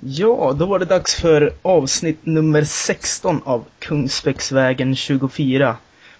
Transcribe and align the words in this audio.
Ja, 0.00 0.54
då 0.58 0.66
var 0.66 0.78
det 0.78 0.84
dags 0.84 1.14
för 1.14 1.52
avsnitt 1.62 2.26
nummer 2.26 2.64
16 2.64 3.42
av 3.44 3.64
Kungsbäcksvägen 3.78 4.96
24. 4.96 5.76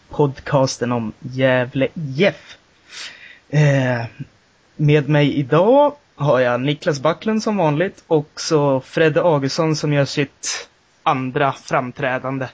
Podcasten 0.08 0.92
om 0.92 1.12
Gävle 1.20 1.88
IF. 1.94 2.58
Eh, 3.48 4.04
med 4.76 5.08
mig 5.08 5.34
idag 5.34 5.96
har 6.14 6.40
jag 6.40 6.60
Niklas 6.60 7.00
Backlund 7.00 7.42
som 7.42 7.56
vanligt 7.56 8.04
och 8.06 8.28
så 8.36 8.80
Fredde 8.80 9.22
Augustsson 9.22 9.76
som 9.76 9.92
gör 9.92 10.04
sitt 10.04 10.68
andra 11.02 11.52
framträdande. 11.52 12.48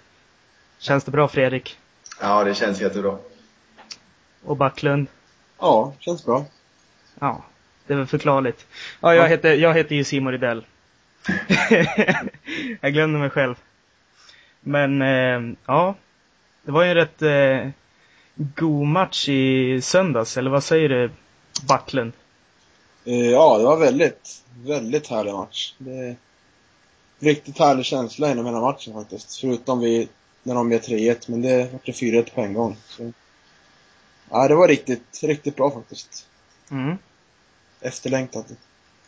Känns 0.79 1.05
det 1.05 1.11
bra 1.11 1.29
Fredrik? 1.29 1.79
Ja, 2.21 2.45
det 2.45 2.55
känns 2.55 2.81
jättebra. 2.81 3.19
Och 4.45 4.57
Backlund? 4.57 5.07
Ja, 5.59 5.93
känns 5.99 6.25
bra. 6.25 6.45
Ja, 7.21 7.43
det 7.87 7.93
är 7.93 7.97
väl 7.99 8.07
förklarligt. 8.07 8.67
Ja, 9.01 9.15
jag 9.15 9.29
heter, 9.29 9.55
jag 9.55 9.75
heter 9.75 9.95
ju 9.95 10.05
Simon 10.05 10.33
Rydell. 10.33 10.65
jag 12.81 12.93
glömde 12.93 13.19
mig 13.19 13.31
själv. 13.31 13.55
Men, 14.61 15.03
eh, 15.03 15.57
ja. 15.67 15.95
Det 16.63 16.73
var 16.73 16.85
ju 16.85 16.91
en 16.91 16.95
rätt 16.95 17.23
eh, 17.23 17.71
god 18.35 18.87
match 18.87 19.29
i 19.29 19.81
söndags, 19.83 20.37
eller 20.37 20.51
vad 20.51 20.65
säger 20.65 20.89
du, 20.89 21.11
Backlund? 21.69 22.13
Eh, 23.05 23.31
ja, 23.31 23.59
det 23.59 23.65
var 23.65 23.77
väldigt, 23.77 24.43
väldigt 24.65 25.07
härlig 25.07 25.33
match. 25.33 25.75
Det 25.79 26.17
riktigt 27.19 27.59
härlig 27.59 27.85
känsla 27.85 28.31
inom 28.31 28.47
hela 28.47 28.61
matchen 28.61 28.95
faktiskt. 28.95 29.41
Förutom 29.41 29.81
vi, 29.81 30.09
när 30.43 30.55
de 30.55 30.69
blev 30.69 30.81
3-1, 30.81 31.25
men 31.27 31.43
det 31.43 31.73
var 31.73 31.81
det 31.85 31.93
4-1 31.93 32.35
på 32.35 32.41
en 32.41 32.55
gång. 32.55 32.77
Så. 32.89 33.13
Ja, 34.31 34.49
det 34.49 34.55
var 34.55 34.69
riktigt, 34.69 35.21
riktigt 35.23 35.57
bra 35.57 35.71
faktiskt. 35.71 36.27
Mm. 36.71 36.99
Efterlängtat, 37.81 38.47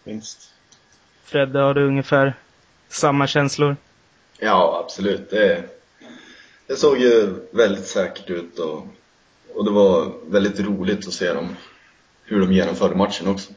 minst. 0.04 0.52
Fredde, 1.26 1.58
har 1.58 1.74
du 1.74 1.86
ungefär 1.86 2.34
samma 2.88 3.26
känslor? 3.26 3.76
Ja, 4.38 4.80
absolut. 4.84 5.30
Det, 5.30 5.62
det 6.66 6.76
såg 6.76 6.98
ju 6.98 7.34
väldigt 7.50 7.86
säkert 7.86 8.30
ut 8.30 8.58
och, 8.58 8.86
och 9.54 9.64
det 9.64 9.70
var 9.70 10.12
väldigt 10.26 10.60
roligt 10.60 11.08
att 11.08 11.12
se 11.12 11.32
dem, 11.32 11.48
hur 12.24 12.40
de 12.40 12.52
genomförde 12.52 12.94
matchen 12.94 13.28
också. 13.28 13.52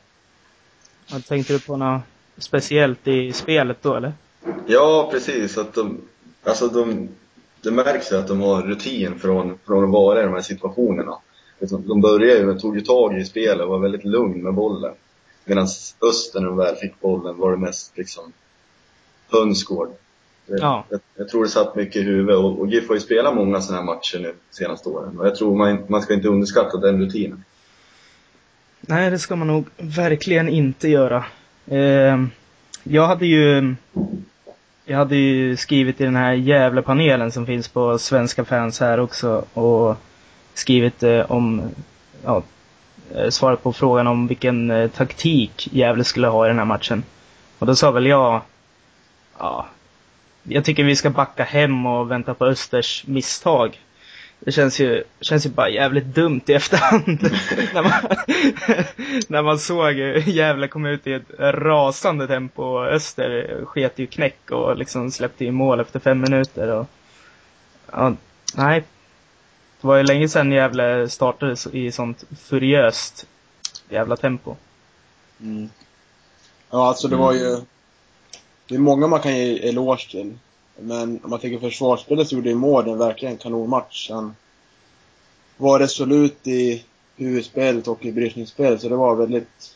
Vad 1.11 1.25
tänkte 1.25 1.53
du 1.53 1.59
på 1.59 1.77
något 1.77 2.02
speciellt 2.38 3.07
i 3.07 3.33
spelet 3.33 3.77
då, 3.81 3.95
eller? 3.95 4.13
Ja, 4.67 5.09
precis. 5.11 5.57
Att 5.57 5.73
de, 5.73 6.01
alltså 6.44 6.67
de, 6.67 7.09
det 7.61 7.72
märks 7.72 8.11
ju 8.11 8.16
att 8.16 8.27
de 8.27 8.41
har 8.41 8.61
rutin 8.61 9.19
från, 9.19 9.57
från 9.66 9.83
att 9.83 9.89
vara 9.89 10.19
i 10.22 10.23
de 10.23 10.33
här 10.33 10.41
situationerna. 10.41 11.17
Liksom, 11.59 11.88
de 11.88 12.01
började 12.01 12.39
ju, 12.39 12.59
tog 12.59 12.75
ju 12.75 12.81
tag 12.81 13.19
i 13.19 13.25
spelet 13.25 13.66
och 13.66 13.69
var 13.69 13.79
väldigt 13.79 14.05
lugn 14.05 14.44
med 14.44 14.53
bollen. 14.53 14.94
Medan 15.50 15.67
Öster, 16.09 16.39
när 16.39 16.47
de 16.47 16.58
väl 16.58 16.75
fick 16.75 17.00
bollen, 17.00 17.38
var 17.38 17.52
det 17.52 17.58
mest 17.58 17.97
liksom 17.97 18.33
hönsgård. 19.31 19.89
Ja. 20.45 20.86
Jag, 20.89 21.00
jag, 21.16 21.30
tror 21.30 21.44
det 21.44 21.50
satt 21.50 21.75
mycket 21.75 21.95
i 21.95 22.02
huvudet 22.02 22.38
och, 22.38 22.59
och 22.59 22.67
GIF 22.67 22.88
har 22.88 22.95
ju 22.95 23.02
spelat 23.02 23.36
många 23.36 23.61
sådana 23.61 23.81
här 23.81 23.95
matcher 23.95 24.19
nu 24.19 24.33
de 24.50 24.56
senaste 24.56 24.89
åren. 24.89 25.19
Och 25.19 25.28
jag 25.28 25.36
tror 25.36 25.58
man, 25.58 25.83
man 25.88 26.02
ska 26.02 26.14
inte 26.14 26.28
underskatta 26.28 26.78
den 26.78 27.02
rutinen. 27.02 27.44
Nej, 28.81 29.09
det 29.09 29.19
ska 29.19 29.36
man 29.36 29.47
nog 29.47 29.66
verkligen 29.78 30.50
inte 30.50 30.89
göra. 30.89 31.25
Eh, 31.67 32.25
jag 32.84 33.08
hade 33.08 33.25
ju 33.25 33.75
jag 34.86 34.97
hade 34.97 35.16
ju 35.16 35.58
skrivit 35.58 36.02
i 36.02 36.03
den 36.03 36.16
här 36.16 36.34
jävla 36.34 36.81
panelen 36.81 37.31
som 37.31 37.45
finns 37.45 37.67
på 37.67 37.97
Svenska 37.97 38.45
fans 38.45 38.80
här 38.80 39.00
också 39.00 39.45
och 39.53 39.97
skrivit 40.53 41.03
eh, 41.03 41.31
om, 41.31 41.61
ja, 42.23 42.44
eh, 43.15 43.29
svarat 43.29 43.63
på 43.63 43.73
frågan 43.73 44.07
om 44.07 44.27
vilken 44.27 44.71
eh, 44.71 44.89
taktik 44.89 45.67
Gävle 45.71 46.03
skulle 46.03 46.27
ha 46.27 46.45
i 46.45 46.49
den 46.49 46.57
här 46.57 46.65
matchen. 46.65 47.03
Och 47.59 47.67
då 47.67 47.75
sa 47.75 47.91
väl 47.91 48.05
jag, 48.05 48.41
ja, 49.38 49.67
jag 50.43 50.66
tycker 50.66 50.83
vi 50.83 50.95
ska 50.95 51.09
backa 51.09 51.43
hem 51.43 51.85
och 51.85 52.11
vänta 52.11 52.33
på 52.33 52.45
Östers 52.45 53.03
misstag. 53.07 53.79
Det 54.39 54.51
känns 54.51 54.79
ju, 54.79 55.03
känns 55.22 55.45
ju 55.45 55.50
bara 55.50 55.69
jävligt 55.69 56.06
dumt 56.06 56.41
i 56.45 56.53
efterhand. 56.53 57.22
när, 57.73 57.84
man, 57.84 57.94
när 59.28 59.41
man 59.41 59.59
såg 59.59 59.94
Gävle 60.25 60.67
komma 60.67 60.89
ut 60.89 61.07
i 61.07 61.13
ett 61.13 61.31
rasande 61.39 62.28
tempo. 62.28 62.79
Öster 62.84 63.59
sket 63.66 64.00
ju 64.00 64.07
knäck 64.07 64.51
och 64.51 64.78
liksom 64.78 65.11
släppte 65.11 65.45
i 65.45 65.51
mål 65.51 65.79
efter 65.79 66.00
fem 66.00 66.22
minuter. 66.22 66.67
Och, 66.67 66.88
ja, 67.91 68.13
nej. 68.55 68.84
Det 69.81 69.88
var 69.88 69.97
ju 69.97 70.03
länge 70.03 70.29
sedan 70.29 70.51
Gävle 70.51 71.09
startade 71.09 71.56
i 71.72 71.91
sånt 71.91 72.23
furiöst 72.38 73.28
jävla 73.90 74.16
tempo. 74.16 74.56
Mm. 75.41 75.69
Ja, 76.69 76.88
alltså 76.88 77.07
det 77.07 77.16
var 77.16 77.34
ju... 77.34 77.57
Det 78.67 78.75
är 78.75 78.79
många 78.79 79.07
man 79.07 79.19
kan 79.19 79.38
ge 79.38 79.69
eloge 79.69 80.12
till. 80.12 80.38
Men 80.79 81.19
om 81.23 81.29
man 81.29 81.40
tänker 81.40 81.59
försvarsspelet 81.59 82.28
så 82.28 82.35
gjorde 82.35 82.50
ju 82.50 82.56
Mården 82.56 82.97
verkligen 82.97 83.34
en 83.34 83.38
kanonmatch. 83.38 84.09
Han 84.09 84.35
var 85.57 85.79
resolut 85.79 86.47
i 86.47 86.85
huvudspelet 87.16 87.88
och 87.88 88.06
i 88.06 88.11
brytningsspelet, 88.11 88.81
så 88.81 88.90
det 88.90 88.96
var 88.96 89.16
väldigt 89.16 89.75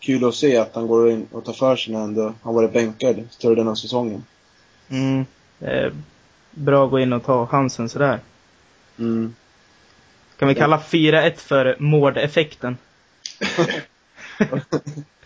kul 0.00 0.24
att 0.24 0.34
se 0.34 0.56
att 0.56 0.74
han 0.74 0.86
går 0.86 1.10
in 1.10 1.26
och 1.32 1.44
tar 1.44 1.52
för 1.52 1.76
sig 1.76 1.92
när 1.92 2.00
ändå 2.00 2.34
han 2.42 2.54
varit 2.54 2.72
bänkad 2.72 3.28
större 3.30 3.54
delen 3.54 3.68
av 3.68 3.74
säsongen. 3.74 4.24
Mm. 4.88 5.24
Eh, 5.60 5.92
bra 6.50 6.84
att 6.84 6.90
gå 6.90 7.00
in 7.00 7.12
och 7.12 7.24
ta 7.24 7.46
chansen 7.46 7.88
sådär. 7.88 8.20
Mm. 8.98 9.34
Kan 10.38 10.48
vi 10.48 10.54
kalla 10.54 10.78
4-1 10.78 11.36
för 11.36 11.76
mårdeffekten? 11.78 12.76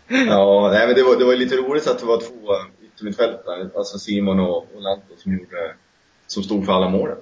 ja, 0.08 0.70
nej 0.72 0.86
men 0.86 0.96
det 0.96 1.02
var, 1.02 1.16
det 1.16 1.24
var 1.24 1.36
lite 1.36 1.56
roligt 1.56 1.86
att 1.86 1.98
det 1.98 2.06
var 2.06 2.20
två 2.20 2.54
yttermittfältare, 2.84 3.70
alltså 3.76 3.98
Simon 3.98 4.40
och, 4.40 4.56
och 4.56 4.82
Lanto 4.82 5.16
som 5.16 5.32
gjorde, 5.32 5.74
som 6.26 6.42
stod 6.42 6.66
för 6.66 6.72
alla 6.72 6.88
målen. 6.88 7.16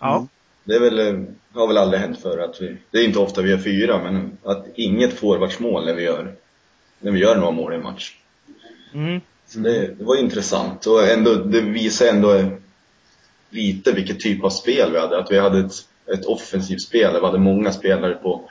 Ja. 0.00 0.16
Mm. 0.16 0.28
Det 0.64 0.74
är 0.74 0.80
väl, 0.80 1.26
har 1.52 1.66
väl 1.66 1.76
aldrig 1.76 2.00
hänt 2.00 2.22
förr 2.22 2.38
att 2.38 2.60
vi, 2.60 2.76
det 2.90 2.98
är 2.98 3.04
inte 3.04 3.18
ofta 3.18 3.42
vi 3.42 3.50
gör 3.50 3.58
fyra, 3.58 4.02
men 4.02 4.38
att 4.44 4.66
inget 4.74 5.12
forwardsmål 5.12 5.84
när 5.84 5.94
vi 5.94 6.02
gör, 6.02 6.34
när 7.00 7.12
vi 7.12 7.18
gör 7.18 7.36
några 7.36 7.50
mål 7.50 7.72
i 7.72 7.76
en 7.76 7.82
match. 7.82 8.16
Mm. 8.94 9.20
Så 9.46 9.58
det, 9.58 9.86
det 9.98 10.04
var 10.04 10.16
intressant 10.16 10.86
och 10.86 11.08
ändå, 11.08 11.34
det 11.34 11.60
visar 11.60 12.06
ändå 12.06 12.50
lite 13.50 13.92
vilket 13.92 14.20
typ 14.20 14.44
av 14.44 14.50
spel 14.50 14.92
vi 14.92 14.98
hade. 14.98 15.18
Att 15.18 15.30
vi 15.30 15.38
hade 15.38 15.58
ett, 15.58 15.72
ett 16.14 16.24
offensivt 16.24 16.80
spel, 16.82 17.12
vi 17.20 17.26
hade 17.26 17.38
många 17.38 17.72
spelare 17.72 18.14
på 18.14 18.48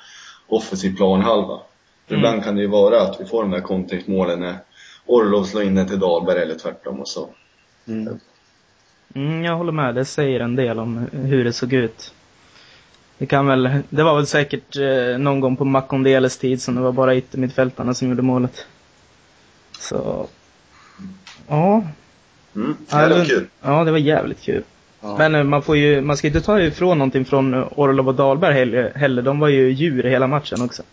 offensiv 0.47 0.95
planhalva. 0.95 1.59
För 2.07 2.15
Mm. 2.15 2.19
ibland 2.25 2.43
kan 2.43 2.55
det 2.55 2.61
ju 2.61 2.67
vara 2.67 3.01
att 3.01 3.21
vi 3.21 3.25
får 3.25 3.41
de 3.41 3.51
där 3.51 3.61
kontringsmålen 3.61 4.39
när 4.39 4.57
Orlov 5.05 5.43
slår 5.43 5.63
in 5.63 5.75
den 5.75 5.87
till 5.87 5.99
Dahlberg 5.99 6.41
eller 6.41 6.55
tvärtom 6.55 6.99
och 6.99 7.07
så. 7.07 7.29
Mm. 7.87 8.19
Mm, 9.15 9.43
jag 9.43 9.55
håller 9.55 9.71
med. 9.71 9.95
Det 9.95 10.05
säger 10.05 10.39
en 10.39 10.55
del 10.55 10.79
om 10.79 11.07
hur 11.11 11.43
det 11.43 11.53
såg 11.53 11.73
ut. 11.73 12.13
Det 13.17 13.25
kan 13.25 13.47
väl, 13.47 13.69
det 13.89 14.03
var 14.03 14.15
väl 14.15 14.27
säkert 14.27 14.75
eh, 14.77 15.17
någon 15.17 15.39
gång 15.39 15.55
på 15.55 15.65
Makondeles 15.65 16.37
tid 16.37 16.61
som 16.61 16.75
det 16.75 16.81
var 16.81 16.91
bara 16.91 17.15
yttermittfältarna 17.15 17.93
som 17.93 18.09
gjorde 18.09 18.21
målet. 18.21 18.65
Så, 19.79 20.27
ja. 21.47 21.83
Mm, 22.55 22.75
det 22.89 22.95
var 22.95 23.25
kul. 23.25 23.47
Ja, 23.61 23.83
det 23.83 23.91
var 23.91 23.97
jävligt 23.97 24.41
kul. 24.41 24.63
Ja. 25.07 25.17
Men 25.17 25.35
eh, 25.35 25.43
man 25.43 25.61
får 25.61 25.77
ju, 25.77 26.01
man 26.01 26.17
ska 26.17 26.27
inte 26.27 26.41
ta 26.41 26.61
ifrån 26.61 26.97
någonting 26.97 27.25
från 27.25 27.53
eh, 27.53 27.67
Orlov 27.75 28.07
och 28.07 28.15
Dahlberg 28.15 28.53
heller. 28.53 28.91
heller. 28.95 29.21
De 29.21 29.39
var 29.39 29.47
ju 29.47 29.69
djur 29.71 30.03
hela 30.03 30.27
matchen 30.27 30.61
också. 30.61 30.83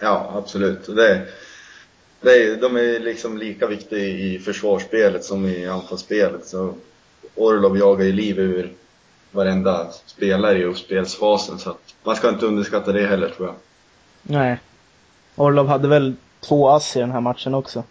Ja, 0.00 0.32
absolut. 0.34 0.86
Det, 0.86 1.26
det 2.20 2.56
de 2.56 2.76
är 2.76 3.00
liksom 3.00 3.38
lika 3.38 3.66
viktiga 3.66 3.98
i 3.98 4.38
försvarsspelet 4.38 5.24
som 5.24 5.46
i 5.46 5.66
anfallsspelet. 5.68 6.46
Så 6.46 6.74
Orlov 7.34 7.78
jagar 7.78 8.04
ju 8.04 8.12
liv 8.12 8.38
ur 8.38 8.72
varenda 9.32 9.86
spelare 10.06 10.58
i 10.58 10.64
uppspelsfasen. 10.64 11.58
Så 11.58 11.76
man 12.02 12.16
ska 12.16 12.28
inte 12.28 12.46
underskatta 12.46 12.92
det 12.92 13.06
heller 13.06 13.28
tror 13.28 13.48
jag. 13.48 13.56
Nej. 14.22 14.58
Orlov 15.36 15.66
hade 15.68 15.88
väl 15.88 16.14
två 16.40 16.68
ass 16.68 16.96
i 16.96 17.00
den 17.00 17.10
här 17.10 17.20
matchen 17.20 17.54
också. 17.54 17.84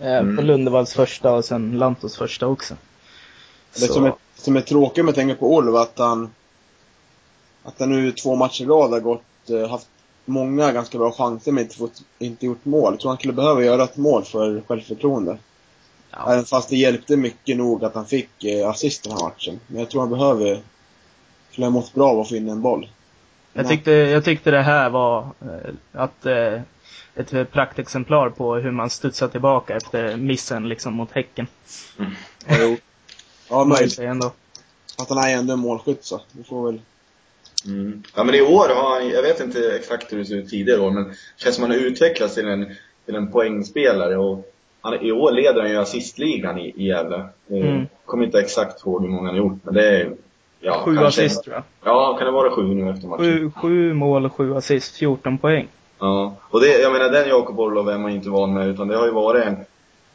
Eh, 0.00 0.18
Mm. 0.18 0.36
På 0.36 0.42
Lundevalls 0.42 0.94
första 0.94 1.32
och 1.32 1.44
sen 1.44 1.78
Lantos 1.78 2.16
första 2.16 2.46
också. 2.46 2.74
Det 3.74 3.92
som 3.92 4.04
är, 4.04 4.14
som 4.36 4.56
är 4.56 4.60
tråkigt 4.60 5.04
med 5.04 5.10
att 5.10 5.16
tänka 5.16 5.34
på 5.34 5.54
Olov 5.54 5.76
att 5.76 5.98
han 5.98 6.30
att 7.64 7.80
han 7.80 7.90
nu 7.90 8.12
två 8.12 8.36
matcher 8.36 8.62
i 8.62 8.66
rad 8.66 8.90
har 8.90 9.00
gått, 9.00 9.50
eh, 9.50 9.70
haft 9.70 9.88
många 10.24 10.72
ganska 10.72 10.98
bra 10.98 11.12
chanser 11.12 11.52
men 11.52 11.64
inte, 11.64 11.76
fått, 11.76 12.02
inte 12.18 12.46
gjort 12.46 12.64
mål. 12.64 12.92
Jag 12.92 13.00
tror 13.00 13.10
han 13.10 13.18
skulle 13.18 13.32
behöva 13.32 13.64
göra 13.64 13.84
ett 13.84 13.96
mål 13.96 14.24
för 14.24 14.62
självförtroende. 14.68 15.38
Ja. 16.10 16.32
Även 16.32 16.44
fast 16.44 16.68
det 16.68 16.76
hjälpte 16.76 17.16
mycket 17.16 17.56
nog 17.56 17.84
att 17.84 17.94
han 17.94 18.06
fick 18.06 18.44
eh, 18.44 18.68
assist 18.68 19.02
den 19.04 19.12
här 19.12 19.22
matchen. 19.22 19.60
Men 19.66 19.78
jag 19.80 19.90
tror 19.90 20.00
han 20.00 20.10
behöver, 20.10 20.60
skulle 21.50 21.66
ha 21.66 21.70
mått 21.70 21.94
bra 21.94 22.10
av 22.10 22.20
att 22.20 22.28
få 22.28 22.36
in 22.36 22.48
en 22.48 22.62
boll. 22.62 22.88
Jag 23.52 23.68
tyckte, 23.68 23.90
jag 23.90 24.24
tyckte 24.24 24.50
det 24.50 24.62
här 24.62 24.90
var 24.90 25.20
eh, 25.20 25.74
att 25.92 26.26
ett 27.14 27.52
praktexemplar 27.52 28.30
på 28.30 28.54
hur 28.54 28.70
man 28.70 28.90
studsar 28.90 29.28
tillbaka 29.28 29.76
efter 29.76 30.16
missen 30.16 30.68
liksom 30.68 30.94
mot 30.94 31.12
Häcken. 31.12 31.46
Jo. 32.48 32.76
Ja, 33.52 33.64
Möjligt 33.64 33.98
ändå. 33.98 34.32
Att 34.98 35.08
han 35.08 35.18
är 35.18 35.36
ändå 35.36 35.52
en 35.52 35.58
målskytt 35.58 36.04
så. 36.04 36.20
Vi 36.32 36.44
får 36.44 36.66
väl... 36.66 36.80
Mm. 37.66 38.02
Ja 38.16 38.24
men 38.24 38.34
i 38.34 38.42
år 38.42 38.68
har 38.74 39.00
han, 39.00 39.08
jag 39.08 39.22
vet 39.22 39.40
inte 39.40 39.76
exakt 39.76 40.12
hur 40.12 40.18
det 40.18 40.24
ser 40.24 40.34
ut 40.36 40.50
tidigare 40.50 40.80
år, 40.80 40.90
men 40.90 41.04
det 41.04 41.14
känns 41.36 41.54
som 41.54 41.62
han 41.64 41.70
har 41.70 41.78
utvecklats 41.78 42.34
till 42.34 42.48
en, 42.48 42.74
till 43.06 43.14
en 43.14 43.32
poängspelare 43.32 44.16
och 44.16 44.52
han, 44.80 44.94
I 44.94 45.12
år 45.12 45.32
leder 45.32 45.60
han 45.62 45.70
ju 45.70 45.76
assistligan 45.76 46.58
i, 46.58 46.72
i 46.76 46.86
Gävle. 46.88 47.16
Eh, 47.16 47.26
Mm. 47.50 47.86
Kommer 48.06 48.24
inte 48.24 48.38
exakt 48.40 48.86
ihåg 48.86 49.02
hur 49.02 49.08
många 49.08 49.28
han 49.28 49.38
har 49.38 49.44
gjort, 49.44 49.58
men 49.64 49.74
det 49.74 49.88
är... 49.88 50.12
Ja, 50.60 50.82
Sju 50.84 50.96
kanske- 50.96 51.22
assist 51.24 51.44
tror 51.44 51.54
jag. 51.54 51.62
Ja, 51.84 52.16
kan 52.18 52.26
det 52.26 52.32
vara 52.32 52.50
sju 52.50 52.62
nu 52.62 52.90
efter 52.90 53.08
matchen? 53.08 53.24
Sju, 53.24 53.50
sju 53.60 53.92
mål, 53.94 54.28
sju 54.30 54.54
assist, 54.54 54.96
14 54.96 55.38
poäng. 55.38 55.68
Ja, 55.98 56.34
och 56.50 56.60
det, 56.60 56.78
jag 56.80 56.92
menar 56.92 57.08
den 57.10 57.28
Jakob 57.28 57.60
Orlov 57.60 57.88
är 57.90 57.98
man 57.98 58.10
ju 58.10 58.16
inte 58.16 58.30
van 58.30 58.54
med 58.54 58.68
utan 58.68 58.88
det 58.88 58.96
har 58.96 59.06
ju 59.06 59.12
varit 59.12 59.44
en, 59.44 59.56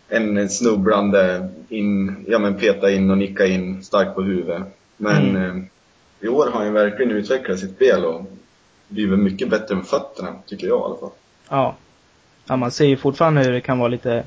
en 0.10 0.50
snubblande 0.50 1.50
in, 1.70 2.26
ja 2.28 2.40
men 2.40 2.56
peta 2.60 2.92
in 2.92 3.12
och 3.12 3.18
nicka 3.18 3.46
in 3.46 3.84
starkt 3.84 4.16
på 4.16 4.22
huvudet. 4.22 4.64
Men 4.98 5.36
Mm. 5.36 5.58
eh, 5.58 5.64
i 6.20 6.28
år 6.28 6.46
har 6.46 6.52
han 6.52 6.66
ju 6.66 6.72
verkligen 6.72 7.12
utvecklat 7.12 7.60
sitt 7.60 7.76
spel 7.76 8.06
och 8.06 8.26
blivit 8.88 9.20
mycket 9.20 9.50
bättre 9.50 9.76
med 9.76 9.86
fötterna, 9.86 10.34
tycker 10.46 10.68
jag 10.68 10.80
i 10.80 10.84
alla 10.84 10.96
fall. 10.98 11.10
Ja. 11.50 11.76
ja 12.46 12.56
man 12.56 12.72
ser 12.72 12.86
ju 12.86 12.98
fortfarande 12.98 13.44
hur 13.44 13.52
det 13.52 13.62
kan 13.62 13.80
vara 13.80 13.90
lite 13.90 14.24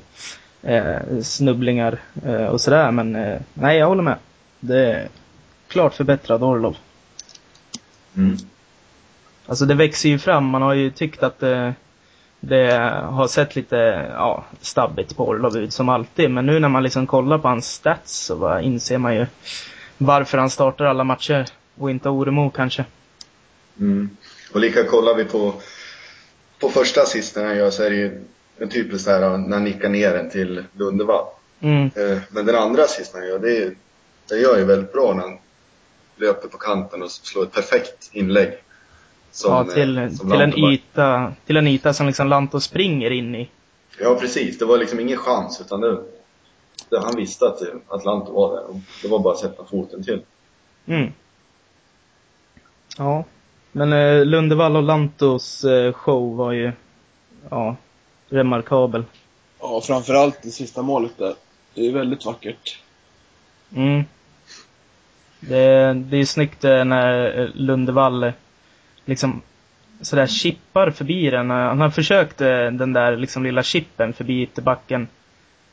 eh, 0.61 1.19
snubblingar 1.23 1.99
eh, 2.25 2.45
och 2.45 2.61
sådär, 2.61 2.91
men 2.91 3.15
eh, 3.15 3.39
nej, 3.53 3.77
jag 3.77 3.87
håller 3.87 4.03
med. 4.03 4.17
Det 4.59 4.85
är 4.85 5.07
klart 5.67 5.93
förbättrad 5.93 6.43
Orlov. 6.43 6.77
Mm. 8.17 8.37
Alltså 9.45 9.65
det 9.65 9.73
växer 9.75 10.09
ju 10.09 10.19
fram. 10.19 10.45
Man 10.45 10.61
har 10.61 10.73
ju 10.73 10.91
tyckt 10.91 11.23
att 11.23 11.43
det, 12.43 12.71
har 13.03 13.27
sett 13.27 13.55
lite, 13.55 13.75
ja, 14.13 14.45
stabbigt 14.61 15.17
på 15.17 15.27
Orlov 15.27 15.57
ut 15.57 15.73
som 15.73 15.89
alltid. 15.89 16.31
Men 16.31 16.45
nu 16.45 16.59
när 16.59 16.69
man 16.69 16.83
liksom 16.83 17.07
kollar 17.07 17.37
på 17.37 17.47
hans 17.47 17.73
stats 17.73 18.17
så 18.17 18.35
bara 18.35 18.61
inser 18.61 18.97
man 18.97 19.15
ju 19.15 19.25
varför 19.97 20.37
han 20.37 20.49
startar 20.49 20.85
alla 20.85 21.03
matcher 21.03 21.45
och 21.77 21.91
inte 21.91 22.09
Oremo 22.09 22.49
kanske. 22.49 22.85
Mm. 23.79 24.09
Och 24.53 24.59
lika 24.59 24.83
kollar 24.83 25.15
vi 25.15 25.25
på, 25.25 25.53
på 26.59 26.69
första 26.69 27.01
assisten 27.01 27.45
han 27.45 27.57
gör 27.57 27.69
så 27.69 27.83
är 27.83 27.89
det 27.89 27.95
ju 27.95 28.23
en 28.57 28.69
typisk 28.69 29.05
så 29.05 29.11
här 29.11 29.37
när 29.37 29.57
han 29.57 29.63
nickar 29.63 29.89
ner 29.89 30.13
den 30.13 30.29
till 30.29 30.63
Lundevall. 30.73 31.25
Mm. 31.59 31.91
Eh, 31.95 32.17
Men 32.29 32.45
den 32.45 32.55
andra 32.55 32.83
assisten 32.83 33.21
han 33.21 33.29
gör, 33.29 33.39
det 33.39 33.57
är, 33.57 33.75
det 34.29 34.35
gör 34.35 34.57
ju 34.57 34.63
väldigt 34.63 34.93
bra 34.93 35.13
när 35.13 35.21
han 35.21 35.37
löper 36.15 36.47
på 36.47 36.57
kanten 36.57 37.03
och 37.03 37.11
slår 37.11 37.43
ett 37.43 37.51
perfekt 37.51 38.09
inlägg. 38.11 38.53
Som, 39.31 39.53
ja, 39.53 39.73
till, 39.73 39.97
eh, 39.97 40.09
som 40.09 40.31
till, 40.31 40.41
en 40.41 40.57
yta, 40.57 41.33
till 41.45 41.57
en 41.57 41.67
yta 41.67 41.93
som 41.93 42.07
liksom 42.07 42.27
Lanto 42.27 42.59
springer 42.59 43.11
in 43.11 43.35
i. 43.35 43.49
Ja, 43.99 44.15
precis. 44.15 44.57
Det 44.57 44.65
var 44.65 44.77
liksom 44.77 44.99
ingen 44.99 45.17
chans 45.17 45.61
utan 45.61 45.81
det, 45.81 46.01
det, 46.89 46.99
han 46.99 47.15
visste 47.15 47.45
att, 47.47 47.61
att 47.87 48.05
Lanto 48.05 48.33
var 48.33 48.55
där. 48.55 48.69
Och 48.69 48.75
det 49.01 49.07
var 49.07 49.19
bara 49.19 49.33
att 49.33 49.39
sätta 49.39 49.65
foten 49.65 50.03
till. 50.03 50.21
Mm. 50.85 51.11
Ja. 52.97 53.23
Men 53.71 53.93
eh, 53.93 54.25
Lundevall 54.25 54.75
och 54.75 54.83
Lantos 54.83 55.63
eh, 55.63 55.93
show 55.93 56.35
var 56.35 56.51
ju, 56.51 56.71
ja, 57.49 57.75
remarkabel. 58.29 59.03
Ja, 59.59 59.81
framförallt 59.81 60.41
det 60.41 60.49
sista 60.49 60.81
målet 60.81 61.17
där. 61.17 61.35
Det 61.73 61.87
är 61.87 61.91
väldigt 61.91 62.25
vackert. 62.25 62.79
Mm. 63.75 64.03
Det, 65.39 65.93
det 65.93 66.17
är 66.17 66.25
snyggt 66.25 66.63
eh, 66.63 66.85
när 66.85 67.39
eh, 67.39 67.49
Lundevall 67.53 68.23
eh, 68.23 68.33
liksom 69.05 69.41
sådär 70.01 70.27
chippar 70.27 70.91
förbi 70.91 71.29
den. 71.29 71.51
Eh, 71.51 71.57
Han 71.57 71.81
har 71.81 71.89
försökt 71.89 72.41
eh, 72.41 72.47
den 72.71 72.93
där 72.93 73.17
liksom 73.17 73.43
lilla 73.43 73.63
chippen 73.63 74.13
förbi 74.13 74.41
ytterbacken 74.41 75.07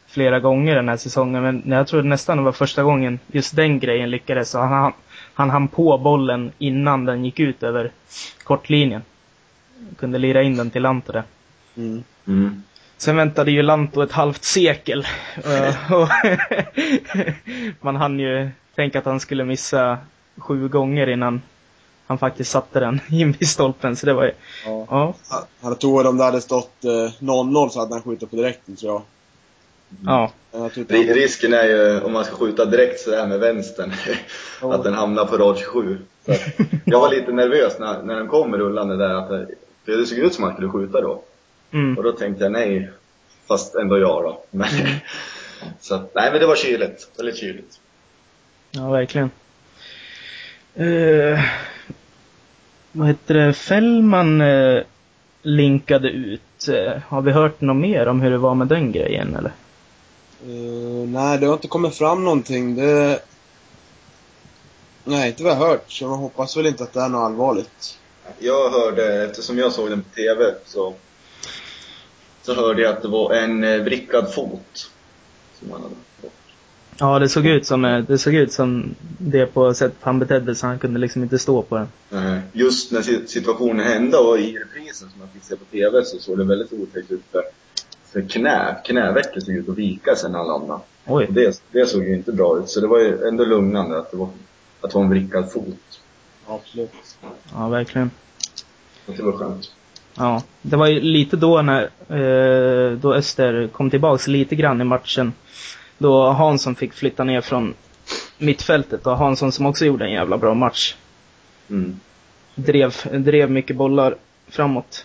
flera 0.09 0.41
gånger 0.41 0.75
den 0.75 0.89
här 0.89 0.97
säsongen. 0.97 1.43
Men 1.43 1.63
jag 1.67 1.87
tror 1.89 2.03
nästan 2.03 2.37
det 2.37 2.43
var 2.43 2.53
första 2.53 2.83
gången 2.83 3.19
just 3.27 3.57
den 3.57 3.79
grejen 3.79 4.11
lyckades. 4.11 4.51
Så 4.51 4.59
han, 4.59 4.73
han, 4.73 4.93
han 5.35 5.51
hann 5.51 5.69
på 5.69 5.99
bollen 5.99 6.53
innan 6.59 7.05
den 7.05 7.25
gick 7.25 7.41
ut 7.41 7.63
över 7.63 7.91
kortlinjen. 8.45 9.03
Kunde 9.99 10.19
lira 10.19 10.43
in 10.43 10.57
den 10.57 10.71
till 10.71 10.83
Lanto 10.83 11.13
där. 11.13 11.23
Mm. 11.77 12.05
Mm. 12.27 12.63
Sen 12.97 13.17
väntade 13.17 13.51
ju 13.51 13.63
Lanto 13.63 14.03
ett 14.03 14.13
halvt 14.13 14.45
sekel. 14.45 15.07
Eh, 15.45 15.93
och 15.93 16.09
Man 17.85 17.97
hann 17.97 18.21
ju 18.21 18.51
tänka 18.75 18.99
att 18.99 19.05
han 19.05 19.21
skulle 19.21 19.45
missa 19.45 19.99
sju 20.37 20.69
gånger 20.69 21.09
innan 21.09 21.43
han 22.09 22.19
faktiskt 22.19 22.51
satte 22.51 22.81
den 22.81 23.01
in 23.11 23.33
vid 23.39 23.49
stolpen. 23.49 23.97
Så 23.97 24.07
det 24.07 24.13
var 24.15 24.25
ju, 24.25 24.33
Ja. 24.65 24.87
ja, 25.31 25.47
Jag 25.61 25.81
tror 25.81 26.07
om 26.07 26.17
det 26.17 26.25
hade 26.25 26.41
stått 26.41 26.85
eh, 26.85 26.91
0-0 27.21 27.69
så 27.69 27.79
hade 27.81 27.95
han 27.95 28.03
skjutit 28.03 28.31
på 28.31 28.37
direkten 28.37 28.77
tror 28.77 28.93
jag. 28.93 29.03
ja. 30.07 30.33
Han... 30.53 30.71
Risken 30.89 31.53
är 31.55 31.65
ju 31.65 32.01
om 32.01 32.13
man 32.13 32.25
ska 32.25 32.35
skjuta 32.37 32.65
direkt 32.65 33.01
sådär 33.01 33.27
med 33.27 33.41
vänstern, 33.41 33.93
Ja. 34.63 34.75
att 34.75 34.85
den 34.85 34.95
hamnar 34.95 35.25
på 35.25 35.37
rad 35.37 35.59
27. 35.59 35.99
Så 36.27 36.33
att 36.33 36.39
jag 36.85 37.01
var 37.01 37.11
lite 37.11 37.33
nervös 37.33 37.79
när, 37.79 38.03
när 38.03 38.15
den 38.17 38.29
kom 38.29 38.57
rullande 38.57 38.97
där. 38.97 39.15
Att 39.15 39.29
det, 39.29 39.47
för 39.85 39.93
det 39.93 40.07
såg 40.07 40.19
ut 40.19 40.35
som 40.35 40.45
att 40.45 40.51
han 40.51 40.57
skulle 40.57 40.73
skjuta 40.73 41.01
då. 41.01 41.23
Mm. 41.71 41.99
Och 41.99 42.05
då 42.05 42.13
tänkte 42.13 42.45
jag 42.45 42.53
nej, 42.53 42.91
fast 43.49 43.75
ändå 43.75 43.99
jag 43.99 44.23
då. 44.25 44.43
Men, 44.51 44.69
så 45.81 45.95
att, 45.95 46.15
nej 46.15 46.31
men 46.33 46.41
det 46.41 46.47
var 46.47 46.57
kyligt. 46.57 47.09
Väldigt 47.17 47.37
kyligt. 47.37 47.81
Ja, 48.71 48.91
verkligen. 48.91 49.31
Eh, 50.75 51.41
vad 52.99 53.09
heter 53.09 53.35
det? 53.35 53.53
Fällman 53.53 54.41
eh, 54.41 54.83
linkade 55.43 56.09
ut. 56.09 56.69
Eh, 56.69 57.03
har 57.09 57.23
vi 57.23 57.33
hört 57.33 57.61
något 57.61 57.77
mer 57.77 58.07
om 58.07 58.21
hur 58.21 58.31
det 58.31 58.39
var 58.39 58.55
med 58.55 58.67
den 58.67 58.93
grejen 58.93 59.37
eller? 59.37 59.53
Eh, 60.43 61.09
nej, 61.09 61.39
det 61.39 61.47
har 61.47 61.53
inte 61.55 61.69
kommit 61.69 61.95
fram 61.95 62.25
någonting. 62.25 62.77
Det... 62.77 63.21
Nej, 65.05 65.29
inte 65.29 65.43
vad 65.43 65.53
jag 65.53 65.57
har 65.57 65.69
hört. 65.69 65.93
Så 65.93 66.05
jag 66.05 66.09
hoppas 66.09 66.57
väl 66.57 66.67
inte 66.67 66.83
att 66.83 66.93
det 66.93 67.01
är 67.01 67.09
något 67.09 67.27
allvarligt. 67.27 67.99
Jag 68.39 68.71
hörde, 68.71 69.25
eftersom 69.25 69.59
jag 69.59 69.73
såg 69.73 69.91
den 69.91 70.03
på 70.03 70.15
TV, 70.15 70.55
så, 70.65 70.95
så 72.43 72.55
hörde 72.55 72.83
jag 72.83 72.97
att 72.97 73.03
det 73.03 73.09
var 73.09 73.35
en 73.35 73.65
eh, 73.65 73.83
vrickad 73.83 74.35
fot. 74.35 74.91
Som 75.59 75.71
han 75.73 75.83
hade. 75.83 75.95
Ja, 77.01 77.19
det 77.19 77.29
såg 77.29 77.47
ut 77.47 77.67
som, 77.67 77.85
eh, 77.85 77.99
det 77.99 78.19
såg 78.19 78.35
ut 78.35 78.53
som 78.53 78.95
det 79.19 79.47
på 79.47 79.75
sätt 79.75 79.95
han 80.01 80.19
betedde 80.19 80.55
sig. 80.55 80.69
Han 80.69 80.79
kunde 80.79 81.01
liksom 81.01 81.23
inte 81.23 81.39
stå 81.39 81.63
på 81.63 81.77
den. 81.77 81.89
Just 82.53 82.93
när 82.93 83.03
si- 83.03 83.27
situationen 83.27 83.87
hände 83.87 84.17
och 84.19 84.39
i 84.39 84.57
reprisen 84.59 85.09
som 85.11 85.21
jag 85.21 85.29
fick 85.33 85.43
se 85.45 85.57
på 85.57 85.65
TV 85.65 86.05
så 86.05 86.19
såg 86.19 86.39
det 86.39 86.45
väldigt 86.45 86.73
otäckt 86.73 87.11
ut 87.11 87.23
för, 87.33 87.43
för 88.13 88.29
knä, 88.29 88.77
knävecket 88.85 89.45
såg 89.45 89.55
ut 89.55 89.69
att 89.69 89.79
vika 89.79 90.17
sig 90.17 90.31
när 90.31 90.39
han 90.39 90.47
landade. 90.49 90.81
Oj. 91.07 91.27
Och 91.27 91.33
det, 91.33 91.63
det 91.73 91.87
såg 91.87 92.05
ju 92.05 92.15
inte 92.15 92.33
bra 92.33 92.59
ut 92.59 92.69
så 92.69 92.81
det 92.81 92.87
var 92.87 92.99
ju 92.99 93.29
ändå 93.29 93.45
lugnande 93.45 93.99
att 93.99 94.11
det 94.11 94.17
var, 94.17 94.29
att 94.81 94.91
det 94.91 94.95
var 94.95 95.03
en 95.05 95.11
vrickad 95.11 95.53
fot. 95.53 96.01
Absolut. 96.47 96.91
Ja, 97.55 97.69
verkligen. 97.69 98.11
Så 99.07 99.13
det 99.13 99.23
var 99.23 99.33
skönt. 99.33 99.73
Ja, 100.17 100.43
det 100.63 100.77
var 100.77 100.87
ju 100.87 101.01
lite 101.01 101.37
då 101.37 101.63
när, 101.63 101.83
eh, 102.09 102.99
då 102.99 103.15
Öster 103.15 103.69
kom 103.73 103.91
tillbaks 103.91 104.27
lite 104.29 104.57
grann 104.57 104.81
i 104.81 104.85
matchen. 104.85 105.33
Då 105.99 106.31
Hansson 106.31 106.75
fick 106.75 106.93
flytta 106.93 107.25
ner 107.25 107.41
från 107.41 107.75
mittfältet 108.39 109.07
och 109.07 109.17
Hansson 109.17 109.53
som 109.53 109.67
också 109.67 109.85
gjorde 109.85 110.05
en 110.05 110.13
jävla 110.13 110.39
bra 110.39 110.55
match. 110.55 110.97
Mm. 111.71 112.01
Drev, 112.55 112.95
drev 113.25 113.51
mycket 113.51 113.77
bollar 113.77 114.17
framåt 114.49 115.05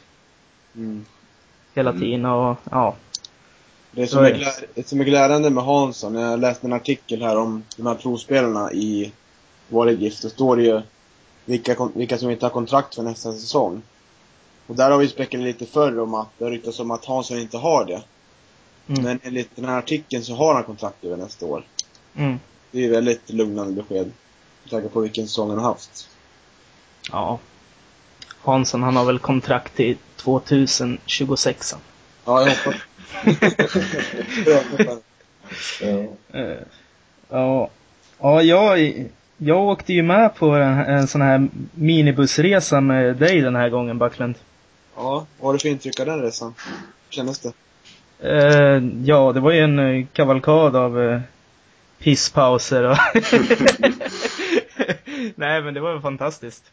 Mm. 0.75 1.05
hela 1.73 1.89
Mm. 1.89 2.01
tiden 2.01 2.25
och 2.25 2.57
ja. 2.71 2.95
Det 3.91 4.07
som, 4.07 4.25
är 4.25 4.45
det 4.75 4.87
som 4.87 4.99
är 4.99 5.03
glädjande 5.03 5.49
med 5.49 5.63
Hansson, 5.63 6.15
jag 6.15 6.39
läste 6.39 6.67
en 6.67 6.73
artikel 6.73 7.21
här 7.21 7.37
om 7.37 7.63
de 7.77 7.85
här 7.87 7.95
provspelarna 7.95 8.71
i 8.73 9.11
GIF, 9.97 10.21
då 10.21 10.29
står 10.29 10.55
det 10.57 10.63
ju 10.63 10.81
vilka, 11.45 11.89
vilka 11.95 12.17
som 12.17 12.29
inte 12.29 12.45
har 12.45 12.51
kontrakt 12.51 12.95
för 12.95 13.03
nästa 13.03 13.31
säsong. 13.33 13.81
Och 14.67 14.75
där 14.75 14.91
har 14.91 14.97
vi 14.97 15.07
spekulerat 15.07 15.47
lite 15.59 15.71
förr 15.71 15.99
om 15.99 16.13
att 16.13 16.27
det 16.37 16.49
ryktas 16.49 16.79
om 16.79 16.91
att 16.91 17.05
Hansson 17.05 17.37
inte 17.37 17.57
har 17.57 17.85
det. 17.85 18.01
Mm. 18.87 19.03
Men 19.03 19.19
enligt 19.23 19.55
den 19.55 19.65
här 19.65 19.77
artikeln 19.77 20.23
så 20.23 20.35
har 20.35 20.53
han 20.53 20.63
kontrakt 20.63 21.03
över 21.03 21.17
nästa 21.17 21.45
år. 21.45 21.63
Mm. 22.15 22.39
Det 22.71 22.77
är 22.77 22.81
ju 22.81 22.89
väldigt 22.89 23.29
lugnande 23.29 23.73
besked. 23.73 24.11
Med 24.63 24.71
tanke 24.71 24.89
på 24.89 24.99
vilken 24.99 25.27
säsong 25.27 25.49
han 25.49 25.59
har 25.59 25.65
haft. 25.65 26.09
Ja. 27.11 27.39
Hansson 28.41 28.83
han 28.83 28.95
har 28.95 29.05
väl 29.05 29.19
kontrakt 29.19 29.75
till 29.75 29.97
2026. 30.17 31.75
Ja, 32.25 32.41
jag 32.41 32.55
hoppas. 32.55 32.75
Ja. 35.81 35.87
Eh, 36.39 36.57
Ja, 37.29 37.69
ja 38.19 38.41
jag, 38.41 39.05
jag 39.37 39.61
åkte 39.67 39.93
ju 39.93 40.03
med 40.03 40.35
på 40.35 40.49
en, 40.49 40.77
en 40.79 41.07
sån 41.07 41.21
här 41.21 41.47
minibussresa 41.73 42.81
med 42.81 43.15
dig 43.15 43.41
den 43.41 43.55
här 43.55 43.69
gången 43.69 43.97
Backlund. 43.97 44.35
ja, 44.95 45.25
vad 45.39 45.47
har 45.47 45.53
du 45.53 45.59
för 45.59 45.69
intryck 45.69 45.99
av 45.99 46.05
den 46.05 46.21
resan? 46.21 46.53
Hur 47.09 47.15
kändes 47.15 47.39
det? 47.39 47.53
Eh, 48.23 48.81
ja, 49.03 49.31
det 49.31 49.39
var 49.39 49.51
ju 49.51 49.59
en 49.59 49.79
eh, 49.79 50.05
kavalkad 50.13 50.75
av 50.75 51.01
eh, 51.01 51.21
pisspauser 51.99 52.83
och 52.83 52.97
Nej 55.35 55.61
men 55.61 55.73
det 55.73 55.79
var 55.79 55.99
fantastiskt. 55.99 56.63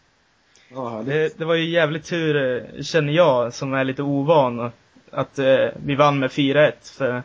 Härligt. 0.70 1.06
Det, 1.06 1.38
det 1.38 1.44
var 1.44 1.54
ju 1.54 1.70
jävligt 1.70 2.04
tur, 2.04 2.64
känner 2.82 3.12
jag, 3.12 3.54
som 3.54 3.74
är 3.74 3.84
lite 3.84 4.02
ovan, 4.02 4.70
att 5.10 5.38
eh, 5.38 5.66
vi 5.84 5.94
vann 5.94 6.18
med 6.18 6.30
4-1. 6.30 6.72
För 6.98 7.22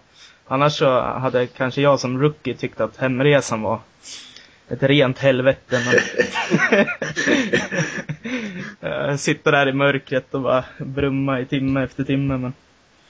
annars 0.47 0.73
så 0.73 1.01
hade 1.01 1.47
kanske 1.47 1.81
jag 1.81 1.99
som 1.99 2.21
rookie 2.21 2.55
tyckt 2.55 2.81
att 2.81 2.97
hemresan 2.97 3.61
var 3.61 3.79
ett 4.69 4.83
rent 4.83 5.19
helvete. 5.19 5.79
Men 5.85 5.95
Sitta 9.17 9.51
där 9.51 9.67
i 9.67 9.73
mörkret 9.73 10.33
och 10.33 10.41
bara 10.41 10.65
brumma 10.77 11.39
i 11.39 11.45
timme 11.45 11.83
efter 11.83 12.03
timme. 12.03 12.37
Men, 12.37 12.53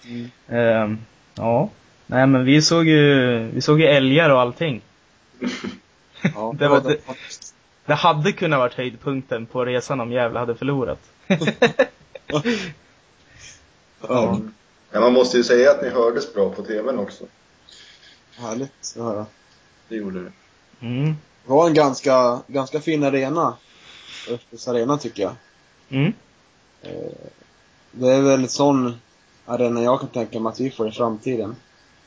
Mm. 0.08 0.30
ehm, 0.50 0.98
ja. 1.36 1.70
Nej 2.08 2.28
men 2.28 2.46
vi 2.46 2.62
såg 2.62 2.88
ju, 2.88 3.38
vi 3.54 3.62
såg 3.62 3.80
ju 3.82 3.88
älgar 3.88 4.30
och 4.30 4.40
allting. 4.42 4.82
Ja, 6.36 6.54
Det 6.60 6.68
var- 6.68 6.82
det, 6.82 6.98
Det 7.86 7.94
hade 7.94 8.32
kunnat 8.32 8.60
varit 8.60 8.74
höjdpunkten 8.74 9.46
på 9.46 9.66
resan 9.66 10.00
om 10.02 10.12
Gävle 10.12 10.40
hade 10.40 10.56
förlorat. 10.56 11.00
ja. 14.08 14.40
Ja, 14.92 15.00
man 15.00 15.14
måste 15.14 15.38
ju 15.38 15.44
säga 15.44 15.72
att 15.72 15.82
ni 15.82 15.90
hördes 15.90 16.34
bra 16.34 16.50
på 16.50 16.64
TVn 16.64 17.00
också. 17.00 17.24
Härligt 18.38 18.72
att 18.98 19.04
höra. 19.04 19.26
Det 19.88 19.96
gjorde 19.96 20.24
det. 20.24 20.32
Mm. 20.80 21.06
Det 21.46 21.52
var 21.52 21.68
en 21.68 21.74
ganska, 21.74 22.40
ganska 22.48 22.80
fin 22.82 23.04
arena. 23.04 23.58
Östers 24.30 24.68
arena 24.68 24.98
tycker 24.98 25.24
jag. 25.24 25.36
Mm. 25.90 26.14
Det 27.92 28.12
är 28.12 28.22
väl 28.22 28.50
sån 28.50 28.94
arena 29.46 29.84
jag 29.84 30.00
kan 30.00 30.10
tänka 30.10 30.40
mig 30.40 30.50
att 30.50 30.60
vi 30.60 30.72
får 30.72 30.88
i 30.88 30.92
framtiden. 30.92 31.56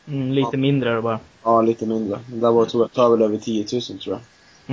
Mm, 0.08 0.32
lite 0.32 0.56
mindre 0.56 0.94
då 0.94 1.02
bara. 1.02 1.20
Ja, 1.42 1.62
lite 1.62 1.86
mindre. 1.86 2.18
Men 2.30 2.40
där 2.40 2.50
var 2.50 2.64
tror 2.64 2.82
jag, 2.82 2.92
tar 2.92 3.10
väl 3.10 3.22
över 3.22 3.36
10 3.36 3.66
000 3.72 3.82
tror 3.82 3.98
jag. 4.06 4.20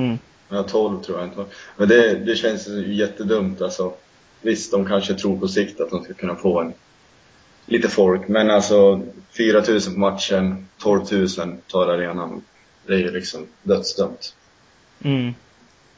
Mm. 0.03 0.17
Ja, 0.49 0.63
12 0.63 1.01
tror 1.01 1.19
jag 1.19 1.27
inte. 1.27 1.45
Men 1.77 1.87
det, 1.87 2.15
det 2.15 2.35
känns 2.35 2.67
ju 2.67 2.93
jättedumt 2.93 3.61
alltså. 3.61 3.93
Visst, 4.41 4.71
de 4.71 4.85
kanske 4.85 5.13
tror 5.13 5.39
på 5.39 5.47
sikt 5.47 5.81
att 5.81 5.89
de 5.89 6.03
ska 6.03 6.13
kunna 6.13 6.35
få 6.35 6.61
en 6.61 6.73
lite 7.65 7.89
folk, 7.89 8.27
men 8.27 8.51
alltså 8.51 9.01
4 9.37 9.63
000 9.67 9.81
på 9.81 9.99
matchen, 9.99 10.67
12 10.77 11.01
000 11.11 11.27
tar 11.67 11.87
arenan. 11.87 12.41
Det 12.85 12.93
är 12.93 12.97
ju 12.97 13.11
liksom 13.11 13.47
dödsdömt. 13.63 14.35
Mm. 15.03 15.33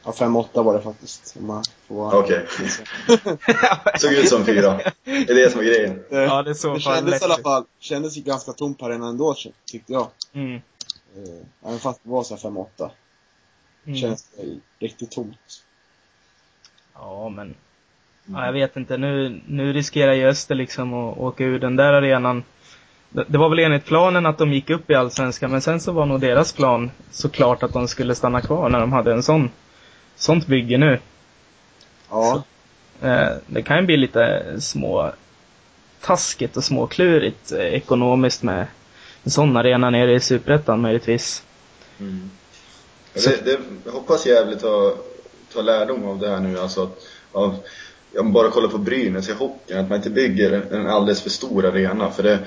Ja, 0.08 0.26
5-8 0.26 0.62
var 0.62 0.74
det 0.74 0.80
faktiskt. 0.80 1.36
Om 1.38 1.46
man 1.46 1.64
får 1.88 1.94
vara 1.94 2.18
Okej. 2.18 2.46
Såg 3.98 4.12
ut 4.12 4.28
som 4.28 4.44
fyra. 4.44 4.80
Det 5.04 5.30
är 5.30 5.34
det 5.34 5.50
som 5.50 5.60
är 5.60 5.64
grejen. 5.64 6.02
Det, 6.10 6.22
Ja, 6.22 6.42
det 6.42 6.50
är 6.50 6.54
så 6.54 6.74
det 6.74 6.80
kändes 6.80 7.22
i 7.22 7.24
alla 7.24 7.36
fall, 7.36 7.64
kändes 7.78 8.16
ju 8.16 8.22
ganska 8.22 8.52
tomt 8.52 8.78
på 8.78 8.86
arenan 8.86 9.08
ändå 9.08 9.34
tyckte 9.64 9.92
jag. 9.92 10.06
Mm. 10.32 10.54
Eh, 10.54 11.68
Även 11.68 11.78
fast 11.78 12.00
det 12.02 12.10
var 12.10 12.22
så 12.22 12.34
här 12.34 12.42
5-8. 12.42 12.90
Mm. 13.86 13.98
Känns 13.98 14.28
det 14.36 14.60
riktigt 14.86 15.10
tomt. 15.10 15.62
Ja, 16.94 17.28
men 17.28 17.54
ja, 18.26 18.46
jag 18.46 18.52
vet 18.52 18.76
inte. 18.76 18.96
Nu, 18.96 19.40
nu 19.46 19.72
riskerar 19.72 20.12
ju 20.12 20.28
Öster 20.28 20.54
liksom 20.54 20.94
att 20.94 21.18
åka 21.18 21.44
ur 21.44 21.58
den 21.58 21.76
där 21.76 21.92
arenan. 21.92 22.44
Det, 23.10 23.24
det 23.28 23.38
var 23.38 23.48
väl 23.48 23.58
enligt 23.58 23.84
planen 23.84 24.26
att 24.26 24.38
de 24.38 24.52
gick 24.52 24.70
upp 24.70 24.90
i 24.90 24.94
Allsvenskan, 24.94 25.50
men 25.50 25.60
sen 25.60 25.80
så 25.80 25.92
var 25.92 26.06
nog 26.06 26.20
deras 26.20 26.52
plan 26.52 26.90
såklart 27.10 27.62
att 27.62 27.72
de 27.72 27.88
skulle 27.88 28.14
stanna 28.14 28.40
kvar 28.40 28.68
när 28.68 28.80
de 28.80 28.92
hade 28.92 29.12
en 29.12 29.22
sån, 29.22 29.50
sånt 30.18 30.46
bygge 30.46 30.78
nu. 30.78 30.98
Ja. 32.10 32.42
Eh, 33.02 33.28
det 33.46 33.62
kan 33.62 33.76
ju 33.80 33.86
bli 33.86 33.96
lite 33.96 34.42
små 34.60 35.12
taskigt 36.00 36.56
och 36.56 36.64
småklurigt 36.64 37.52
eh, 37.52 37.58
ekonomiskt 37.58 38.42
med 38.42 38.66
en 39.24 39.30
sån 39.30 39.56
arena 39.56 39.90
nere 39.90 40.12
i 40.14 40.20
Superettan 40.20 40.80
möjligtvis. 40.80 41.42
Mm. 42.00 42.30
Ja, 43.14 43.20
Det, 43.24 43.44
det, 43.44 43.58
jag 43.84 43.92
hoppas 43.92 44.26
Gävle 44.26 44.56
tar, 44.56 44.94
tar 45.54 45.62
lärdom 45.62 46.04
av 46.04 46.18
det 46.18 46.28
här 46.28 46.40
nu. 46.40 46.58
Alltså, 46.58 46.82
att- 46.82 46.98
av, 47.32 47.56
jag 48.14 48.32
bara 48.32 48.50
kollar 48.50 48.68
på 48.68 48.78
Brynäs 48.78 49.28
i 49.28 49.32
hockeyn, 49.32 49.78
att 49.78 49.88
man 49.88 49.96
inte 49.96 50.10
bygger 50.10 50.74
en 50.74 50.86
alldeles 50.86 51.22
för 51.22 51.30
stor 51.30 51.66
arena. 51.66 52.10
För 52.10 52.22
det, 52.22 52.38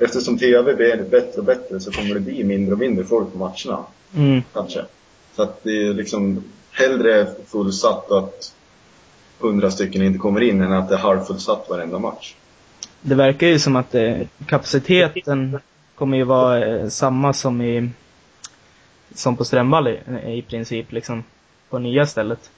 eftersom 0.00 0.38
TV 0.38 0.74
blir 0.74 0.96
bättre 1.10 1.38
och 1.38 1.44
bättre 1.44 1.80
så 1.80 1.90
kommer 1.90 2.14
det 2.14 2.20
bli 2.20 2.44
mindre 2.44 2.72
och 2.72 2.78
mindre 2.78 3.04
folk 3.04 3.32
på 3.32 3.38
matcherna. 3.38 3.84
Mm. 4.16 4.42
Kanske. 4.52 4.84
Så 5.36 5.42
att 5.42 5.64
det 5.64 5.82
är 5.82 5.94
liksom 5.94 6.44
hellre 6.72 7.26
fullsatt 7.46 8.10
att 8.10 8.54
hundra 9.38 9.70
stycken 9.70 10.02
inte 10.02 10.18
kommer 10.18 10.40
in 10.40 10.62
än 10.62 10.72
att 10.72 10.88
det 10.88 10.94
är 10.94 10.98
halvfullsatt 10.98 11.66
varenda 11.68 11.98
match. 11.98 12.34
Det 13.00 13.14
verkar 13.14 13.46
ju 13.46 13.58
som 13.58 13.76
att 13.76 13.94
eh, 13.94 14.16
kapaciteten 14.46 15.58
kommer 15.94 16.16
ju 16.16 16.24
vara 16.24 16.66
eh, 16.66 16.88
samma 16.88 17.32
som 17.32 17.62
i 17.62 17.90
som 19.14 19.36
på 19.36 19.44
Strömvall 19.44 19.88
i, 19.88 19.98
i 20.26 20.42
princip 20.42 20.92
liksom. 20.92 21.24
På 21.70 21.78
nya 21.78 22.06
stället. 22.06 22.50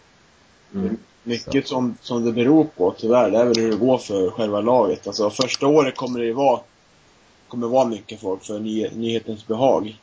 Mm. 0.75 0.97
Mycket 1.23 1.69
som, 1.69 1.97
som 2.01 2.25
det 2.25 2.33
beror 2.33 2.65
på 2.65 2.95
tyvärr, 2.99 3.31
det 3.31 3.39
är 3.39 3.45
väl 3.45 3.57
hur 3.57 3.71
det 3.71 3.77
går 3.77 3.99
för 3.99 4.31
själva 4.31 4.61
laget. 4.61 5.07
Alltså 5.07 5.31
första 5.31 5.67
året 5.67 5.97
kommer 5.97 6.19
det 6.19 6.27
ju 6.27 6.33
vara, 6.33 6.61
kommer 7.49 7.67
vara 7.67 7.89
mycket 7.89 8.21
folk 8.21 8.45
för 8.45 8.59
ny, 8.59 8.89
nyhetens 8.89 9.47
behag. 9.47 9.97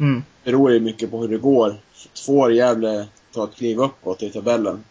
Mm. 0.00 0.22
Beror 0.44 0.72
ju 0.72 0.80
mycket 0.80 1.10
på 1.10 1.20
hur 1.20 1.28
det 1.28 1.38
går. 1.38 1.74
Två 2.26 2.38
år 2.38 2.52
Gävle 2.52 3.06
tar 3.34 3.44
ett 3.44 3.54
kliv 3.56 3.80
uppåt 3.80 4.22
i 4.22 4.30
tabellen. 4.30 4.84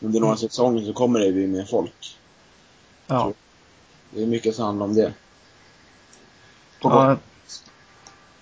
Under 0.00 0.20
några 0.20 0.32
Mm. 0.32 0.38
säsonger 0.38 0.84
så 0.84 0.92
kommer 0.92 1.20
det 1.20 1.32
bli 1.32 1.46
mer 1.46 1.64
folk. 1.64 2.16
Ja. 3.06 3.32
Det 4.10 4.22
är 4.22 4.26
mycket 4.26 4.54
som 4.54 4.64
handlar 4.64 4.86
om 4.86 4.94
det. 4.94 5.12
På 6.82 6.88
Ja, 6.88 7.16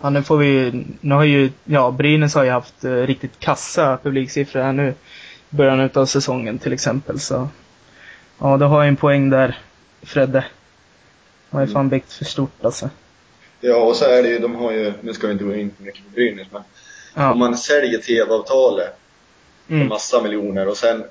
ja, 0.00 0.10
nu 0.10 0.22
får 0.22 0.36
vi, 0.36 0.84
nu 1.00 1.14
har 1.14 1.24
ju, 1.24 1.52
ja, 1.64 1.90
Brynäs 1.90 2.34
har 2.34 2.44
ju 2.44 2.50
haft 2.50 2.84
eh, 2.84 2.92
riktigt 2.92 3.38
kassa 3.38 3.98
publiksiffror 4.02 4.60
här 4.62 4.72
nu. 4.72 4.94
I 5.50 5.56
början 5.56 5.80
utav 5.80 6.06
säsongen 6.06 6.58
till 6.58 6.72
exempel, 6.72 7.20
så. 7.20 7.48
Ja, 8.38 8.56
du 8.56 8.64
har 8.64 8.82
ju 8.82 8.88
en 8.88 8.96
poäng 8.96 9.30
där, 9.30 9.58
Fredde. 10.02 10.44
Har 11.50 11.60
ju 11.60 11.66
fan 11.66 11.88
byggt 11.88 12.12
för 12.12 12.24
stort 12.24 12.64
alltså. 12.64 12.90
Ja, 13.68 13.76
och 13.76 13.96
så 13.96 14.04
är 14.04 14.22
det 14.22 14.28
ju, 14.28 14.38
de 14.38 14.54
har 14.54 14.72
ju, 14.72 14.92
nu 15.00 15.14
ska 15.14 15.26
vi 15.26 15.32
inte 15.32 15.44
gå 15.44 15.54
in 15.54 15.70
för 15.76 15.84
mycket 15.84 16.04
på 16.04 16.10
Brynäs, 16.10 16.46
men 16.50 16.62
om 16.62 16.64
Ja. 17.22 17.34
man 17.34 17.58
säljer 17.58 17.98
TV-avtalet 17.98 18.96
Mm. 19.68 19.88
massa 19.88 20.22
miljoner 20.22 20.68
och 20.68 20.76
sen 20.76 21.04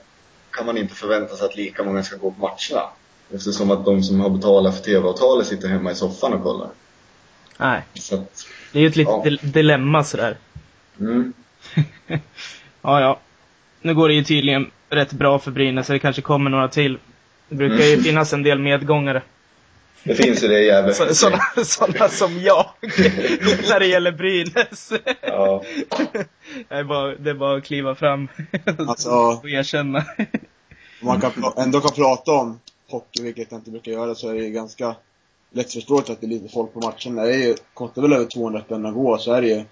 kan 0.52 0.66
man 0.66 0.78
inte 0.78 0.96
förvänta 0.96 1.36
sig 1.36 1.46
att 1.46 1.56
lika 1.56 1.84
många 1.84 2.04
ska 2.04 2.16
gå 2.18 2.32
på 2.32 2.40
matcherna. 2.42 2.90
Eftersom 3.34 3.72
att 3.72 3.86
de 3.86 4.04
som 4.04 4.20
har 4.20 4.30
betalat 4.30 4.76
för 4.78 4.84
TV-avtalet 4.84 5.48
sitter 5.48 5.68
hemma 5.68 5.92
i 5.92 5.96
soffan 5.96 6.34
och 6.34 6.44
kollar. 6.44 6.70
Nej, 7.58 7.82
att, 8.12 8.46
det 8.72 8.80
är 8.80 8.82
ju 8.82 8.88
ett 8.88 8.96
litet 8.96 9.14
Ja. 9.14 9.24
dil- 9.24 9.40
dilemma 9.52 10.04
sådär. 10.04 10.38
mm. 11.00 11.34
Ja, 12.82 13.02
ja. 13.02 13.20
Nu 13.82 13.96
går 13.96 14.08
det 14.08 14.14
ju 14.14 14.24
tydligen 14.24 14.72
rätt 14.90 15.12
bra 15.14 15.40
för 15.40 15.52
Brynäs, 15.52 15.88
så 15.88 15.94
det 15.94 16.00
kanske 16.00 16.22
kommer 16.22 16.50
några 16.50 16.68
till. 16.68 16.98
Det 17.50 17.56
brukar 17.56 17.86
ju 17.86 17.92
Mm. 17.94 18.04
finnas 18.04 18.34
en 18.34 18.44
del 18.44 18.60
medgångare. 18.60 19.22
Det 20.06 20.16
finns 20.16 20.44
ju 20.44 20.48
det 20.48 20.64
jävla 20.64 20.94
Så- 20.94 21.16
Sådana 21.16 21.44
såna 21.66 22.10
som 22.10 22.40
jag, 22.40 22.66
när 23.70 23.80
det 23.80 23.88
gäller 23.88 24.12
Brynäs. 24.12 24.92
Ja. 25.22 25.64
Det 26.70 26.76
är 26.76 26.84
bara, 26.84 27.16
det 27.16 27.30
är 27.30 27.34
bara 27.34 27.58
att 27.58 27.64
kliva 27.64 27.96
fram 27.96 28.28
Alltså, 28.88 29.10
och 29.10 29.50
erkänna. 29.50 30.06
om 31.02 31.08
man 31.08 31.22
kan 31.22 31.32
ändå 31.58 31.82
kan 31.82 31.92
prata 31.92 32.32
om 32.32 32.60
hockey, 32.90 33.24
vilket 33.24 33.52
jag 33.52 33.60
inte 33.60 33.72
brukar 33.72 33.92
göra, 33.92 34.16
så 34.16 34.30
är 34.30 34.34
det 34.34 34.44
ju 34.44 34.50
ganska 34.52 34.96
lättförståeligt 35.52 36.10
att 36.10 36.22
det 36.22 36.28
är 36.28 36.30
lite 36.30 36.54
folk 36.54 36.74
på 36.74 36.80
matcherna. 36.80 37.22
Det 37.24 37.34
är 37.36 37.48
ju, 37.48 37.56
kostar 37.74 38.02
väl 38.02 38.14
över 38.14 38.26
200 38.26 38.62
spänn 38.66 38.86
att 38.86 38.94
gå, 38.94 39.18
så 39.18 39.34
är 39.34 39.42
det 39.42 39.48
ju 39.48 39.64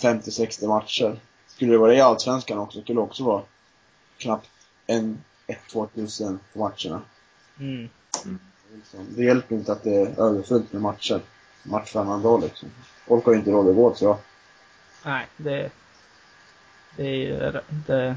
50-60 0.00 0.68
matcher. 0.68 1.16
Skulle 1.48 1.72
det 1.72 1.78
vara 1.78 1.90
det 1.90 1.96
i 1.96 2.00
Allsvenskan 2.00 2.58
också, 2.58 2.80
skulle 2.80 2.98
det 2.98 3.02
också 3.04 3.24
vara 3.24 3.42
knappt 4.18 4.48
en, 4.86 5.18
ett, 5.46 5.58
två 5.72 5.86
tusen 5.94 6.38
på 6.52 6.58
matcherna. 6.58 7.02
Mm. 7.60 7.88
Liksom. 8.76 9.06
Det 9.08 9.24
hjälper 9.24 9.54
inte 9.54 9.72
att 9.72 9.82
det 9.82 9.96
är 9.96 10.20
överfullt 10.20 10.72
med 10.72 10.82
matcher. 10.82 11.20
Match 11.62 11.94
varannan 11.94 12.22
dag 12.22 12.42
liksom. 12.42 12.68
Folk 13.06 13.24
har 13.24 13.32
ju 13.32 13.38
inte 13.38 13.50
råd 13.50 13.68
att 13.68 13.76
gå, 13.76 13.94
så 13.94 14.04
jag. 14.04 14.16
Nej, 15.04 15.26
det, 15.36 15.70
det 16.96 17.02
är 17.02 17.14
ju 17.14 17.60
det 17.86 18.16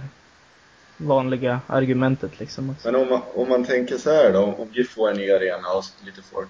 vanliga 0.97 1.59
argumentet 1.67 2.39
liksom. 2.39 2.69
Också. 2.69 2.91
Men 2.91 3.01
om 3.01 3.09
man, 3.09 3.21
om 3.33 3.49
man 3.49 3.63
tänker 3.63 3.97
så 3.97 4.09
här 4.09 4.33
då, 4.33 4.43
om 4.43 4.69
GIF 4.73 4.89
får 4.89 5.09
en 5.09 5.17
ny 5.17 5.31
arena 5.31 5.73
och 5.73 5.83
lite 6.05 6.21
folk. 6.21 6.49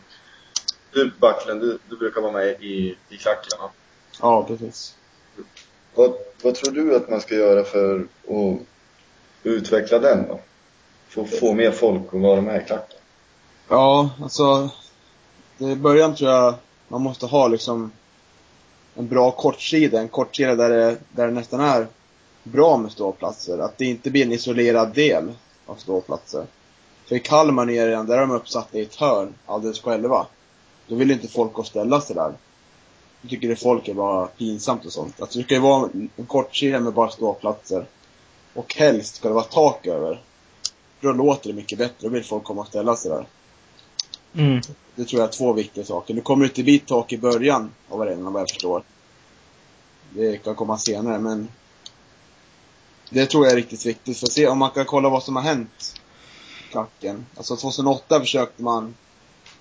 Du 0.91 1.11
Backlund, 1.19 1.61
du, 1.61 1.79
du 1.89 1.97
brukar 1.97 2.21
vara 2.21 2.31
med 2.31 2.47
i, 2.61 2.97
i 3.09 3.17
klacken 3.17 3.59
va? 3.59 3.69
Ja, 4.21 4.43
precis. 4.43 4.95
Vad, 5.95 6.13
vad 6.41 6.55
tror 6.55 6.71
du 6.71 6.95
att 6.95 7.09
man 7.09 7.21
ska 7.21 7.35
göra 7.35 7.63
för 7.63 7.99
att 7.99 8.59
utveckla 9.43 9.99
den 9.99 10.27
då? 10.27 10.39
Få, 11.07 11.25
få 11.25 11.53
mer 11.53 11.71
folk 11.71 12.13
att 12.13 12.21
vara 12.21 12.41
med 12.41 12.61
i 12.61 12.65
klacken? 12.65 12.96
Ja, 13.69 14.09
alltså. 14.21 14.69
I 15.57 15.75
början 15.75 16.15
tror 16.15 16.31
jag 16.31 16.53
man 16.87 17.01
måste 17.01 17.25
ha 17.25 17.47
liksom 17.47 17.91
en 18.95 19.07
bra 19.07 19.31
kortsida. 19.31 19.99
En 19.99 20.07
kortsida 20.07 20.55
där 20.55 20.69
det, 20.69 20.97
där 21.11 21.27
det 21.27 21.33
nästan 21.33 21.59
är 21.59 21.87
bra 22.43 22.77
med 22.77 22.91
ståplatser. 22.91 23.59
Att 23.59 23.77
det 23.77 23.85
inte 23.85 24.11
blir 24.11 24.25
en 24.25 24.31
isolerad 24.31 24.93
del 24.93 25.33
av 25.65 25.75
ståplatser. 25.75 26.45
För 27.05 27.15
i 27.15 27.19
Kalmar 27.19 27.65
nere, 27.65 28.03
där 28.03 28.17
är 28.17 28.21
de 28.21 28.31
uppsatta 28.31 28.77
i 28.77 28.81
ett 28.81 28.95
hörn 28.95 29.33
alldeles 29.45 29.81
själva. 29.81 30.25
Då 30.87 30.95
vill 30.95 31.11
inte 31.11 31.27
folk 31.27 31.53
gå 31.53 31.61
och 31.61 31.67
ställa 31.67 32.01
sig 32.01 32.15
där. 32.15 32.33
Då 33.21 33.29
tycker 33.29 33.47
det 33.47 33.55
folk 33.55 33.87
är 33.87 33.93
bara 33.93 34.27
pinsamt 34.27 34.85
och 34.85 34.91
sånt. 34.91 35.21
Alltså 35.21 35.39
det 35.39 35.45
ska 35.45 35.53
ju 35.53 35.61
vara 35.61 35.89
en 36.15 36.25
kortsida 36.27 36.79
med 36.79 36.93
bara 36.93 37.09
ståplatser. 37.09 37.85
Och 38.53 38.75
helst 38.75 39.15
ska 39.15 39.27
det 39.27 39.33
vara 39.33 39.43
tak 39.43 39.87
över. 39.87 40.21
Då 41.01 41.11
låter 41.11 41.49
det 41.49 41.55
mycket 41.55 41.77
bättre. 41.77 41.95
Då 41.99 42.09
vill 42.09 42.23
folk 42.23 42.43
komma 42.43 42.61
och 42.61 42.67
ställa 42.67 42.95
sig 42.95 43.11
där. 43.11 43.25
Mm. 44.37 44.61
Det 44.95 45.05
tror 45.05 45.21
jag 45.21 45.27
är 45.27 45.33
två 45.33 45.53
viktiga 45.53 45.85
saker. 45.85 46.13
Nu 46.13 46.21
kommer 46.21 46.45
det 46.45 46.49
inte 46.49 46.63
bli 46.63 46.79
tak 46.79 47.13
i 47.13 47.17
början 47.17 47.71
av 47.89 48.01
arenan 48.01 48.33
vad 48.33 48.41
jag 48.41 48.49
förstår. 48.49 48.83
Det 50.09 50.37
kan 50.37 50.55
komma 50.55 50.77
senare 50.77 51.19
men 51.19 51.47
det 53.09 53.25
tror 53.25 53.45
jag 53.45 53.51
är 53.51 53.57
riktigt 53.57 53.85
viktigt. 53.85 54.17
För 54.17 54.27
att 54.27 54.33
se 54.33 54.47
om 54.47 54.57
man 54.57 54.71
kan 54.71 54.85
kolla 54.85 55.09
vad 55.09 55.23
som 55.23 55.35
har 55.35 55.43
hänt 55.43 56.01
klacken. 56.71 57.25
Alltså 57.37 57.55
2008 57.55 58.19
försökte 58.19 58.63
man, 58.63 58.95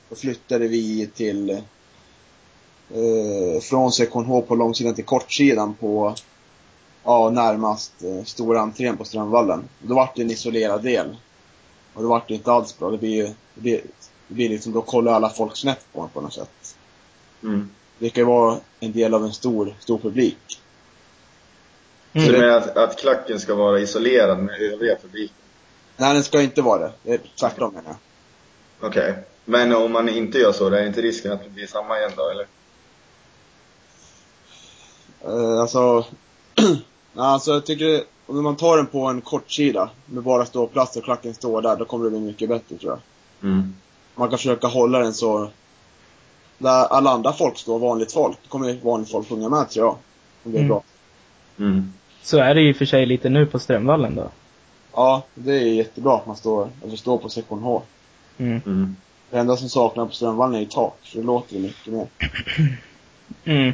då 0.08 0.16
flyttade 0.16 0.68
vi 0.68 1.10
till 1.14 1.50
eh, 1.50 1.60
från 3.62 3.92
sektion 3.92 4.24
H 4.24 4.42
på 4.42 4.54
långsidan 4.54 4.94
till 4.94 5.04
kortsidan 5.04 5.74
på, 5.74 6.14
ja, 7.04 7.30
närmast 7.30 7.92
eh, 8.02 8.24
stora 8.24 8.60
entrén 8.60 8.96
på 8.96 9.04
Strömvallen. 9.04 9.68
Då 9.82 9.94
vart 9.94 10.16
det 10.16 10.22
en 10.22 10.30
isolerad 10.30 10.82
del. 10.82 11.16
Och 11.94 12.02
då 12.02 12.08
vart 12.08 12.28
det 12.28 12.34
inte 12.34 12.52
alls 12.52 12.78
bra. 12.78 12.90
Det 12.90 12.98
blir 12.98 13.14
ju, 13.14 13.26
det 13.54 13.60
blir, 13.60 13.80
det 14.28 14.34
blir 14.34 14.48
liksom, 14.48 14.72
då 14.72 14.82
kollar 14.82 15.12
alla 15.12 15.30
folk 15.30 15.56
snett 15.56 15.86
på 15.92 16.00
en 16.00 16.08
på 16.08 16.20
något 16.20 16.34
sätt. 16.34 16.76
Mm. 17.42 17.70
Det 17.98 18.10
kan 18.10 18.20
ju 18.20 18.26
vara 18.26 18.58
en 18.80 18.92
del 18.92 19.14
av 19.14 19.24
en 19.24 19.32
stor, 19.32 19.74
stor 19.80 19.98
publik. 19.98 20.38
Så 22.12 22.18
Mm. 22.18 22.32
du 22.32 22.38
menar 22.38 22.56
att, 22.56 22.76
att 22.76 22.98
klacken 22.98 23.40
ska 23.40 23.54
vara 23.54 23.80
isolerad 23.80 24.38
med 24.38 24.60
övriga 24.60 24.96
publiken? 25.02 25.36
Nej, 25.96 26.14
den 26.14 26.24
ska 26.24 26.42
inte 26.42 26.62
vara 26.62 26.78
det. 26.78 26.92
det 27.02 27.12
är 27.14 27.20
tvärtom 27.40 27.74
menar 27.74 27.96
jag. 28.80 28.88
Okej. 28.90 29.14
Men 29.44 29.72
om 29.74 29.92
man 29.92 30.08
inte 30.08 30.38
gör 30.38 30.52
så, 30.52 30.70
det 30.70 30.80
är 30.80 30.86
inte 30.86 31.02
risken 31.02 31.32
att 31.32 31.44
det 31.44 31.50
blir 31.50 31.66
samma 31.66 31.98
igen 31.98 32.10
då, 32.16 32.28
eller? 32.30 32.46
Eh, 35.24 35.60
alltså, 35.60 36.04
nej, 37.12 37.26
alltså 37.26 37.52
jag 37.52 37.66
tycker, 37.66 38.02
om 38.26 38.44
man 38.44 38.56
tar 38.56 38.76
den 38.76 38.86
på 38.86 39.06
en 39.06 39.20
kortsida 39.20 39.90
med 40.06 40.22
bara 40.22 40.46
ståplats 40.46 40.96
och 40.96 41.04
klacken 41.04 41.34
står 41.34 41.62
där, 41.62 41.76
då 41.76 41.84
kommer 41.84 42.04
det 42.04 42.10
bli 42.10 42.20
mycket 42.20 42.48
bättre 42.48 42.76
tror 42.76 42.92
jag. 42.92 43.00
Mm. 43.50 43.74
Man 44.16 44.28
kan 44.28 44.38
försöka 44.38 44.66
hålla 44.66 44.98
den 44.98 45.14
så, 45.14 45.50
där 46.58 46.84
alla 46.84 47.10
andra 47.10 47.32
folk 47.32 47.58
står, 47.58 47.78
vanligt 47.78 48.12
folk, 48.12 48.36
då 48.42 48.48
kommer 48.48 48.78
vanligt 48.84 49.10
folk 49.10 49.28
sjunga 49.28 49.48
med 49.48 49.70
tror 49.70 49.86
jag. 49.86 49.96
Om 50.44 50.52
det 50.52 50.58
är 50.58 50.60
Mm. 50.60 50.68
bra. 50.68 50.82
Mm. 51.58 51.92
Så 52.22 52.38
är 52.38 52.54
det 52.54 52.60
ju 52.60 52.74
för 52.74 52.84
sig 52.84 53.06
lite 53.06 53.28
nu 53.28 53.46
på 53.46 53.58
Strömvallen 53.58 54.14
då. 54.14 54.30
Ja, 54.92 55.22
det 55.34 55.52
är 55.52 55.60
jättebra 55.66 56.16
att 56.16 56.26
man 56.26 56.36
står, 56.36 56.68
eller 56.84 56.96
står 56.96 57.18
på 57.18 57.28
sektion 57.28 57.62
H. 57.62 57.82
Mm. 58.38 58.60
Mm. 58.66 58.96
Det 59.30 59.38
enda 59.38 59.56
som 59.56 59.68
saknas 59.68 60.08
på 60.08 60.14
Strömvallen 60.14 60.54
är 60.54 60.60
ju 60.60 60.66
tak, 60.66 60.98
så 61.02 61.18
det 61.18 61.24
låter 61.24 61.54
ju 61.56 61.60
mycket 61.62 61.92
mer. 61.92 62.06
Mm. 63.44 63.72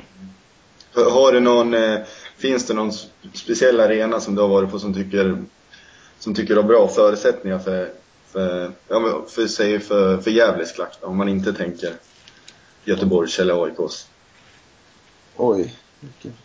Har- 0.95 1.11
Har 1.11 1.33
du 1.33 1.41
någon, 1.41 1.75
eh, 1.75 1.99
finns 2.39 2.67
det 2.67 2.75
någon 2.75 2.93
speciell 3.35 3.81
arena 3.81 4.21
som 4.21 4.35
du 4.35 4.41
har 4.43 4.49
varit 4.49 4.71
på 4.71 4.79
som 4.79 4.95
tycker, 4.95 5.43
som 6.19 6.35
tycker 6.35 6.57
har 6.57 6.63
bra 6.63 6.89
förutsättningar 6.89 7.59
för, 7.59 7.91
för, 8.33 8.71
ja, 8.89 9.25
för, 9.29 9.47
säg 9.47 9.81
för, 9.81 10.19
för 10.19 10.31
Gävles 10.31 10.73
klack 10.73 10.99
då, 11.01 11.07
om 11.07 11.17
man 11.17 11.29
inte 11.29 11.53
tänker 11.53 11.93
Göteborgs 12.85 13.39
eller 13.39 13.65
AIKs? 13.65 14.09
Oj, 15.37 15.75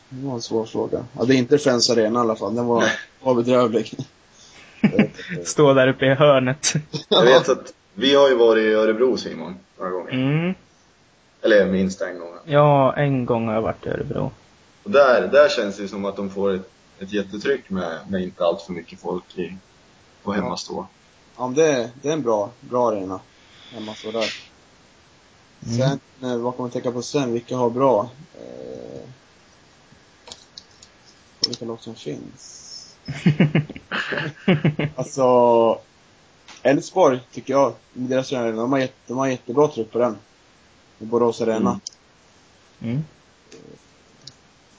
det 0.10 0.27
var 0.27 0.34
en 0.34 0.41
svår 0.41 0.65
fråga. 0.65 1.06
Ja, 1.17 1.25
det 1.25 1.36
är 1.36 1.38
inte 1.38 1.58
Friends 1.58 1.89
Arena 1.89 2.20
i 2.20 2.22
alla 2.22 2.36
fall, 2.36 2.56
den 2.56 2.65
var, 2.65 2.84
var 3.22 3.36
bedrövlig. 3.36 3.94
Stå 5.44 5.74
där 5.74 5.88
uppe 5.88 6.06
i 6.06 6.13
hörnet. 6.13 6.74
Jag 7.10 7.24
vet 7.24 7.50
att 7.50 7.74
vi 7.94 8.15
har 8.15 8.29
ju 8.29 8.36
varit 8.36 8.62
i 8.62 8.74
Örebro 8.74 9.17
Simon, 9.17 9.56
några 9.77 9.91
gånger. 9.91 10.12
Mm. 10.12 10.53
Eller 11.41 11.65
minst 11.65 12.01
en 12.01 12.20
gång. 12.20 12.34
Ja, 12.46 12.96
en 12.96 13.25
gång 13.25 13.48
har 13.48 13.53
jag 13.53 13.62
varit 13.62 13.86
i 13.86 13.89
Örebro. 13.89 14.32
Och 14.84 14.91
där, 14.91 15.27
där 15.27 15.50
känns 15.50 15.75
det 15.75 15.82
ju 15.82 15.88
som 15.88 16.06
att 16.06 16.15
de 16.15 16.29
får 16.29 16.53
ett, 16.53 16.70
ett 17.00 17.13
jättetryck 17.13 17.70
med, 17.70 18.00
med 18.10 18.22
inte 18.22 18.44
allt 18.44 18.62
för 18.62 18.74
mycket 18.74 19.00
folk 19.00 19.38
i, 19.38 19.58
på 20.24 20.34
hemmastå. 20.34 20.88
Ja, 21.38 21.48
det, 21.56 21.65
är- 21.72 21.89
det 22.01 22.10
är 22.10 22.13
en 22.13 22.22
bra, 22.22 22.50
bra 22.60 22.89
arena. 22.91 23.20
Hemma 23.72 23.96
så 23.96 24.12
där. 24.12 24.34
Mm. 25.65 25.77
Sen, 25.77 26.00
eh, 26.32 26.38
vad 26.38 26.56
kommer 26.56 26.67
jag 26.67 26.74
tänka 26.74 26.91
på 26.91 27.01
sen? 27.01 27.34
Vilka 27.34 27.58
har 27.58 27.70
bra? 27.70 28.10
Eh, 28.39 29.10
vilka 31.48 31.65
lag 31.65 31.79
som 31.82 31.96
finns? 31.96 32.63
Alltså, 34.96 35.79
Elfsborg 36.63 37.20
tycker 37.32 37.53
jag, 37.53 37.74
med 37.94 38.10
deras 38.10 38.34
arena, 38.34 38.62
de 38.62 38.72
har, 38.72 38.79
jätte, 38.79 38.94
de 39.08 39.17
har 39.17 39.27
jättebra 39.27 39.67
tryck 39.67 39.91
på 39.91 39.98
den. 40.00 40.17
I 41.00 41.06
Borås 41.06 41.41
Arena. 41.41 41.79
Mm. 42.79 42.91
Mm. 42.91 43.03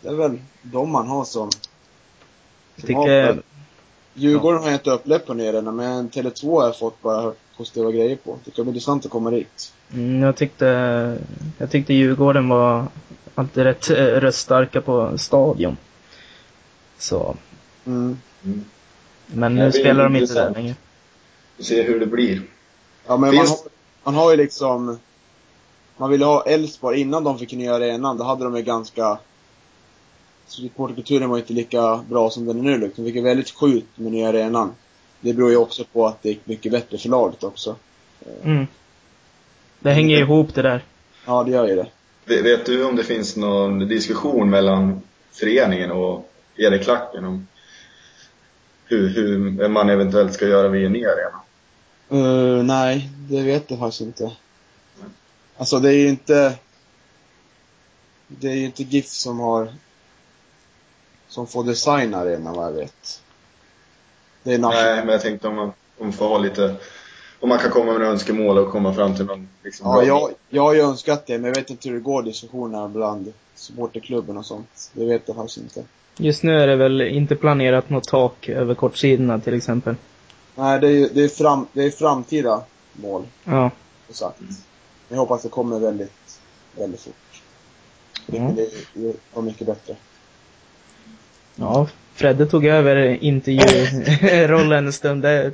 Det 0.01 0.09
är 0.09 0.14
väl 0.14 0.38
de 0.62 0.90
man 0.92 1.09
har 1.09 1.25
som... 1.25 1.51
Jag 2.77 2.87
som 2.87 2.94
har- 2.94 3.05
tycker, 3.07 3.42
Djurgården 4.18 4.61
har 4.62 4.66
jag 4.68 4.76
inte 4.76 4.90
upplevt 4.90 5.26
på 5.26 5.35
ner 5.35 5.62
men 5.62 6.11
Tele2 6.11 6.57
har 6.61 6.64
jag 6.66 6.78
fått 6.78 7.02
bara 7.02 7.20
hört 7.22 7.37
positiva 7.57 7.90
grejer 7.90 8.16
på. 8.16 8.38
Det 8.44 8.50
kan 8.50 8.64
bli 8.64 8.70
intressant 8.70 9.04
att 9.04 9.11
komma 9.11 9.31
dit. 9.31 9.72
mm, 9.92 10.22
jag 10.22 10.37
tyckte, 10.37 10.66
jag 11.59 11.70
tyckte 11.70 11.94
Djurgården 11.94 12.48
var 12.48 12.87
alltid 13.35 13.62
rätt 13.64 13.90
eh, 13.90 13.94
röststarka 13.96 14.81
på 14.81 15.18
stadion. 15.18 15.76
Så, 16.98 17.37
Mm. 17.87 18.18
Mm. 18.44 18.64
men 19.26 19.54
nu 19.54 19.72
spelar 19.72 20.04
de 20.04 20.16
inte 20.16 20.35
där 20.35 20.50
längre. 20.54 20.74
Och 21.59 21.64
se 21.64 21.83
hur 21.83 22.00
det 22.00 22.07
blir. 22.07 22.42
Ja, 23.07 23.16
men 23.16 23.20
man 23.20 23.31
Finns- 23.31 23.50
har, 23.50 23.59
man 24.04 24.14
har 24.14 24.31
ju 24.31 24.37
liksom... 24.37 24.98
Man 25.96 26.11
ville 26.11 26.24
ha 26.24 26.42
Elfsborg 26.46 27.00
innan 27.00 27.24
de 27.24 27.38
fick 27.38 27.52
nya 27.52 27.74
arenan. 27.74 28.16
Då 28.16 28.24
hade 28.24 28.44
de 28.44 28.57
ju 28.57 28.62
ganska... 28.62 29.18
Supporterkulturen 30.49 31.31
var 31.31 31.39
inte 31.39 31.53
lika 31.53 32.05
bra 32.09 32.31
som 32.31 32.47
den 32.47 32.59
är 32.59 32.63
nu 32.63 32.79
liksom. 32.79 33.05
De 33.05 33.11
fick 33.11 33.17
ju 33.17 33.23
väldigt 33.23 33.51
skjut 33.51 33.85
med 33.95 34.13
nya 34.13 34.29
arenan. 34.29 34.75
Det 35.21 35.33
beror 35.33 35.51
ju 35.51 35.57
också 35.57 35.85
på 35.93 36.07
att 36.07 36.23
det 36.23 36.29
gick 36.29 36.47
mycket 36.47 36.73
bättre 36.73 36.99
för 36.99 37.09
laget 37.09 37.45
också. 37.45 37.77
Mm. 38.43 38.67
Det 39.81 39.91
hänger 39.93 40.19
ihop 40.19 40.55
det 40.55 40.63
där. 40.63 40.85
Ja, 41.27 41.45
det 41.45 41.51
gör 41.51 41.69
ju 41.69 41.77
det. 41.77 41.87
Vet- 42.25 42.45
Vet 42.45 42.67
du 42.67 42.85
om 42.85 42.97
det 42.97 43.05
finns 43.05 43.37
någon 43.37 43.79
diskussion 43.89 44.51
mellan 44.51 45.01
föreningen 45.33 45.91
och 45.91 46.31
er 46.57 46.73
i 46.73 46.85
klacken 46.85 47.25
om 47.25 47.47
hur, 48.85 49.09
hur 49.09 49.69
man 49.69 49.89
eventuellt 49.89 50.33
ska 50.35 50.47
göra 50.47 50.69
vid 50.69 50.87
en 50.87 50.93
ny 50.93 51.05
arena? 51.05 51.41
Uh, 52.13 52.63
nej, 52.65 53.11
det 53.31 53.43
vet 53.43 53.71
jag 53.71 53.79
faktiskt 53.79 54.01
inte. 54.01 54.31
Alltså 55.57 55.81
det 55.81 55.89
är 55.89 55.97
ju 55.99 56.09
inte... 56.09 56.55
Det 58.29 58.49
är 58.49 58.55
ju 58.55 58.65
inte 58.65 58.83
GIF 58.83 59.07
som 59.09 59.41
har... 59.41 59.73
Som 61.29 61.47
får 61.47 61.64
designa 61.64 62.19
arenan 62.19 62.55
vad 62.55 62.67
jag 62.67 62.73
vet. 62.73 63.23
Det 64.43 64.55
är 64.55 64.59
Nej, 64.59 64.71
national... 64.71 64.97
men 64.97 65.09
jag 65.09 65.21
tänkte 65.23 65.49
om 65.49 65.55
man, 65.57 65.67
om 65.67 66.07
man 66.07 66.12
får 66.12 66.29
ha 66.29 66.38
lite, 66.38 66.75
om 67.41 67.49
man 67.49 67.59
kan 67.59 67.71
komma 67.71 67.85
med 67.85 67.95
några 67.95 68.07
önskemål 68.12 68.59
och 68.59 68.73
komma 68.73 68.95
fram 68.95 69.14
till 69.17 69.25
någon 69.25 69.49
liksom 69.64 69.87
Ja, 69.87 70.03
jag, 70.03 70.31
jag 70.49 70.62
har 70.62 70.75
ju 70.75 70.81
önskat 70.81 71.27
det, 71.27 71.38
men 71.38 71.45
jag 71.49 71.55
vet 71.55 71.71
inte 71.71 71.88
hur 71.88 71.97
det 71.97 72.03
går 72.03 72.23
diskussionerna 72.23 72.88
bland 72.88 73.33
supporterklubben 73.55 74.37
och 74.37 74.47
sånt. 74.47 74.91
Det 74.93 75.05
vet 75.05 75.23
jag 75.27 75.37
faktiskt 75.37 75.57
inte. 75.59 75.85
Just 76.17 76.43
nu 76.43 76.61
är 76.61 76.67
det 76.67 76.77
väl 76.77 77.01
inte 77.01 77.37
planerat 77.37 77.91
något 77.91 78.09
tak 78.09 78.49
över 78.49 78.75
kortsidorna 78.75 79.41
till 79.41 79.55
exempel. 79.55 79.95
Nej, 80.55 80.81
det 80.81 80.87
är 80.87 80.91
ju 80.93 81.09
det 81.09 81.25
är 81.25 81.29
fram, 81.29 81.67
det 81.73 81.83
är 81.85 81.91
framtida 81.91 82.62
mål, 82.93 83.27
Ja. 83.45 83.71
som 84.07 84.14
sagt. 84.14 84.41
Jag 85.09 85.17
hoppas 85.19 85.43
det 85.43 85.49
kommer 85.49 85.79
väldigt, 85.79 86.41
väldigt 86.77 87.01
fort. 87.01 87.14
Det 88.27 88.37
Ja. 88.37 88.53
det, 88.57 88.71
det 88.95 89.17
var 89.35 89.43
mycket 89.43 89.67
bättre. 89.67 89.97
Ja, 91.59 91.88
Fredde 92.14 92.47
tog 92.47 92.64
över 92.66 92.97
intervjurollen 93.25 94.87
en 94.87 94.92
stund. 94.92 95.23
Det, 95.23 95.53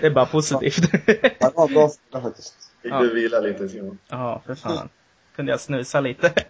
det 0.00 0.06
är 0.06 0.10
bara 0.10 0.26
positivt. 0.26 0.78
Var 1.54 1.68
en 1.68 1.74
bra 1.74 1.90
faktiskt. 2.22 2.54
Fick 2.82 2.92
Ja. 2.92 3.00
du 3.00 3.14
vila 3.14 3.40
lite 3.40 3.68
Simon? 3.68 3.98
Ja, 4.08 4.42
för 4.46 4.54
fan. 4.54 4.88
Kunde 5.36 5.52
jag 5.52 5.60
snusa 5.60 6.00
lite. 6.00 6.32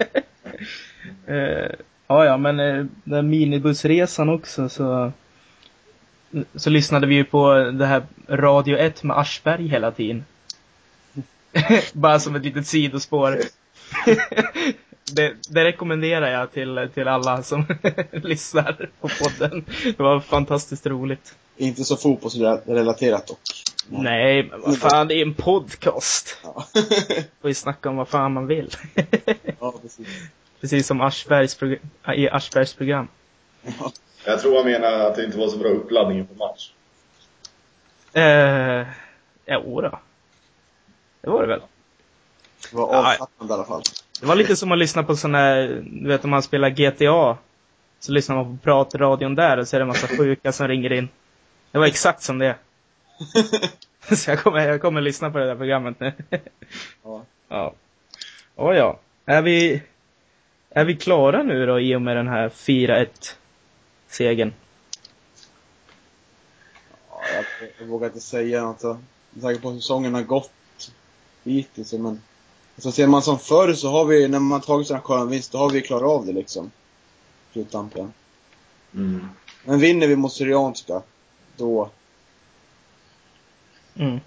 Eh, 1.27 1.70
ja, 2.07 2.25
ja, 2.25 2.37
men 2.37 2.61
eh, 2.61 2.85
den 3.05 3.31
minibussresan 3.31 4.29
också 4.29 4.68
så 4.68 5.12
så 6.55 6.70
lyssnade 6.70 7.07
vi 7.07 7.14
ju 7.14 7.25
på 7.25 7.55
det 7.55 7.87
här 7.87 8.03
Radio 8.29 8.77
1 8.79 9.03
med 9.03 9.18
Aschberg 9.18 9.66
hela 9.68 9.90
tiden. 9.90 10.25
Bara 11.92 12.20
som 12.20 12.37
ett 12.37 12.44
litet 12.44 12.66
sidospår. 12.66 13.38
det, 15.05 15.35
det 15.49 15.65
rekommenderar 15.65 16.31
jag 16.31 16.53
till, 16.53 16.88
till 16.95 17.09
alla 17.09 17.43
som 17.43 17.67
lyssnar 18.11 18.91
på 19.01 19.09
podden. 19.09 19.65
Det 19.85 20.03
var 20.03 20.21
fantastiskt 20.21 20.87
roligt. 20.87 21.35
Inte 21.57 21.85
så 21.85 21.97
fotbollsrelaterat 21.97 23.27
dock. 23.27 23.38
Nej, 23.88 24.43
men 24.43 24.61
vad 24.61 24.79
fan, 24.79 25.09
det 25.09 25.15
är 25.15 25.23
en 25.23 25.35
podcast. 25.35 26.38
Ja. 26.43 26.67
Får 27.41 27.51
ju 27.51 27.55
snacka 27.55 27.88
om 27.88 27.97
vad 27.97 28.09
fan 28.09 28.33
man 28.33 28.47
vill. 28.47 28.71
ja, 29.61 29.75
precis. 29.83 30.09
Precis 30.61 30.87
som 30.87 31.01
Aschbergs 31.01 31.59
i 32.17 32.29
Aschbergs 32.29 32.75
program. 32.75 33.09
Ja. 33.62 33.93
Jag 34.25 34.41
tror 34.41 34.57
han 34.57 34.65
menar 34.65 34.93
att 34.93 35.17
det 35.17 35.25
inte 35.25 35.38
var 35.38 35.49
så 35.49 35.57
bra 35.59 35.69
uppladdning 35.69 36.19
inför 36.19 36.35
match. 36.35 36.71
Eh, 38.12 38.87
jo 39.47 39.81
då. 39.81 39.99
Det 41.21 41.31
var 41.31 41.41
det 41.43 41.49
väl. 41.49 41.61
Det 42.71 42.77
var 42.77 42.93
Ja. 42.95 43.11
avslappnande 43.11 43.53
i 43.53 43.57
alla 43.57 43.65
fall. 43.65 43.83
Det 44.22 44.28
var 44.28 44.37
lite 44.37 44.56
som 44.56 44.72
att 44.72 44.78
lyssna 44.78 45.02
på 45.02 45.16
sån 45.16 45.35
här, 45.35 45.82
du 45.85 46.08
vet 46.08 46.24
om 46.24 46.30
man 46.30 46.42
spelar 46.42 46.70
GTA. 46.70 47.38
Så 48.00 48.12
lyssnar 48.12 48.37
man 48.37 48.58
på 48.58 48.64
pratradion 48.64 49.35
där 49.35 49.56
och 49.56 49.68
så 49.68 49.76
är 49.76 49.80
det 49.80 49.82
en 49.82 49.88
massa 49.88 50.06
sjuka 50.06 50.52
som 50.52 50.68
ringer 50.68 50.92
in. 50.92 51.08
Det 51.70 51.78
var 51.78 51.87
exakt 51.87 52.22
som 52.22 52.38
det. 52.38 52.56
Så 54.16 54.30
jag 54.30 54.38
kommer, 54.38 54.68
jag 54.68 54.80
kommer 54.80 55.00
lyssna 55.00 55.30
på 55.30 55.38
det 55.38 55.46
där 55.46 55.56
programmet 55.56 56.00
nu. 56.00 56.12
Ja. 57.02 57.24
Ja. 57.48 57.74
Oh, 58.56 58.76
ja. 58.76 58.98
Är 59.26 59.42
vi, 59.42 59.82
är 60.70 60.85
vi 60.85 60.96
klara 60.96 61.42
nu 61.42 61.66
då 61.66 61.80
i 61.80 61.96
och 61.96 62.02
med 62.02 62.16
den 62.16 62.28
här 62.28 62.48
4-1 62.48 63.06
segern? 64.08 64.52
Ja, 67.11 67.20
jag, 67.35 67.68
jag 67.78 67.87
vågar 67.87 68.06
inte 68.06 68.20
säga 68.20 68.62
något. 68.62 68.82
Med 69.30 69.42
tanke 69.42 69.61
på 69.61 69.70
hur 69.70 69.80
säsongen 69.80 70.14
har 70.14 70.22
gått 70.22 70.52
hittills, 71.44 71.92
men 71.92 72.20
Så 72.78 72.92
ser 72.92 73.06
man 73.06 73.22
som 73.22 73.38
förr 73.38 73.74
så 73.74 73.88
har 73.90 74.04
vi, 74.04 74.28
när 74.28 74.38
man 74.38 74.61
tagit 74.61 74.87
sådana 74.87 75.02
sköna 75.02 75.24
vinst, 75.24 75.52
då 75.52 75.58
har 75.58 75.70
vi 75.70 75.80
klarat 75.80 76.02
av 76.11 76.26
det 76.26 76.32
liksom. 76.32 76.70
Sluttampen. 77.52 78.12
Mm. 78.94 79.26
Men 79.64 79.80
vinner 79.80 80.06
vi 80.06 80.16
mot 80.16 80.32
Syrianska, 80.32 81.02
då, 81.56 81.90
Mm. 83.94 84.20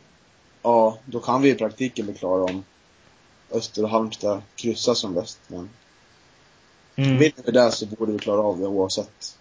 ja, 0.62 0.98
då 1.06 1.20
kan 1.20 1.42
vi 1.42 1.50
i 1.50 1.56
praktiken 1.56 2.06
bli 2.06 2.16
klara 2.16 2.44
om 2.44 2.64
Öster 3.52 3.84
och 3.84 3.90
Halmstad 3.90 4.42
kryssar 4.56 4.94
som 4.94 5.14
bäst. 5.14 5.40
Men 5.48 5.70
Mm. 6.96 7.18
vinner 7.18 7.44
vi 7.46 7.52
där 7.52 7.70
så 7.70 7.86
borde 7.86 8.12
vi 8.12 8.20
klara 8.20 8.42
av 8.42 8.60
det 8.60 8.68
oavsett. 8.68 9.38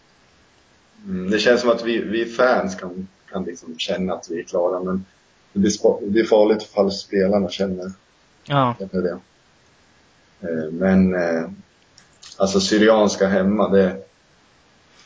Mm. 1.04 1.30
Det 1.30 1.38
känns 1.38 1.60
som 1.60 1.70
att 1.70 1.84
vi, 1.84 1.98
vi 1.98 2.26
fans 2.26 2.74
kan, 2.74 3.08
kan 3.30 3.44
liksom 3.44 3.78
känna 3.78 4.14
att 4.14 4.30
vi 4.30 4.38
är 4.40 4.44
klara, 4.44 4.82
men 4.82 5.04
det 5.52 5.58
blir, 5.58 5.70
spa- 5.70 6.00
det 6.00 6.10
blir 6.10 6.24
farligt 6.24 6.62
ifall 6.62 6.92
spelarna 6.92 7.50
känner 7.50 7.92
Ja. 8.44 8.76
det. 8.78 9.18
Eh, 10.40 10.70
Men, 10.70 11.14
eh, 11.14 11.50
alltså 12.36 12.60
Syrianska 12.60 13.26
hemma, 13.26 13.68
det, 13.68 13.96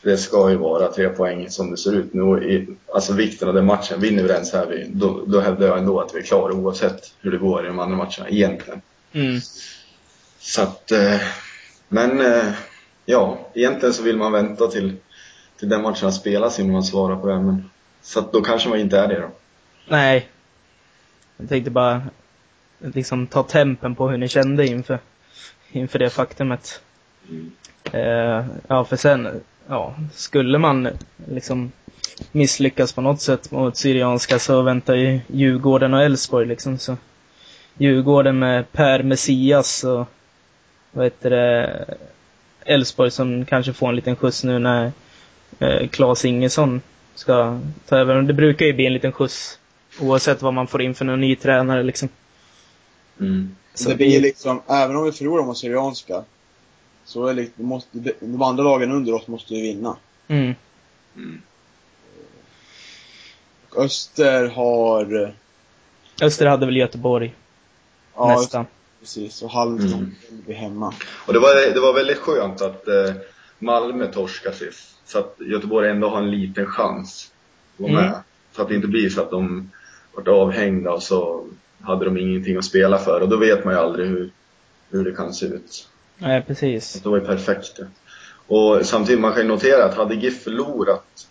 det 0.01 0.17
ska 0.17 0.49
ju 0.49 0.55
vara 0.55 0.91
tre 0.91 1.09
poäng 1.09 1.49
som 1.49 1.71
det 1.71 1.77
ser 1.77 1.93
ut 1.95 2.13
nu. 2.13 2.43
I, 2.43 2.67
alltså 2.93 3.13
vikten 3.13 3.47
av 3.47 3.53
den 3.53 3.65
matchen, 3.65 4.01
vinner 4.01 4.21
vi 4.21 4.27
den 4.27 4.45
så 4.45 4.57
här, 4.57 4.65
vi, 4.65 4.87
då, 4.93 5.25
då 5.27 5.39
hävdar 5.39 5.67
jag 5.67 5.77
ändå 5.77 5.99
att 5.99 6.15
vi 6.15 6.19
är 6.19 6.23
klara 6.23 6.53
oavsett 6.53 7.13
hur 7.19 7.31
det 7.31 7.37
går 7.37 7.65
i 7.65 7.67
de 7.67 7.79
andra 7.79 7.97
matcherna, 7.97 8.29
egentligen. 8.29 8.81
Mm. 9.11 9.39
Så 10.39 10.61
att, 10.61 10.91
eh, 10.91 11.21
men 11.87 12.23
ja, 13.05 13.49
egentligen 13.53 13.93
så 13.93 14.03
vill 14.03 14.17
man 14.17 14.31
vänta 14.31 14.67
till, 14.67 14.95
till 15.59 15.69
den 15.69 15.81
matchen 15.81 16.11
spelas 16.11 16.59
innan 16.59 16.71
man 16.71 16.83
svarar 16.83 17.15
på 17.15 17.27
det. 17.27 17.39
Men, 17.39 17.69
så 18.01 18.19
att 18.19 18.33
då 18.33 18.41
kanske 18.41 18.69
man 18.69 18.79
inte 18.79 18.99
är 18.99 19.07
det 19.07 19.19
då. 19.19 19.29
Nej. 19.87 20.29
Jag 21.37 21.49
tänkte 21.49 21.71
bara 21.71 22.01
liksom 22.79 23.27
ta 23.27 23.43
tempen 23.43 23.95
på 23.95 24.09
hur 24.09 24.17
ni 24.17 24.27
kände 24.27 24.67
inför, 24.67 24.99
inför 25.71 25.99
det 25.99 26.09
faktumet. 26.09 26.81
Eh, 27.91 28.45
ja, 28.67 28.85
för 28.85 28.95
sen, 28.95 29.41
ja, 29.67 29.95
skulle 30.13 30.57
man 30.57 30.89
liksom 31.27 31.71
misslyckas 32.31 32.93
på 32.93 33.01
något 33.01 33.21
sätt 33.21 33.51
mot 33.51 33.77
Syrianska 33.77 34.39
så 34.39 34.61
väntar 34.61 34.95
ju 34.95 35.19
Djurgården 35.27 35.93
och 35.93 36.03
Elfsborg 36.03 36.45
liksom. 36.45 36.77
Så 36.77 36.97
Djurgården 37.77 38.39
med 38.39 38.71
Per 38.71 39.03
Messias 39.03 39.83
och 39.83 40.07
vad 40.91 41.05
heter 41.05 41.29
det, 41.29 41.85
Elfsborg 42.65 43.11
som 43.11 43.45
kanske 43.45 43.73
får 43.73 43.89
en 43.89 43.95
liten 43.95 44.15
skjuts 44.15 44.43
nu 44.43 44.59
när 44.59 44.91
eh, 45.59 45.87
Claes 45.87 46.25
Ingesson 46.25 46.81
ska 47.15 47.59
ta 47.85 47.97
över. 47.97 48.21
Det 48.21 48.33
brukar 48.33 48.65
ju 48.65 48.73
bli 48.73 48.85
en 48.85 48.93
liten 48.93 49.11
skjuts 49.11 49.59
oavsett 49.99 50.41
vad 50.41 50.53
man 50.53 50.67
får 50.67 50.81
in 50.81 50.95
för 50.95 51.05
någon 51.05 51.21
ny 51.21 51.35
tränare 51.35 51.83
liksom. 51.83 52.09
Mm. 53.19 53.55
Så 53.73 53.89
det 53.89 53.95
blir 53.95 54.21
liksom, 54.21 54.61
även 54.67 54.95
om 54.95 55.03
vi 55.03 55.11
förlorar 55.11 55.43
mot 55.45 55.57
Syrianska, 55.57 56.23
så 57.05 57.25
är 57.25 57.33
det, 57.33 57.49
måste, 57.55 57.89
de 58.19 58.41
andra 58.41 58.63
lagen 58.63 58.91
under 58.91 59.13
oss 59.13 59.27
måste 59.27 59.53
ju 59.53 59.61
vinna. 59.61 59.97
Mm. 60.27 60.55
Mm. 61.15 61.41
Och 63.69 63.83
Öster 63.83 64.47
har, 64.47 65.33
Öster 66.21 66.45
hade 66.45 66.65
väl 66.65 66.77
Göteborg 66.77 67.35
ja, 68.15 68.35
nästan. 68.39 68.65
precis, 68.99 69.41
och 69.41 69.49
Halmstad 69.51 69.93
Mm. 69.99 70.15
blir 70.45 70.55
hemma. 70.55 70.93
Och 71.27 71.33
det 71.33 71.39
var, 71.39 71.73
det 71.73 71.79
var 71.79 71.93
väldigt 71.93 72.17
skönt 72.17 72.61
att 72.61 72.87
eh, 72.87 73.13
Malmö 73.59 74.11
torskade 74.11 74.55
sist. 74.55 74.95
Så 75.05 75.19
att 75.19 75.35
Göteborg 75.39 75.89
ändå 75.89 76.09
har 76.09 76.17
en 76.17 76.31
liten 76.31 76.65
chans 76.65 77.31
att 77.75 77.79
vara 77.79 77.91
Mm. 77.91 78.03
med. 78.05 78.21
Så 78.55 78.61
att 78.61 78.67
det 78.69 78.75
inte 78.75 78.87
blir 78.87 79.09
så 79.09 79.21
att 79.21 79.31
de 79.31 79.71
vart 80.13 80.27
avhängda 80.27 80.91
och 80.91 81.03
så 81.03 81.45
hade 81.81 82.05
de 82.05 82.17
ingenting 82.17 82.57
att 82.57 82.65
spela 82.65 82.97
för. 82.97 83.21
Och 83.21 83.29
då 83.29 83.37
vet 83.37 83.65
man 83.65 83.73
ju 83.73 83.79
aldrig 83.79 84.07
hur, 84.07 84.31
hur 84.89 85.05
det 85.05 85.11
kan 85.11 85.33
se 85.33 85.45
ut. 85.45 85.89
Nej, 86.17 86.41
precis. 86.41 86.93
Det 86.93 87.09
var 87.09 87.17
ju 87.19 87.25
perfekt 87.25 87.75
det. 87.77 87.87
Och 88.47 88.85
samtidigt, 88.85 89.21
man 89.21 89.31
kan 89.33 89.41
ju 89.41 89.47
notera 89.47 89.85
att 89.85 89.95
hade 89.95 90.15
GIF 90.15 90.43
förlorat 90.43 91.27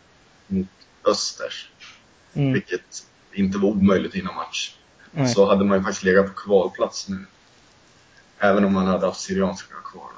mot 0.46 0.66
Östers, 1.04 1.68
Mm. 2.34 2.52
vilket 2.52 3.04
inte 3.32 3.58
var 3.58 3.68
omöjligt 3.68 4.14
innan 4.14 4.34
match, 4.34 4.74
Nej. 5.12 5.28
så 5.28 5.46
hade 5.48 5.64
man 5.64 5.78
ju 5.78 5.84
faktiskt 5.84 6.04
legat 6.04 6.26
på 6.26 6.32
kvalplats 6.32 7.08
nu. 7.08 7.24
Även 8.38 8.64
om 8.64 8.72
man 8.72 8.86
hade 8.86 9.06
haft 9.06 9.20
Syrianska 9.20 9.74
kvar. 9.92 10.10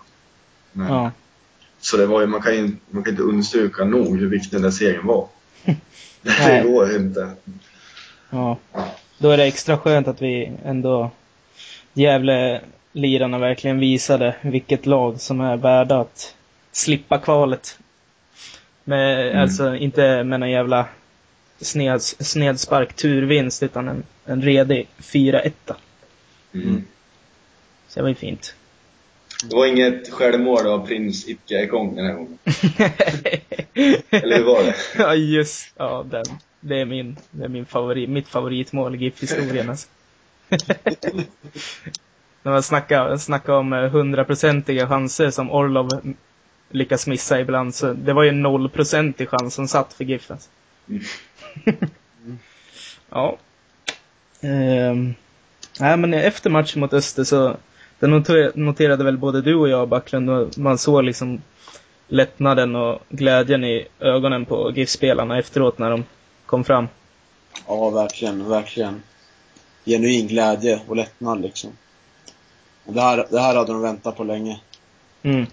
Men, 0.73 0.87
Ja. 0.93 1.11
Så 1.81 1.97
det 1.97 2.07
var 2.07 2.21
ju, 2.21 2.27
man 2.27 2.43
kan 2.43 2.55
ju 2.55 2.77
man 2.91 3.03
kan 3.05 3.11
inte 3.13 3.23
understryka 3.23 3.85
nog 3.85 4.19
hur 4.19 4.27
viktig 4.29 4.53
den 4.53 4.63
där 4.63 4.71
segern 4.71 5.07
var. 5.07 5.29
det 6.23 6.63
går 6.67 6.97
inte. 6.97 7.33
ja. 8.31 8.59
Då 9.23 9.31
är 9.31 9.37
det 9.37 9.45
extra 9.45 9.79
skönt 9.79 10.09
att 10.09 10.23
vi 10.23 10.53
ändå 10.65 11.11
Gävle-lirarna 11.93 13.39
verkligen 13.39 13.79
visade 13.79 14.37
vilket 14.43 14.87
lag 14.87 15.21
som 15.21 15.41
är 15.41 15.57
värda 15.57 16.01
att 16.01 16.35
slippa 16.73 17.19
kvalet. 17.19 17.79
Med, 18.85 19.27
Mm. 19.31 19.43
Alltså 19.43 19.77
inte 19.77 20.25
med 20.25 20.41
någon 20.41 20.51
jävla 20.51 20.87
sned, 21.61 22.03
snedspark 22.03 22.93
turvinst 22.95 23.63
utan 23.63 23.89
en, 23.89 24.03
en 24.25 24.43
redig 24.43 24.87
4-1. 24.99 25.53
Mm. 26.55 26.85
Så 27.89 27.99
det 27.99 28.03
var 28.03 28.09
ju 28.09 28.15
fint. 28.15 28.55
Det 29.45 29.57
var 29.57 29.67
inget 29.67 30.13
självmål 30.13 30.67
av 30.67 30.87
prins 30.87 31.29
Itka 31.29 31.55
Ekong 31.55 31.97
den 31.97 32.07
här 32.07 32.13
gången. 32.15 32.39
Eller 34.11 34.37
hur 34.37 34.45
var 34.45 34.63
det? 34.63 34.75
ja, 34.99 35.15
just 35.15 35.73
Ja, 35.77 36.07
den. 36.11 36.25
Det 36.61 36.81
är 36.81 36.85
min, 36.85 37.17
det 37.31 37.45
är 37.45 37.49
min 37.49 37.67
favorit, 37.67 38.09
mitt 38.11 38.29
favoritmål 38.29 38.95
i 38.95 38.99
GIF-historien 38.99 39.71
alltså. 39.71 39.89
När 42.43 42.53
man 42.53 42.63
snackar, 42.63 43.17
snackar 43.17 43.53
om 43.53 43.73
eh, 43.73 43.91
hundraprocentiga 43.91 44.89
chanser 44.89 45.31
som 45.31 45.51
Orlov 45.51 46.15
lyckas 46.71 47.07
missa 47.07 47.41
ibland, 47.41 47.75
så 47.75 47.93
det 47.93 48.13
var 48.13 48.23
ju 48.23 48.29
en 48.29 48.43
nollprocentig 48.43 49.29
chans 49.29 49.55
som 49.55 49.69
satt 49.69 49.93
för 49.93 50.05
GIF 50.05 50.31
alltså. 50.31 50.51
Mm. 50.89 51.03
ja. 53.11 53.39
Ehm. 54.41 55.15
Nej, 55.81 55.97
men 55.97 56.15
efter 56.15 56.51
matchen 56.51 56.81
mot 56.81 56.93
Öster 56.93 57.25
så, 57.25 57.57
det 57.99 58.07
noterade 58.55 59.05
väl 59.05 59.19
både 59.19 59.43
du 59.43 59.55
och 59.55 59.69
jag 59.69 59.89
Backlund, 59.89 60.31
och 60.31 60.59
man 60.59 60.79
såg 60.79 61.05
liksom 61.05 61.43
lättnaden 62.09 62.77
och 62.77 62.99
glädjen 63.09 63.65
i 63.65 63.87
ögonen 64.01 64.45
på 64.45 64.73
GIF-spelarna 64.75 65.39
efteråt 65.39 65.79
när 65.79 65.91
de 65.91 66.05
kom 66.51 66.65
fram. 66.65 66.89
Ja, 67.67 67.91
verkligen, 67.91 68.49
verkligen. 68.49 69.03
Genuin 69.85 70.29
glädje 70.29 70.81
och 70.89 70.97
lättnad 70.97 71.41
liksom. 71.41 71.71
Det 72.85 73.01
här, 73.01 73.27
det 73.31 73.41
här 73.41 73.57
hade 73.57 73.73
de 73.73 73.83
väntat 73.83 74.17
på 74.17 74.25
länge. 74.25 74.61
Mm. 75.23 75.47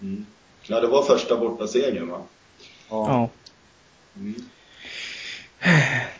Mm. 0.00 0.26
Ja, 0.62 0.80
det 0.80 0.86
var 0.86 1.02
första 1.02 1.36
bortasegern 1.36 2.08
va? 2.08 2.20
Ja. 2.90 3.08
Ja. 3.08 3.28
Mm. 4.16 4.34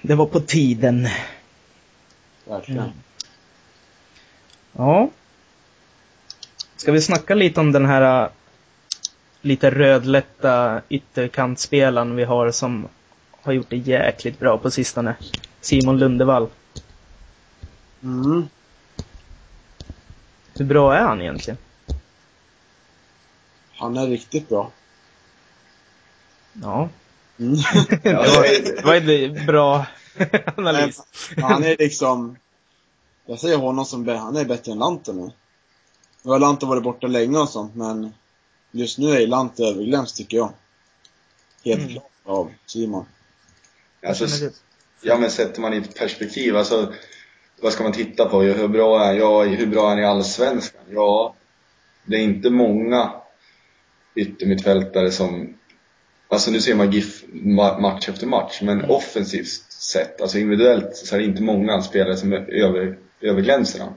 Det 0.02 0.14
var 0.14 0.26
på 0.26 0.40
tiden. 0.40 1.08
Verkligen. 2.44 2.82
Mm. 2.82 2.94
Ja. 4.72 5.10
Ska 6.76 6.92
vi 6.92 7.00
snacka 7.00 7.34
lite 7.34 7.60
om 7.60 7.72
den 7.72 7.86
här 7.86 8.24
äh, 8.24 8.30
lite 9.40 9.70
rödlätta 9.70 10.82
ytterkantspelaren 10.88 12.16
vi 12.16 12.24
har 12.24 12.50
som 12.50 12.88
har 13.42 13.52
gjort 13.52 13.70
det 13.70 13.76
jäkligt 13.76 14.38
bra 14.38 14.58
på 14.58 14.70
sistone. 14.70 15.16
Simon 15.60 15.98
Lundevall. 15.98 16.48
Mm. 18.02 18.48
Hur 20.54 20.64
bra 20.64 20.94
är 20.94 21.02
han 21.02 21.20
egentligen? 21.20 21.58
Han 23.76 23.96
är 23.96 24.06
riktigt 24.06 24.48
bra. 24.48 24.70
Ja. 26.52 26.88
Mm. 27.38 27.54
Det 28.02 28.12
var, 28.12 28.64
det 28.74 28.84
var 28.84 28.94
en 28.94 29.46
bra 29.46 29.86
analys. 30.56 31.00
Han 31.36 31.64
är 31.64 31.76
liksom, 31.78 32.36
jag 33.26 33.38
säger 33.38 33.56
honom 33.58 33.84
som, 33.84 34.08
han 34.08 34.36
är 34.36 34.44
bättre 34.44 34.72
än 34.72 34.78
Lante 34.78 35.12
nu. 35.12 35.30
Nu 36.22 36.30
har 36.30 36.38
Lante 36.38 36.66
varit 36.66 36.82
borta 36.82 37.06
länge 37.06 37.38
och 37.38 37.48
sånt, 37.48 37.74
men 37.74 38.14
just 38.70 38.98
nu 38.98 39.10
är 39.10 39.26
Lante 39.26 39.62
överglänst 39.64 40.16
tycker 40.16 40.36
jag. 40.36 40.52
Helt 41.64 41.80
Mm. 41.80 41.92
klart 41.92 42.10
av 42.24 42.50
Simon. 42.66 43.06
Alltså, 44.06 44.50
ja 45.02 45.18
men 45.18 45.30
sätter 45.30 45.60
man 45.60 45.74
i 45.74 45.76
ett 45.76 45.98
perspektiv, 45.98 46.56
alltså 46.56 46.92
vad 47.60 47.72
ska 47.72 47.82
man 47.82 47.92
titta 47.92 48.28
på? 48.28 48.42
Hur 48.42 48.68
bra 48.68 49.00
är 49.00 49.06
han? 49.06 49.16
Ja, 49.16 49.42
hur 49.42 49.66
bra 49.66 49.84
är 49.84 49.88
han 49.88 49.98
i 49.98 50.04
Allsvenskan? 50.04 50.80
Ja, 50.90 51.34
det 52.04 52.16
är 52.16 52.20
inte 52.20 52.50
många 52.50 53.12
yttermittfältare 54.14 55.10
som 55.10 55.58
Alltså 56.28 56.50
nu 56.50 56.60
ser 56.60 56.74
man 56.74 56.90
GIF 56.90 57.24
ma- 57.32 57.80
match 57.80 58.08
efter 58.08 58.26
match, 58.26 58.60
men 58.62 58.84
offensivt 58.84 59.46
sett, 59.72 60.20
alltså 60.20 60.38
individuellt, 60.38 60.96
så 60.96 61.14
är 61.14 61.18
det 61.18 61.24
inte 61.24 61.42
många 61.42 61.82
spelare 61.82 62.16
som 62.16 62.32
över, 62.32 62.98
överglänser 63.20 63.80
han. 63.80 63.92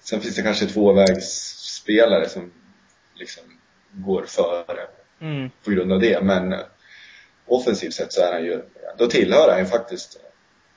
Sen 0.00 0.20
finns 0.20 0.34
det 0.36 0.42
kanske 0.42 0.66
tvåvägsspelare 0.66 2.28
som 2.28 2.52
liksom 3.14 3.42
går 3.92 4.22
före 4.22 4.80
Mm. 5.20 5.50
på 5.64 5.70
grund 5.70 5.92
av 5.92 6.00
det, 6.00 6.22
men 6.24 6.54
offensivt 7.48 7.94
sett 7.94 8.12
så 8.12 8.20
är 8.22 8.32
han 8.32 8.44
ju, 8.44 8.62
då 8.98 9.06
tillhör 9.06 9.48
han 9.50 9.58
ju 9.58 9.64
faktiskt 9.66 10.20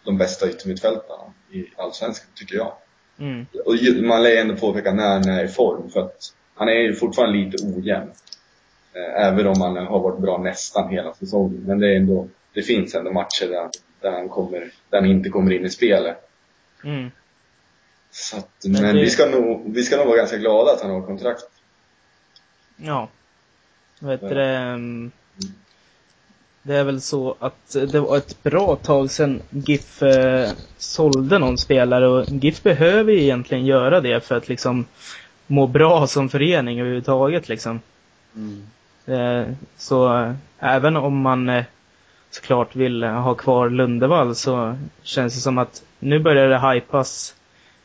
de 0.06 0.18
bästa 0.18 0.50
yttermittfältarna 0.50 1.24
i 1.52 1.66
Allsvenskan, 1.78 2.28
tycker 2.36 2.56
jag. 2.56 2.74
Mm. 3.20 3.46
Och 3.66 3.76
ju- 3.76 4.02
man 4.02 4.24
lär 4.24 4.38
ändå 4.42 4.56
påpeka 4.56 4.94
när 4.94 5.08
han 5.10 5.30
är 5.30 5.44
i 5.44 5.48
form, 5.48 5.90
för 5.90 6.00
att 6.00 6.34
han 6.56 6.70
är 6.70 6.74
ju 6.74 6.96
fortfarande 6.96 7.38
lite 7.38 7.64
ojämn. 7.66 8.12
Eh, 8.94 9.26
Även 9.28 9.48
om 9.48 9.62
han 9.62 9.78
har 9.78 10.00
varit 10.00 10.20
bra 10.20 10.38
nästan 10.38 10.90
hela 10.90 11.14
säsongen. 11.14 11.64
Men 11.68 11.80
det 11.80 11.88
är 11.94 11.96
ändå, 11.98 12.28
det 12.54 12.62
finns 12.62 12.96
ändå 12.96 13.12
matcher 13.12 13.48
där, 13.48 13.70
där 14.02 14.12
han 14.12 14.30
kommer, 14.30 14.72
där 14.90 15.00
han 15.02 15.10
inte 15.10 15.30
kommer 15.30 15.52
in 15.54 15.66
i 15.66 15.70
spelet. 15.70 16.18
Mm. 16.84 17.12
Så 18.12 18.38
att, 18.38 18.50
Men 18.64 18.82
men 18.82 18.96
det- 18.96 19.02
vi 19.02 19.10
ska 19.10 19.26
nog, 19.26 19.64
vi 19.76 19.84
ska 19.84 19.98
nog 19.98 20.06
vara 20.08 20.18
ganska 20.18 20.38
glada 20.38 20.72
att 20.72 20.82
han 20.82 20.92
har 20.92 21.02
kontrakt. 21.02 21.44
Ja. 22.78 23.10
Vet 24.00 24.22
det, 24.22 24.46
ehm, 24.46 25.12
det 26.64 26.76
är 26.76 26.84
väl 26.84 27.02
så 27.02 27.36
att 27.40 27.76
det 27.92 28.00
var 28.00 28.18
ett 28.18 28.44
bra 28.44 28.76
tag 28.76 29.12
sedan 29.12 29.42
GIF 29.50 30.02
eh, 30.02 30.50
sålde 30.78 31.40
någon 31.40 31.58
spelare 31.58 32.08
och 32.08 32.26
GIF 32.30 32.64
behöver 32.64 33.14
ju 33.14 33.22
egentligen 33.22 33.66
göra 33.66 34.02
det 34.02 34.26
för 34.26 34.36
att 34.36 34.50
liksom 34.50 34.86
må 35.48 35.68
bra 35.68 36.08
som 36.08 36.30
förening 36.30 36.80
överhuvudtaget 36.80 37.50
liksom. 37.50 37.80
Mm. 38.36 38.64
Eh, 39.06 39.54
så 39.78 40.18
eh, 40.18 40.34
även 40.60 40.98
om 40.98 41.22
man 41.22 41.50
eh, 41.50 41.64
såklart 42.30 42.76
vill 42.76 43.04
ha 43.04 43.36
kvar 43.36 43.70
Lundevall 43.70 44.36
så 44.36 44.78
känns 45.04 45.34
det 45.34 45.40
som 45.40 45.58
att 45.58 45.84
nu 46.00 46.20
börjar 46.20 46.50
det 46.50 46.74
hypas 46.74 47.36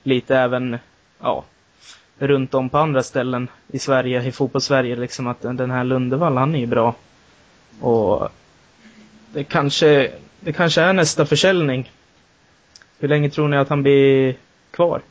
lite 0.03 0.37
även, 0.37 0.79
ja, 1.21 1.45
runt 2.19 2.55
om 2.55 2.69
på 2.69 2.79
andra 2.79 3.03
ställen 3.03 3.49
i 3.69 3.79
Sverige, 3.79 4.23
i 4.23 4.33
fotbollssverige 4.33 4.97
liksom 4.97 5.27
att 5.27 5.43
den 5.43 5.71
här 5.71 5.85
Lundevall, 5.85 6.37
han 6.37 6.55
är 6.55 6.59
ju 6.59 6.67
bra. 6.67 6.95
Och 7.81 8.29
det 9.37 9.45
kanske, 9.45 10.13
det 10.41 10.53
kanske 10.53 10.81
är 10.81 10.93
nästa 10.93 11.27
försäljning. 11.27 11.93
Hur 12.99 13.09
länge 13.09 13.31
tror 13.31 13.49
ni 13.49 13.57
att 13.57 13.69
han 13.69 13.83
blir 13.83 14.37
kvar? 14.71 15.03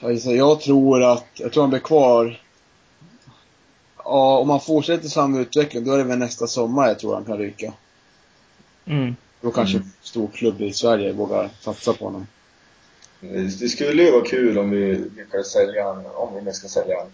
Alltså, 0.00 0.30
jag 0.30 0.60
tror 0.60 1.02
att, 1.02 1.26
jag 1.34 1.52
tror 1.52 1.62
han 1.62 1.70
blir 1.70 1.80
kvar. 1.80 2.40
Ja, 4.04 4.38
om 4.38 4.50
han 4.50 4.60
fortsätter 4.60 5.08
samma 5.08 5.40
utveckling, 5.40 5.84
då 5.84 5.92
är 5.92 5.98
det 5.98 6.04
väl 6.04 6.18
nästa 6.18 6.46
sommar 6.46 6.88
jag 6.88 6.98
tror 6.98 7.14
han 7.14 7.24
kan 7.24 7.38
ryka. 7.38 7.72
Mm. 8.84 9.16
Då 9.40 9.50
kanske 9.50 9.76
Mm. 9.76 9.86
en 9.88 9.92
stor 10.02 10.28
klubb 10.34 10.60
i 10.60 10.72
Sverige 10.72 11.12
vågar 11.12 11.50
satsa 11.60 11.92
på 11.92 12.04
honom. 12.04 12.26
Det 13.60 13.68
skulle 13.68 14.02
ju 14.02 14.10
vara 14.10 14.24
kul 14.24 14.58
om 14.58 14.70
vi 14.70 15.04
lyckades 15.16 15.52
sälja 15.52 15.84
han, 15.84 16.06
om 16.14 16.34
vi 16.34 16.40
nu 16.42 16.52
ska 16.52 16.68
sälja 16.68 16.96
han, 16.98 17.06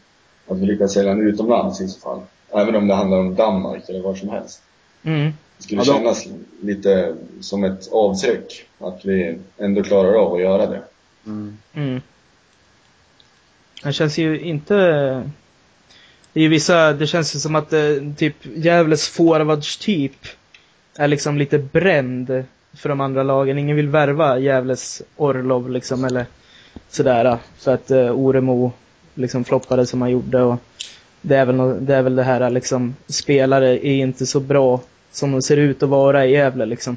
att 0.48 0.62
vi 0.62 0.66
lyckades 0.66 0.92
sälja 0.92 1.10
han 1.10 1.20
utomlands 1.20 1.80
i 1.80 1.88
så 1.88 2.00
fall. 2.00 2.22
Även 2.50 2.76
om 2.76 2.88
det 2.88 2.94
handlar 2.94 3.18
om 3.18 3.34
Danmark 3.34 3.88
eller 3.88 4.02
var 4.02 4.14
som 4.14 4.28
helst. 4.28 4.62
Mm. 5.02 5.32
Det 5.58 5.64
skulle 5.64 5.80
Ja, 5.80 5.84
kännas 5.84 6.26
lite 6.60 7.16
som 7.40 7.64
ett 7.64 7.92
avtryck, 7.92 8.66
att 8.78 9.04
vi 9.04 9.38
ändå 9.58 9.82
klarar 9.82 10.14
av 10.14 10.34
att 10.34 10.40
göra 10.40 10.66
det. 10.66 10.82
Mm. 11.26 11.58
Mm. 11.74 12.00
Han 13.82 13.92
känns 13.92 14.18
ju 14.18 14.40
inte... 14.40 14.74
Det 16.32 16.40
är 16.40 16.42
ju 16.42 16.48
vissa, 16.48 16.92
det 16.92 17.06
känns 17.06 17.34
ju 17.34 17.38
som 17.38 17.54
att 17.54 17.72
eh, 17.72 17.94
typ 18.16 18.36
Gävles 18.56 19.08
forwardstyp 19.08 20.26
är 20.96 21.08
liksom 21.08 21.38
lite 21.38 21.58
bränd 21.58 22.44
för 22.74 22.88
de 22.88 23.00
andra 23.00 23.22
lagen. 23.22 23.58
Ingen 23.58 23.76
vill 23.76 23.88
värva 23.88 24.38
Gävles 24.38 25.02
Orlov 25.16 25.70
liksom 25.70 26.04
eller 26.04 26.26
sådär. 26.88 27.38
För 27.58 27.74
att 27.74 27.90
eh, 27.90 28.10
Oremo 28.10 28.72
liksom 29.14 29.44
floppade 29.44 29.86
som 29.86 30.02
han 30.02 30.10
gjorde 30.10 30.42
och 30.42 30.56
det 31.20 31.36
är 31.36 31.46
väl, 31.46 31.86
det 31.86 31.94
är 31.94 32.02
väl 32.02 32.16
det 32.16 32.22
här 32.22 32.50
liksom, 32.50 32.96
spelare 33.06 33.86
är 33.86 33.94
inte 33.94 34.26
så 34.26 34.40
bra 34.40 34.80
som 35.18 35.32
de 35.32 35.42
ser 35.42 35.56
ut 35.56 35.82
att 35.82 35.88
vara 35.88 36.26
i 36.26 36.32
Gävle 36.32 36.66
liksom. 36.66 36.96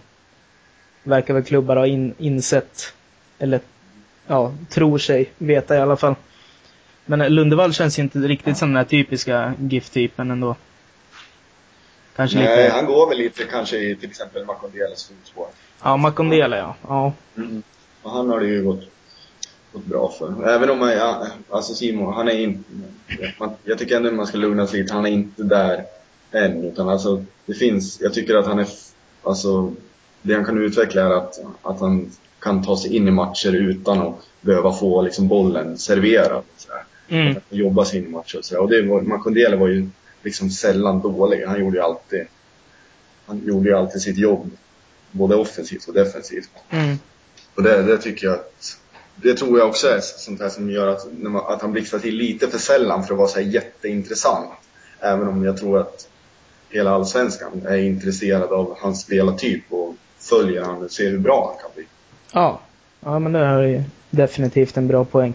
Verkar 1.03 1.33
väl 1.33 1.43
klubbar 1.43 1.75
ha 1.75 1.87
in, 1.87 2.13
insett, 2.17 2.93
eller 3.39 3.59
ja, 4.27 4.53
tror 4.69 4.97
sig 4.97 5.31
veta 5.37 5.75
i 5.75 5.79
alla 5.79 5.97
fall. 5.97 6.15
Men 7.05 7.35
Lundevall 7.35 7.73
känns 7.73 7.99
ju 7.99 8.03
inte 8.03 8.19
riktigt 8.19 8.57
som 8.57 8.69
den 8.69 8.77
här 8.77 8.83
typiska 8.83 9.53
GIF-typen 9.59 10.31
ändå. 10.31 10.55
Kanske 12.15 12.37
Nej, 12.37 12.63
lite... 12.63 12.75
han 12.75 12.85
går 12.85 13.09
väl 13.09 13.17
lite 13.17 13.43
kanske 13.43 13.77
i 13.77 13.95
till 13.95 14.09
exempel 14.09 14.45
Makondeles 14.45 15.07
fotspår. 15.07 15.47
Ja, 15.83 15.97
Makondela 15.97 16.57
ja. 16.57 16.75
ja. 16.87 17.13
Och 18.01 18.11
han 18.11 18.29
har 18.29 18.39
det 18.39 18.47
ju 18.47 18.63
gått, 18.63 18.83
gått 19.73 19.85
bra 19.85 20.11
för. 20.19 20.49
Även 20.49 20.69
om 20.69 20.79
man, 20.79 20.91
ja, 20.91 21.27
alltså 21.49 21.73
Simon, 21.73 22.13
han 22.13 22.27
är 22.27 22.39
inte, 22.39 22.63
jag 23.63 23.77
tycker 23.77 23.95
ändå 23.95 24.11
man 24.11 24.27
ska 24.27 24.37
lugna 24.37 24.67
sig 24.67 24.81
lite. 24.81 24.93
Han 24.93 25.05
är 25.05 25.09
inte 25.09 25.43
där 25.43 25.85
än. 26.31 26.63
Utan 26.63 26.89
alltså, 26.89 27.25
det 27.45 27.53
finns, 27.53 28.01
jag 28.01 28.13
tycker 28.13 28.35
att 28.35 28.45
han 28.45 28.59
är, 28.59 28.67
alltså, 29.23 29.73
det 30.21 30.33
han 30.33 30.45
kan 30.45 30.57
utveckla 30.57 31.01
är 31.01 31.11
att, 31.11 31.39
att 31.61 31.79
han 31.79 32.11
kan 32.39 32.63
ta 32.63 32.77
sig 32.77 32.95
in 32.95 33.07
i 33.07 33.11
matcher 33.11 33.55
utan 33.55 34.01
att 34.01 34.15
behöva 34.41 34.73
få 34.73 35.01
liksom 35.01 35.27
bollen 35.27 35.77
serverad. 35.77 36.43
Mm. 37.09 37.37
Att 37.37 37.43
jobba 37.49 37.85
sig 37.85 37.99
in 37.99 38.05
i 38.05 38.09
matcher 38.09 38.37
och 38.37 38.45
sådär. 38.45 38.61
Och 38.61 38.69
det 38.69 38.81
var, 38.81 39.01
Makondele 39.01 39.55
var 39.55 39.67
ju 39.67 39.89
liksom 40.23 40.49
sällan 40.49 41.01
dålig. 41.01 41.45
Han 41.45 41.59
gjorde 41.59 41.77
ju 41.77 41.83
alltid, 41.83 42.25
han 43.25 43.41
gjorde 43.45 43.69
ju 43.69 43.75
alltid 43.75 44.01
sitt 44.01 44.17
jobb. 44.17 44.51
Både 45.11 45.35
offensivt 45.35 45.87
och 45.87 45.93
defensivt. 45.93 46.49
Mm. 46.69 46.97
Och 47.55 47.63
det, 47.63 47.83
det 47.83 47.97
tycker 47.97 48.27
jag 48.27 48.33
att, 48.33 48.77
det 49.15 49.33
tror 49.33 49.59
jag 49.59 49.69
också 49.69 49.87
är 49.87 49.99
sånt 50.01 50.41
här 50.41 50.49
som 50.49 50.71
gör 50.71 50.87
att, 50.87 51.07
man, 51.19 51.53
att 51.53 51.61
han 51.61 51.71
blixtrar 51.71 51.99
till 51.99 52.15
lite 52.15 52.47
för 52.47 52.57
sällan 52.57 53.03
för 53.03 53.13
att 53.13 53.17
vara 53.17 53.27
så 53.27 53.41
jätteintressant. 53.41 54.49
Även 54.99 55.27
om 55.27 55.43
jag 55.43 55.57
tror 55.57 55.79
att 55.79 56.07
hela 56.71 56.91
allsvenskan 56.91 57.65
är 57.67 57.77
intresserad 57.77 58.51
av 58.51 58.77
hans 58.79 59.01
spelartyp 59.01 59.63
och 59.69 59.95
följer 60.19 60.61
han 60.61 60.83
och 60.83 60.91
ser 60.91 61.09
hur 61.11 61.19
bra 61.19 61.47
han 61.47 61.61
kan 61.61 61.71
bli. 61.75 61.85
Ja. 62.33 62.61
Ja, 62.99 63.19
men 63.19 63.31
det 63.31 63.39
är 63.39 63.61
ju 63.61 63.83
definitivt 64.09 64.77
en 64.77 64.87
bra 64.87 65.05
poäng. 65.05 65.33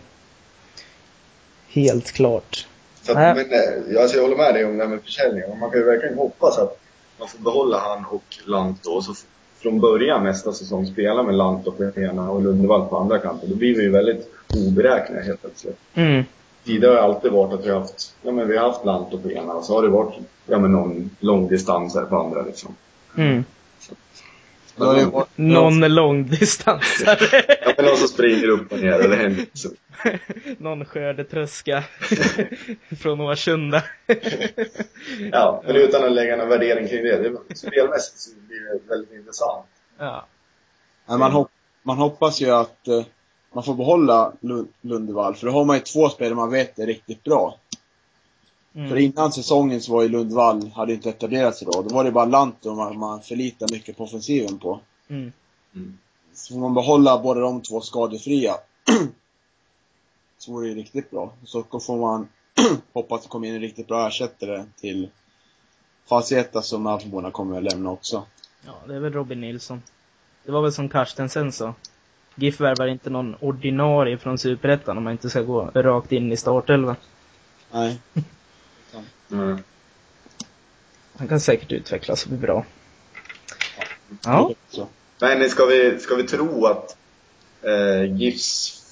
Helt 1.68 2.12
klart. 2.12 2.66
Så 3.02 3.12
att, 3.12 3.18
men, 3.18 3.38
eh, 3.38 4.02
alltså 4.02 4.16
jag 4.16 4.22
håller 4.22 4.36
med 4.36 4.54
dig 4.54 4.64
om 4.64 4.76
det 4.76 4.84
här 4.84 4.90
med 4.90 5.02
försäljningen. 5.02 5.58
Man 5.58 5.70
kan 5.70 5.80
ju 5.80 5.86
verkligen 5.86 6.18
hoppas 6.18 6.58
att 6.58 6.78
man 7.18 7.28
får 7.28 7.38
behålla 7.38 7.78
han 7.78 8.04
och 8.04 8.24
Lant 8.46 8.82
då. 8.82 8.90
Och 8.90 9.04
så 9.04 9.14
från 9.58 9.80
början 9.80 10.24
nästa 10.24 10.52
säsong 10.52 10.86
spela 10.86 11.22
med 11.22 11.34
Lant 11.34 11.64
på 11.64 12.00
ena 12.00 12.30
och 12.30 12.42
Lundevall 12.42 12.88
på 12.88 12.96
andra 12.96 13.18
kanten. 13.18 13.50
Då 13.50 13.56
blir 13.56 13.76
vi 13.76 13.82
ju 13.82 13.90
väldigt 13.90 14.28
oberäkneliga 14.54 15.24
helt 15.24 15.40
plötsligt. 15.40 15.78
Mm. 15.94 16.24
Tidigare 16.66 16.90
har 16.94 16.96
det 16.96 17.02
alltid 17.14 17.32
varit 17.32 17.52
att 17.60 17.66
vi 17.66 17.70
har 17.70 17.80
haft, 17.80 18.14
ja 18.22 18.32
men 18.32 18.48
vi 18.48 18.56
har 18.56 18.68
haft 18.72 18.84
Lanto 18.84 19.18
på 19.18 19.30
ena 19.30 19.52
och 19.52 19.64
så 19.64 19.74
har 19.74 19.82
det 19.82 19.88
varit, 19.88 20.14
ja 20.46 20.58
men 20.58 20.72
någon 20.72 21.10
långdistansare 21.20 22.06
på 22.06 22.16
andra 22.16 22.42
liksom. 22.42 22.74
Mm. 23.18 23.44
Det 24.76 24.84
varit- 25.04 25.28
Någon 25.36 25.80
långdistansare. 25.80 27.18
Ja 27.62 27.72
men 27.76 27.84
någon 27.86 27.96
som 27.96 28.08
springer 28.08 28.48
upp 28.48 28.72
och 28.72 28.78
ner 28.78 28.92
eller 28.92 29.16
händer 29.16 29.44
så. 29.52 29.68
Någon 30.58 30.84
skördetröska 30.84 31.84
från 33.00 33.20
Årsunda. 33.20 33.82
Ja, 35.32 35.62
men 35.66 35.76
utan 35.76 36.04
att 36.04 36.12
lägga 36.12 36.36
någon 36.36 36.48
värdering 36.48 36.88
kring 36.88 37.02
det. 37.02 37.16
det 37.48 37.56
spelmässigt 37.56 38.18
så 38.18 38.30
blir 38.48 38.60
det 38.60 38.80
väldigt 38.88 39.12
intressant. 39.12 39.66
ja. 39.98 40.26
Man, 41.06 41.32
hop 41.32 41.50
man 41.82 41.96
hoppas 41.96 42.40
ju 42.40 42.50
att 42.50 42.88
eh, 42.88 43.04
man 43.56 43.64
får 43.64 43.74
behålla 43.74 44.32
Lund 44.40 44.68
Lundevall, 44.80 45.34
för 45.34 45.46
då 45.46 45.52
har 45.52 45.64
man 45.64 45.76
ju 45.76 45.82
två 45.82 46.08
spelare 46.08 46.34
man 46.34 46.50
vet 46.50 46.78
är 46.78 46.86
riktigt 46.86 47.24
bra. 47.24 47.58
För 48.72 48.80
Mm. 48.80 48.98
innan 48.98 49.32
säsongen 49.32 49.80
så 49.80 49.92
var 49.92 50.02
ju 50.02 50.08
Lundvall, 50.08 50.70
hade 50.74 50.94
inte 50.94 51.08
etablerat 51.08 51.56
sig 51.56 51.68
då. 51.72 51.82
Då 51.82 51.94
var 51.94 52.04
det 52.04 52.12
bara 52.12 52.24
Lanto 52.24 52.74
man, 52.74 52.98
man 52.98 53.22
förlitar 53.22 53.68
mycket 53.72 53.96
på 53.96 54.04
offensiven 54.04 54.58
på. 54.58 54.80
Mm. 55.08 55.32
Mm. 55.74 55.98
Så 56.34 56.54
får 56.54 56.60
man 56.60 56.74
behålla 56.74 57.18
båda 57.18 57.40
de 57.40 57.62
två 57.62 57.80
skadefria. 57.80 58.54
så 60.38 60.52
vore 60.52 60.66
det 60.66 60.72
ju 60.72 60.78
riktigt 60.78 61.10
bra. 61.10 61.32
Så 61.44 61.62
får 61.62 61.96
man 61.96 62.28
hoppas 62.92 63.22
det 63.22 63.28
kommer 63.28 63.48
in 63.48 63.54
en 63.54 63.60
riktigt 63.60 63.86
bra 63.86 64.08
ersättare 64.08 64.64
till 64.80 65.10
Faceta 66.08 66.62
som 66.62 66.82
Malmöborna 66.82 67.30
kommer 67.30 67.56
att 67.56 67.64
lämna 67.64 67.90
också. 67.90 68.22
Ja, 68.66 68.72
det 68.86 68.94
är 68.94 69.00
väl 69.00 69.12
Robin 69.12 69.40
Nilsson. 69.40 69.82
Det 70.44 70.52
var 70.52 70.62
väl 70.62 70.72
som 70.72 70.88
Carstensen 70.88 71.52
sa. 71.52 71.74
GIF 72.38 72.60
värvar 72.60 72.86
inte 72.86 73.10
någon 73.10 73.34
ordinarie 73.40 74.18
från 74.18 74.38
Superettan 74.38 74.98
om 74.98 75.04
man 75.04 75.12
inte 75.12 75.30
ska 75.30 75.42
gå 75.42 75.70
rakt 75.74 76.12
in 76.12 76.32
i 76.32 76.36
startelvan. 76.36 76.96
Nej. 77.72 78.00
Mm. 79.32 79.58
Han 81.16 81.28
kan 81.28 81.40
säkert 81.40 81.72
utvecklas 81.72 82.24
och 82.24 82.28
bli 82.28 82.38
bra. 82.38 82.64
Ja. 84.24 84.50
Så. 84.68 84.86
Men 85.20 85.50
ska 85.50 85.66
vi, 85.66 85.98
ska 85.98 86.14
vi 86.14 86.22
tro 86.22 86.66
att 86.66 86.96
eh, 87.62 88.16
GIFs 88.16 88.82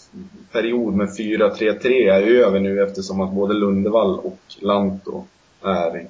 period 0.52 0.94
med 0.94 1.08
4-3-3 1.08 1.86
är 2.12 2.22
över 2.22 2.60
nu 2.60 2.82
eftersom 2.82 3.20
att 3.20 3.32
både 3.32 3.54
Lundevall 3.54 4.18
och 4.18 4.38
Lanto 4.60 5.24
är 5.62 6.08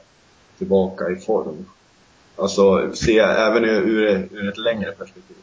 tillbaka 0.59 1.11
i 1.11 1.17
form? 1.17 1.67
Alltså, 2.37 2.93
se 2.95 3.19
även 3.19 3.65
ur, 3.65 4.29
ur 4.31 4.49
ett 4.49 4.59
längre 4.59 4.93
perspektiv. 4.93 5.37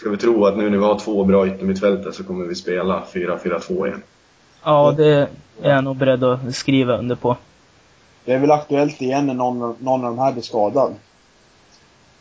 Ska 0.00 0.10
vi 0.10 0.16
tro 0.16 0.46
att 0.46 0.56
nu 0.56 0.70
när 0.70 0.78
vi 0.78 0.84
har 0.84 0.98
två 0.98 1.24
bra 1.24 1.46
yttermittfältare 1.46 2.12
så 2.12 2.24
kommer 2.24 2.44
vi 2.44 2.54
spela 2.54 3.04
4-4-2 3.12 3.86
igen? 3.86 4.02
Ja, 4.62 4.94
det 4.96 5.28
är 5.62 5.70
jag 5.70 5.84
nog 5.84 5.96
beredd 5.96 6.24
att 6.24 6.54
skriva 6.54 6.96
under 6.98 7.16
på. 7.16 7.36
Det 8.24 8.32
är 8.32 8.38
väl 8.38 8.50
aktuellt 8.50 9.02
igen 9.02 9.26
när 9.26 9.34
någon, 9.34 9.76
någon 9.80 10.04
av 10.04 10.16
de 10.16 10.18
här 10.18 10.32
blir 10.32 10.42
skadad. 10.42 10.94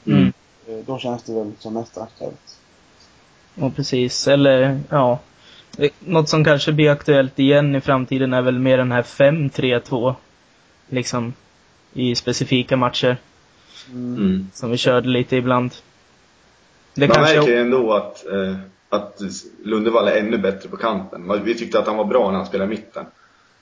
Mm. 0.05 0.33
Eh, 0.67 0.75
Då 0.85 0.97
känns 0.97 1.23
det 1.23 1.33
väl 1.33 1.51
som 1.59 1.73
mest 1.73 1.97
aktuellt. 1.97 2.57
Och 3.55 3.75
precis, 3.75 4.27
eller 4.27 4.79
ja. 4.89 5.19
Eh, 5.77 5.89
Något 5.99 6.29
som 6.29 6.43
kanske 6.43 6.71
blir 6.71 6.89
aktuellt 6.89 7.39
igen 7.39 7.75
i 7.75 7.81
framtiden 7.81 8.33
är 8.33 8.41
väl 8.41 8.59
mer 8.59 8.77
den 8.77 8.91
här 8.91 9.03
5-3-2. 9.03 10.15
Liksom. 10.89 11.33
I 11.93 12.15
specifika 12.15 12.77
matcher. 12.77 13.17
Mm. 13.91 14.49
Som 14.53 14.71
vi 14.71 14.77
körde 14.77 15.09
lite 15.09 15.35
ibland. 15.35 15.71
Det 16.99 17.07
Man 17.07 17.15
kanske... 17.15 17.35
märker 17.37 17.57
ändå 17.57 17.93
att, 17.93 18.25
eh, 18.25 18.55
att 18.89 19.21
Lundevall 19.63 20.07
är 20.07 20.17
ännu 20.19 20.37
bättre 20.37 20.69
på 20.69 20.77
kanten. 20.77 21.43
Vi 21.43 21.55
tyckte 21.55 21.79
att 21.79 21.87
han 21.87 21.97
var 21.97 22.05
bra 22.05 22.31
när 22.31 22.37
han 22.37 22.45
spelade 22.47 22.73
i 22.73 22.77
mitten. 22.77 23.05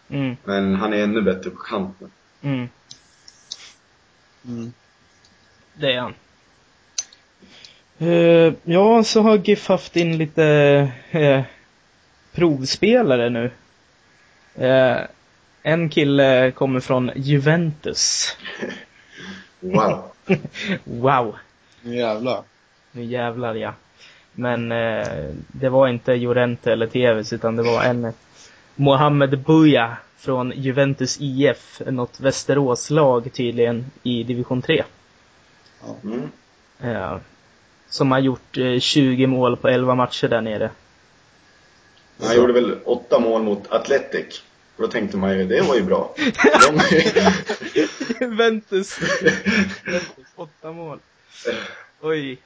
Mm, 0.10 0.38
Men 0.44 0.76
han 0.76 0.94
är 0.94 1.04
ännu 1.04 1.22
bättre 1.22 1.50
på 1.50 1.58
kanten. 1.58 2.12
mm, 2.42 2.70
Mm. 4.46 4.74
det 5.74 5.94
är 5.94 6.00
han. 6.00 6.14
Eh, 7.98 8.54
ja, 8.64 9.04
så 9.04 9.22
har 9.22 9.38
GIF 9.38 9.68
haft 9.68 9.96
in 9.96 10.18
lite 10.18 10.44
eh, 11.12 11.42
provspelare 12.32 13.30
nu. 13.30 13.52
Eh, 14.56 14.98
en 15.64 15.90
kille 15.90 16.52
kommer 16.52 16.80
från 16.80 17.12
Juventus. 17.16 18.38
Wow. 19.60 20.04
Wow! 20.84 21.36
Jävlar. 21.82 22.44
Nu 22.98 23.04
jävlar 23.04 23.56
ja. 23.56 23.74
Men 24.34 24.72
eh, 24.72 25.34
det 25.48 25.70
var 25.70 25.88
inte 25.88 26.14
Jorente 26.14 26.72
eller 26.72 26.88
Tevez 26.88 27.34
utan 27.34 27.56
det 27.56 27.64
var 27.64 27.84
en 27.84 28.14
Mohamed 28.76 29.40
Buya 29.40 29.98
från 30.18 30.54
Juventus 30.56 31.18
IF, 31.20 31.82
något 31.86 32.20
Västeråslag 32.20 33.34
tydligen 33.34 33.86
i 34.04 34.24
division 34.24 34.62
3. 34.62 34.84
Mm. 36.04 36.32
Eh, 36.82 37.18
som 37.90 38.12
har 38.12 38.20
gjort 38.20 38.58
eh, 38.58 38.80
20 38.80 39.28
mål 39.28 39.58
på 39.58 39.68
11 39.68 39.96
matcher 39.96 40.28
där 40.28 40.42
nere. 40.42 40.70
Han 42.24 42.36
gjorde 42.36 42.54
väl 42.54 42.78
åtta 42.86 43.20
mål 43.20 43.44
mot 43.44 43.72
Athletic. 43.72 44.44
Och 44.76 44.82
då 44.82 44.88
tänkte 44.88 45.18
man 45.18 45.38
ju, 45.38 45.46
det 45.46 45.62
var 45.62 45.76
ju 45.76 45.84
bra. 45.84 46.16
Juventus! 48.22 48.22
Juventus, 48.22 49.00
åtta 50.36 50.72
mål. 50.72 51.00
Oj. 52.02 52.38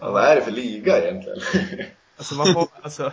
Ja, 0.00 0.10
vad 0.10 0.24
är 0.24 0.36
det 0.36 0.42
för 0.42 0.50
liga 0.50 1.02
egentligen? 1.02 1.40
Alltså 2.16 2.34
man 2.34 2.52
får, 2.54 2.68
alltså. 2.82 3.12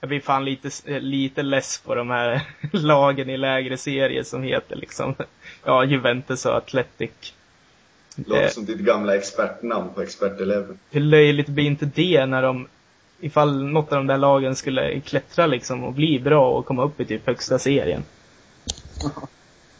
Jag 0.00 0.08
blir 0.08 0.20
fan 0.20 0.44
lite, 0.44 0.70
eh, 0.84 1.00
lite 1.00 1.42
less 1.42 1.78
på 1.84 1.94
de 1.94 2.10
här 2.10 2.40
lagen 2.72 3.30
i 3.30 3.36
lägre 3.36 3.76
serier 3.76 4.22
som 4.22 4.42
heter 4.42 4.76
liksom, 4.76 5.14
ja, 5.64 5.84
Juventus 5.84 6.46
och 6.46 6.56
Athletic. 6.56 7.10
Låter 8.26 8.42
Eh, 8.42 8.48
som 8.48 8.64
ditt 8.64 8.78
gamla 8.78 9.16
expertnamn 9.16 9.90
på 9.94 10.02
Expert 10.02 10.40
Eleven. 10.40 10.78
hur 10.90 11.00
löjligt 11.00 11.48
blir 11.48 11.64
inte 11.64 11.90
det 11.94 12.26
när 12.26 12.42
de, 12.42 12.68
ifall 13.20 13.64
något 13.64 13.92
av 13.92 13.98
de 13.98 14.06
där 14.06 14.18
lagen 14.18 14.56
skulle 14.56 15.00
klättra 15.00 15.46
liksom 15.46 15.84
och 15.84 15.92
bli 15.92 16.20
bra 16.20 16.50
och 16.50 16.66
komma 16.66 16.84
upp 16.84 17.00
i 17.00 17.04
typ 17.04 17.26
högsta 17.26 17.58
serien. 17.58 18.04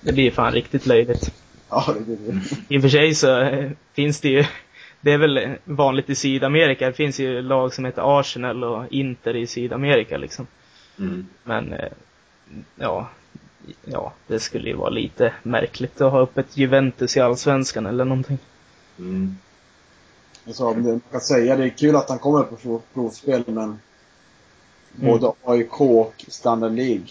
Det 0.00 0.12
blir 0.12 0.30
fan 0.30 0.52
riktigt 0.52 0.86
löjligt. 0.86 1.32
Ja, 1.70 1.94
det 2.06 2.12
är 2.12 2.16
det. 2.16 2.74
I 2.74 2.78
och 2.78 2.82
för 2.82 2.88
sig 2.88 3.14
så 3.14 3.40
eh, 3.40 3.70
finns 3.92 4.20
det 4.20 4.28
ju, 4.28 4.44
det 5.00 5.12
är 5.12 5.18
väl 5.18 5.56
vanligt 5.64 6.10
i 6.10 6.14
Sydamerika, 6.14 6.86
det 6.86 6.92
finns 6.92 7.20
ju 7.20 7.42
lag 7.42 7.74
som 7.74 7.84
heter 7.84 8.20
Arsenal 8.20 8.64
och 8.64 8.92
Inter 8.92 9.36
i 9.36 9.46
Sydamerika 9.46 10.16
liksom. 10.18 10.46
Mm. 10.98 11.26
Men, 11.44 11.72
eh, 11.72 11.92
ja, 12.76 13.08
ja, 13.84 14.12
det 14.26 14.40
skulle 14.40 14.68
ju 14.68 14.74
vara 14.76 14.90
lite 14.90 15.32
märkligt 15.42 16.00
att 16.00 16.12
ha 16.12 16.20
upp 16.20 16.38
ett 16.38 16.56
Juventus 16.56 17.16
i 17.16 17.20
Allsvenskan 17.20 17.86
eller 17.86 18.04
någonting. 18.04 18.38
Mm. 18.98 19.36
Alltså, 20.46 20.74
man 20.74 21.00
kan 21.10 21.20
säga, 21.20 21.56
det 21.56 21.64
är 21.64 21.68
kul 21.68 21.96
att 21.96 22.08
han 22.08 22.18
kommer 22.18 22.42
på 22.42 22.56
prov- 22.56 22.82
provspel, 22.94 23.44
men 23.46 23.78
både 24.92 25.32
AIK 25.44 25.80
och 25.80 26.24
Standard 26.28 26.72
League 26.72 27.06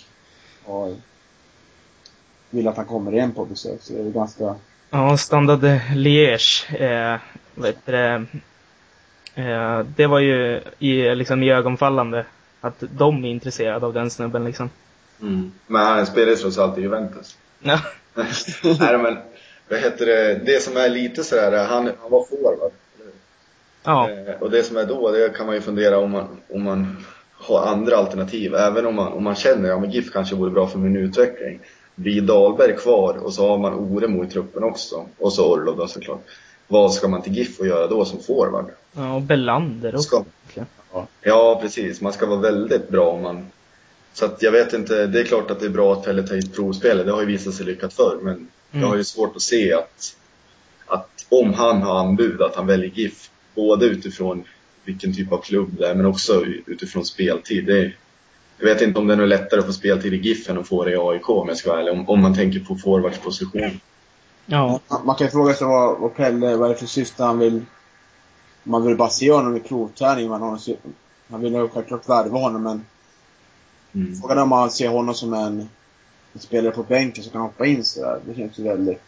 har, 0.65 0.95
vill 2.49 2.67
att 2.67 2.77
han 2.77 2.85
kommer 2.85 3.11
igen 3.11 3.31
på 3.31 3.45
besök. 3.45 3.81
Så 3.81 3.93
det 3.93 3.99
är 3.99 4.11
ganska... 4.11 4.55
Ja, 4.89 5.17
Standard 5.17 5.79
Liège, 5.95 6.65
eh, 6.79 7.19
heter 7.65 7.91
det, 7.91 8.25
eh, 9.35 9.79
det 9.95 10.07
var 10.07 10.19
ju 10.19 10.61
i, 10.79 11.15
liksom 11.15 11.43
iögonfallande 11.43 12.25
att 12.61 12.83
de 12.97 13.25
är 13.25 13.29
intresserade 13.29 13.85
av 13.85 13.93
den 13.93 14.09
snubben 14.09 14.45
liksom. 14.45 14.69
Mm. 15.21 15.51
Men 15.67 15.81
han 15.81 16.05
spelar 16.05 16.29
ju 16.29 16.35
trots 16.35 16.57
allt 16.57 16.77
i 16.77 16.81
Juventus. 16.81 17.37
Ja. 17.59 17.79
Nej 18.79 18.97
men, 18.97 19.17
vad 19.69 19.79
heter 19.79 20.05
det, 20.05 20.33
det 20.45 20.63
som 20.63 20.77
är 20.77 20.89
lite 20.89 21.23
sådär, 21.23 21.65
han, 21.65 21.91
han 22.01 22.11
var 22.11 22.25
forward. 22.25 22.71
Ja. 23.83 24.09
Eh, 24.09 24.41
och 24.41 24.51
det 24.51 24.63
som 24.63 24.77
är 24.77 24.85
då, 24.85 25.11
det 25.11 25.37
kan 25.37 25.45
man 25.45 25.55
ju 25.55 25.61
fundera 25.61 25.97
om 25.97 26.11
man, 26.11 26.27
om 26.49 26.63
man 26.63 27.05
har 27.33 27.65
andra 27.67 27.97
alternativ. 27.97 28.55
Även 28.55 28.85
om 28.85 28.95
man, 28.95 29.13
om 29.13 29.23
man 29.23 29.35
känner, 29.35 29.69
ja 29.69 29.79
men 29.79 29.91
GIF 29.91 30.11
kanske 30.13 30.35
vore 30.35 30.51
bra 30.51 30.67
för 30.67 30.79
min 30.79 30.97
utveckling. 30.97 31.59
Blir 31.99 32.21
Dahlberg 32.21 32.77
kvar 32.77 33.13
och 33.13 33.33
så 33.33 33.47
har 33.47 33.57
man 33.57 33.73
Oremo 33.73 34.23
i 34.23 34.27
truppen 34.27 34.63
också. 34.63 35.05
Och 35.17 35.33
så 35.33 35.53
Orlov 35.53 35.77
då 35.77 35.87
såklart. 35.87 36.23
Vad 36.67 36.93
ska 36.93 37.07
man 37.07 37.21
till 37.21 37.37
GIF 37.37 37.59
och 37.59 37.67
göra 37.67 37.87
då 37.87 38.05
som 38.05 38.19
forward? 38.19 38.65
ja, 38.93 39.13
och 39.15 39.21
Bellander 39.21 39.95
också. 39.95 40.25
Ska, 40.49 40.63
ja 41.21 41.59
precis, 41.61 42.01
man 42.01 42.13
ska 42.13 42.25
vara 42.25 42.39
väldigt 42.39 42.89
bra 42.89 43.09
om 43.09 43.21
man 43.21 43.45
så 44.17 44.25
att 44.25 44.41
jag 44.41 44.51
vet 44.51 44.73
inte, 44.73 45.07
det 45.07 45.19
är 45.19 45.23
klart 45.23 45.51
att 45.51 45.59
det 45.59 45.65
är 45.65 45.69
bra 45.69 45.93
att 45.93 46.05
Pelle 46.05 46.23
tar 46.23 46.35
hit 46.35 46.55
provspelare, 46.55 47.03
det 47.03 47.11
har 47.11 47.21
ju 47.21 47.27
visat 47.27 47.53
sig 47.53 47.65
lyckat 47.65 47.93
förr. 47.93 48.17
Men 48.21 48.47
jag 48.71 48.87
har 48.87 48.97
ju 48.97 49.03
svårt 49.03 49.35
att 49.35 49.41
se 49.41 49.73
att, 49.73 50.15
att 50.85 51.25
om 51.29 51.53
han 51.53 51.81
har 51.81 51.99
anbud, 51.99 52.41
att 52.41 52.55
han 52.55 52.67
väljer 52.67 52.89
GIF. 52.89 53.29
Både 53.55 53.85
utifrån 53.85 54.43
vilken 54.85 55.13
typ 55.13 55.31
av 55.31 55.37
klubb 55.37 55.75
det 55.77 55.87
är, 55.87 55.95
men 55.95 56.05
också 56.05 56.45
utifrån 56.65 57.05
speltid. 57.05 57.65
Det 57.65 57.79
är, 57.79 57.95
jag 58.57 58.65
vet 58.65 58.81
inte 58.81 58.99
om 58.99 59.07
det 59.07 59.13
är 59.13 59.17
något 59.17 59.29
lättare 59.29 59.59
att 59.59 59.65
få 59.65 59.73
speltid 59.73 60.13
i 60.13 60.17
GIF 60.17 60.49
än 60.49 60.57
att 60.57 60.67
få 60.67 60.83
det 60.83 60.91
i 60.91 60.95
AIK 60.97 61.29
om 61.29 61.47
jag 61.47 61.57
ska 61.57 61.69
vara 61.69 61.79
ärlig. 61.81 61.93
Om, 61.93 62.09
om 62.09 62.21
man 62.21 62.35
tänker 62.35 62.59
på 62.59 62.75
forwardsposition. 62.75 63.79
Ja. 64.45 64.79
Man- 65.03 65.15
kan 65.15 65.27
ju 65.27 65.31
fråga 65.31 65.53
sig 65.53 65.67
vad, 65.67 65.99
vad 65.99 66.15
Pelle, 66.15 66.55
vad 66.55 66.69
är 66.69 66.73
det 66.73 66.79
för 66.79 66.85
syfte 66.85 67.23
han 67.23 67.39
vill... 67.39 67.65
Man 68.63 68.85
vill 68.85 68.95
bara 68.97 69.09
se 69.09 69.31
honom 69.31 69.55
i 69.57 69.59
provträning, 69.59 70.29
man, 70.29 70.41
har 70.41 70.59
man 71.27 71.41
vill 71.41 71.53
ju 71.53 71.67
självklart 71.67 72.09
värva 72.09 72.39
honom, 72.39 72.63
men 72.63 72.85
Mm. 73.93 74.15
frågan 74.21 74.37
är 74.37 74.41
om 74.41 74.49
man 74.49 74.71
ser 74.71 74.87
honom 74.87 75.15
som 75.15 75.33
en, 75.33 75.69
en 76.33 76.39
spelare 76.39 76.71
på 76.71 76.83
bänken 76.83 77.23
som 77.23 77.31
kan 77.31 77.41
hoppa 77.41 77.65
in 77.65 77.85
sådär. 77.85 78.19
Det 78.25 78.35
känns 78.35 78.59
ju 78.59 78.63
väldigt... 78.63 79.01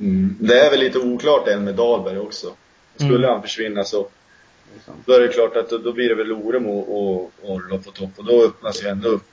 Mm. 0.00 0.36
Det 0.40 0.60
är 0.60 0.70
väl 0.70 0.80
lite 0.80 0.98
oklart 0.98 1.48
än 1.48 1.64
med 1.64 1.74
Dahlberg 1.74 2.18
också. 2.18 2.46
Skulle 2.96 3.18
Mm. 3.18 3.30
han 3.30 3.42
försvinna 3.42 3.84
så 3.84 4.06
Liksom. 4.74 4.94
Då 5.06 5.12
är 5.12 5.20
det 5.20 5.28
klart 5.28 5.56
att 5.56 5.70
då, 5.70 5.78
då 5.78 5.92
blir 5.92 6.08
det 6.08 6.14
väl 6.14 6.32
Oremo 6.32 6.78
och 6.78 7.30
Orlov 7.42 7.78
på 7.78 7.90
topp 7.90 8.10
och 8.16 8.24
då 8.24 8.44
öppnas 8.44 8.84
ju 8.84 8.88
ändå 8.88 9.08
upp 9.08 9.28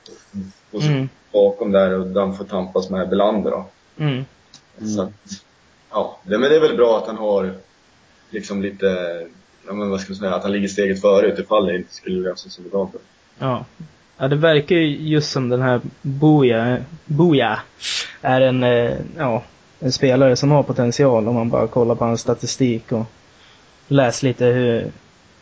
och 0.70 0.82
Mm. 0.82 1.08
bakom 1.32 1.72
där 1.72 1.98
och 1.98 2.06
den 2.06 2.34
får 2.36 2.44
tampas 2.44 2.90
med 2.90 3.08
Belander 3.08 3.50
då. 3.50 3.66
Mm. 3.98 4.24
Så 4.94 5.02
att, 5.02 5.12
ja, 5.90 6.18
det, 6.22 6.38
men 6.38 6.50
det 6.50 6.56
är 6.56 6.60
väl 6.60 6.76
bra 6.76 6.98
att 6.98 7.06
han 7.06 7.16
har 7.16 7.52
liksom 8.30 8.62
lite, 8.62 8.86
ja 9.66 9.72
men 9.72 9.90
vad 9.90 10.00
ska 10.00 10.10
man 10.12 10.16
säga, 10.18 10.34
att 10.34 10.42
han 10.42 10.52
ligger 10.52 10.68
steget 10.68 11.00
före 11.00 11.26
utifall 11.26 11.66
det 11.66 11.76
inte 11.76 11.94
skulle 11.94 12.28
lösa 12.28 12.48
sig 12.48 12.64
Dahlberg. 12.72 13.02
Ja. 13.38 13.64
Ja, 14.18 14.28
det 14.28 14.36
verkar 14.36 14.76
ju 14.76 15.08
just 15.08 15.30
som 15.32 15.48
den 15.48 15.62
här 15.62 15.80
Boja, 16.02 16.78
Boja 17.04 17.60
är 18.22 18.40
en, 18.40 18.62
eh, 18.62 18.92
ja, 19.16 19.42
en 19.80 19.92
spelare 19.92 20.36
som 20.36 20.50
har 20.50 20.62
potential 20.62 21.28
om 21.28 21.34
man 21.34 21.50
bara 21.50 21.66
kollar 21.66 21.94
på 21.94 22.04
hans 22.04 22.20
statistik 22.20 22.92
och 22.92 23.04
läser 23.88 24.26
lite 24.26 24.44
hur 24.44 24.90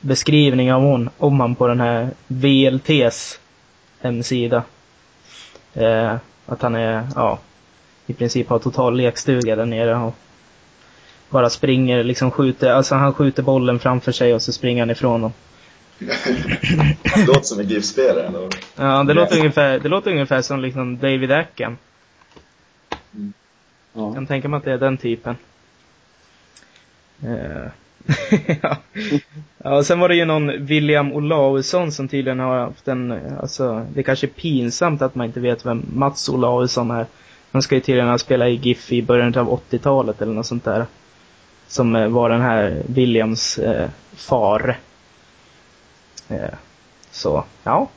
beskrivning 0.04 0.72
av 0.72 0.82
hon, 0.82 1.10
om 1.18 1.40
han 1.40 1.54
på 1.54 1.66
den 1.66 1.80
här 1.80 2.08
VLTs 2.26 3.40
hemsida. 4.00 4.62
Eh, 5.74 6.16
att 6.46 6.62
han 6.62 6.74
är, 6.74 7.06
ja, 7.14 7.38
i 8.06 8.12
princip 8.14 8.48
har 8.48 8.58
total 8.58 8.96
lekstuga 8.96 9.56
där 9.56 9.66
nere 9.66 9.96
och 9.96 10.14
bara 11.28 11.50
springer, 11.50 12.04
liksom 12.04 12.30
skjuter, 12.30 12.70
alltså 12.70 12.94
han 12.94 13.14
skjuter 13.14 13.42
bollen 13.42 13.78
framför 13.78 14.12
sig 14.12 14.34
och 14.34 14.42
så 14.42 14.52
springer 14.52 14.82
han 14.82 14.90
ifrån 14.90 15.20
dem. 15.20 15.32
Det 15.98 17.26
låter 17.26 17.42
som 17.42 17.60
en 17.60 17.68
GIF-spelare 17.68 18.26
ändå. 18.26 18.48
Ja, 18.76 19.02
det 19.04 19.14
låter 19.14 19.38
ungefär, 19.38 19.78
det 19.78 19.88
låter 19.88 20.10
ungefär 20.10 20.42
som 20.42 20.60
liksom 20.60 20.98
David 20.98 21.32
Ackham. 21.32 21.76
Jag 23.10 23.32
Ja. 23.92 24.14
kan 24.14 24.26
tänka 24.26 24.48
mig 24.48 24.58
att 24.58 24.64
det 24.64 24.72
är 24.72 24.78
den 24.78 24.96
typen. 24.96 25.36
Eh, 27.22 27.70
ja. 28.62 28.76
ja, 29.58 29.76
och 29.76 29.86
sen 29.86 30.00
var 30.00 30.08
det 30.08 30.16
ju 30.16 30.24
någon 30.24 30.66
William 30.66 31.12
Olausson 31.12 31.92
som 31.92 32.08
tydligen 32.08 32.38
har 32.38 32.58
haft 32.58 32.88
en, 32.88 33.20
alltså 33.40 33.86
det 33.94 34.02
kanske 34.02 34.26
är 34.26 34.28
pinsamt 34.28 35.02
att 35.02 35.14
man 35.14 35.26
inte 35.26 35.40
vet 35.40 35.66
vem 35.66 35.82
Mats 35.94 36.28
Olausson 36.28 36.90
är. 36.90 37.06
Han 37.52 37.62
ska 37.62 37.74
ju 37.74 37.80
tydligen 37.80 38.08
ha 38.08 38.18
spelat 38.18 38.48
i 38.48 38.54
GIF 38.54 38.92
i 38.92 39.02
början 39.02 39.38
av 39.38 39.60
80-talet 39.70 40.22
eller 40.22 40.32
något 40.32 40.46
sånt 40.46 40.64
där. 40.64 40.86
Som 41.68 41.96
eh, 41.96 42.08
var 42.08 42.30
den 42.30 42.40
här 42.40 42.82
Williams 42.86 43.58
eh, 43.58 43.88
far. 44.14 44.78
Eh, 46.28 46.54
så, 47.10 47.44
ja. 47.62 47.88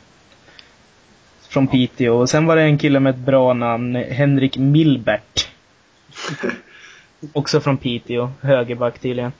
Från 1.49 1.67
Piteå. 1.67 2.15
Och 2.15 2.29
sen 2.29 2.45
var 2.45 2.55
det 2.55 2.61
en 2.61 2.77
kille 2.77 2.99
med 2.99 3.09
ett 3.09 3.25
bra 3.25 3.53
namn, 3.53 3.95
Henrik 3.95 4.57
Milbert. 4.57 5.47
Också 7.33 7.59
från 7.59 7.77
Piteå, 7.77 8.29
högerback 8.41 8.99
tydligen. 8.99 9.31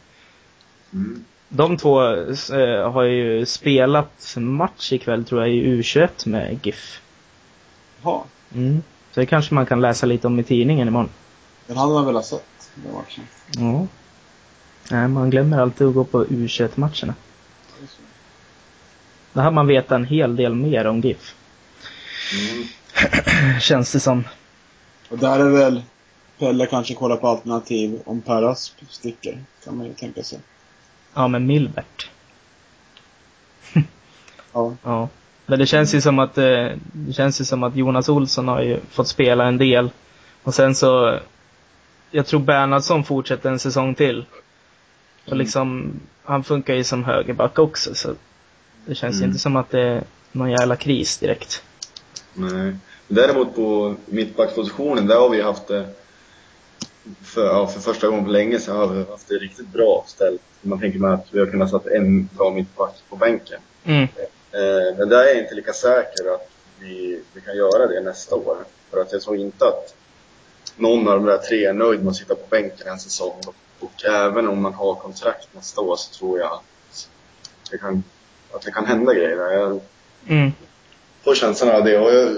Mm. 0.93 1.25
De 1.49 1.77
två 1.77 2.01
eh, 2.03 2.91
har 2.91 3.03
ju 3.03 3.45
spelat 3.45 4.35
match 4.37 4.91
ikväll 4.93 5.25
tror 5.25 5.41
jag 5.41 5.49
i 5.49 5.81
U21 5.81 6.29
med 6.29 6.59
GIF. 6.63 7.01
Jaha. 8.01 8.21
Mm. 8.53 8.83
Så 9.11 9.19
det 9.19 9.25
kanske 9.25 9.53
man 9.53 9.65
kan 9.65 9.81
läsa 9.81 10.05
lite 10.05 10.27
om 10.27 10.39
i 10.39 10.43
tidningen 10.43 10.87
imorgon. 10.87 11.09
Den 11.67 11.77
hade 11.77 11.93
man 11.93 12.05
väl 12.05 12.15
ha 12.15 12.23
sett, 12.23 12.71
den 12.75 12.93
matchen. 12.93 13.23
Ja. 13.51 13.87
Nej, 14.91 15.07
man 15.07 15.29
glömmer 15.29 15.59
alltid 15.59 15.87
att 15.87 15.93
gå 15.93 16.03
på 16.03 16.25
U21-matcherna. 16.25 17.13
Då 19.33 19.41
hade 19.41 19.55
man 19.55 19.67
vetat 19.67 19.91
en 19.91 20.05
hel 20.05 20.35
del 20.35 20.55
mer 20.55 20.87
om 20.87 21.01
GIF. 21.01 21.35
Mm. 22.33 23.59
Känns 23.61 23.91
det 23.91 23.99
som. 23.99 24.23
Och 25.09 25.17
där 25.17 25.39
är 25.39 25.49
väl 25.49 25.81
Pelle 26.39 26.65
kanske 26.65 26.93
kollar 26.93 27.15
på 27.15 27.27
alternativ 27.27 28.01
om 28.05 28.21
Per 28.21 28.43
Asp 28.43 28.73
sticker, 28.89 29.43
kan 29.63 29.77
man 29.77 29.85
ju 29.85 29.93
tänka 29.93 30.23
sig. 30.23 30.39
Ja, 31.17 31.27
men 31.27 31.45
Milbert. 31.47 32.09
Ja. 34.53 34.75
Ja. 34.83 35.09
Men 35.45 35.59
det 35.59 35.65
känns 35.65 35.95
ju 35.95 36.01
som 36.01 36.19
att, 36.19 36.37
eh, 36.37 36.67
det 36.93 37.13
känns 37.13 37.41
ju 37.41 37.45
som 37.45 37.63
att 37.63 37.75
Jonas 37.75 38.09
Olsson 38.09 38.47
har 38.47 38.61
ju 38.61 38.79
fått 38.91 39.07
spela 39.07 39.45
en 39.45 39.57
del. 39.57 39.89
Och 40.43 40.53
sen 40.53 40.75
så, 40.75 41.19
jag 42.11 42.27
tror 42.27 42.39
Bernhardsson 42.39 43.03
fortsätter 43.03 43.49
en 43.49 43.59
säsong 43.59 43.95
till. 43.95 44.25
Och 45.25 45.27
Mm. 45.27 45.37
liksom, 45.39 45.93
han 46.23 46.43
funkar 46.43 46.73
ju 46.73 46.83
som 46.83 47.03
högerback 47.03 47.59
också 47.59 47.95
så 47.95 48.13
det 48.85 48.95
känns 48.95 49.15
Mm. 49.17 49.27
inte 49.29 49.39
som 49.39 49.55
att 49.55 49.69
det 49.69 49.81
är 49.81 50.03
någon 50.31 50.51
jävla 50.51 50.75
kris 50.75 51.17
direkt. 51.17 51.63
Nej. 52.33 52.75
Däremot 53.07 53.55
på 53.55 53.95
mittbackspositionen, 54.05 55.07
där 55.07 55.19
har 55.19 55.29
vi 55.29 55.41
haft 55.41 55.67
det 55.67 55.87
för, 57.23 57.45
ja, 57.45 57.67
för 57.67 57.79
första 57.79 58.07
gången 58.07 58.25
på 58.25 58.31
länge 58.31 58.59
så 58.59 58.71
har 58.73 58.87
vi 58.87 59.03
haft 59.11 59.27
det 59.27 59.35
riktigt 59.35 59.67
bra 59.67 60.03
ställt. 60.07 60.41
Man 60.61 60.79
tänker 60.79 60.99
mig 60.99 61.13
att 61.13 61.27
vi 61.31 61.39
har 61.39 61.45
kunnat 61.45 61.69
sätta 61.71 61.95
en 61.95 62.29
bra 62.37 62.51
mittback 62.51 62.95
på 63.09 63.15
bänken. 63.15 63.59
Mm. 63.83 64.03
Eh, 64.51 64.97
men 64.97 65.09
där 65.09 65.23
är 65.23 65.27
jag 65.27 65.37
inte 65.37 65.55
lika 65.55 65.73
säker 65.73 66.33
att 66.35 66.49
vi, 66.79 67.21
vi 67.33 67.41
kan 67.41 67.55
göra 67.57 67.87
det 67.87 68.01
nästa 68.01 68.35
år. 68.35 68.57
För 68.91 69.01
att 69.01 69.11
jag 69.11 69.21
tror 69.21 69.37
inte 69.37 69.65
att 69.65 69.95
någon 70.75 71.07
av 71.07 71.13
de 71.15 71.25
där 71.25 71.37
tre 71.37 71.65
är 71.65 71.73
nöjd 71.73 71.99
med 72.03 72.09
att 72.09 72.15
sitta 72.15 72.35
på 72.35 72.45
bänken 72.49 72.87
en 72.87 72.99
säsong. 72.99 73.41
Och, 73.79 74.05
även 74.05 74.47
om 74.47 74.61
man 74.61 74.73
har 74.73 74.95
kontrakt 74.95 75.47
nästa 75.51 75.81
år 75.81 75.95
så 75.95 76.13
tror 76.13 76.39
jag 76.39 76.51
att 76.51 77.09
det 77.71 77.77
kan, 77.77 78.03
att 78.51 78.61
det 78.61 78.71
kan 78.71 78.85
hända 78.85 79.13
grejer. 79.13 79.37
Jag 79.37 79.79
Mm. 80.29 80.51
får 81.23 81.35
känslan 81.35 81.75
av 81.75 81.83
det. 81.83 81.97
Och 81.97 82.13
jag, 82.13 82.37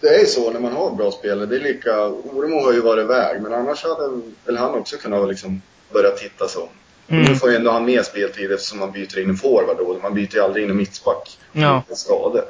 det 0.00 0.08
är 0.08 0.26
så 0.26 0.50
när 0.50 0.60
man 0.60 0.72
har 0.72 0.90
bra 0.90 1.10
spelare. 1.10 1.46
Det 1.46 1.56
är 1.56 1.60
lika, 1.60 2.06
Oremo 2.06 2.64
har 2.64 2.72
ju 2.72 2.80
varit 2.80 3.04
iväg, 3.04 3.42
men 3.42 3.54
annars 3.54 3.84
hade 3.84 4.20
väl 4.44 4.56
han 4.56 4.74
också 4.74 4.96
kunnat 4.96 5.28
liksom 5.28 5.62
börja 5.92 6.10
titta 6.10 6.48
så. 6.48 6.68
Mm. 7.08 7.22
Nu 7.22 7.36
får 7.36 7.50
ju 7.50 7.56
ändå 7.56 7.70
han 7.70 7.84
mer 7.84 8.02
speltid 8.02 8.52
eftersom 8.52 8.78
man 8.78 8.92
byter 8.92 9.18
in 9.18 9.30
en 9.30 9.36
forward 9.36 9.76
då. 9.78 9.98
Man 10.02 10.14
byter 10.14 10.34
ju 10.34 10.40
aldrig 10.40 10.64
in 10.64 10.70
en 10.70 10.76
mittback. 10.76 11.38
Ja. 11.52 11.82
Skador. 11.88 12.44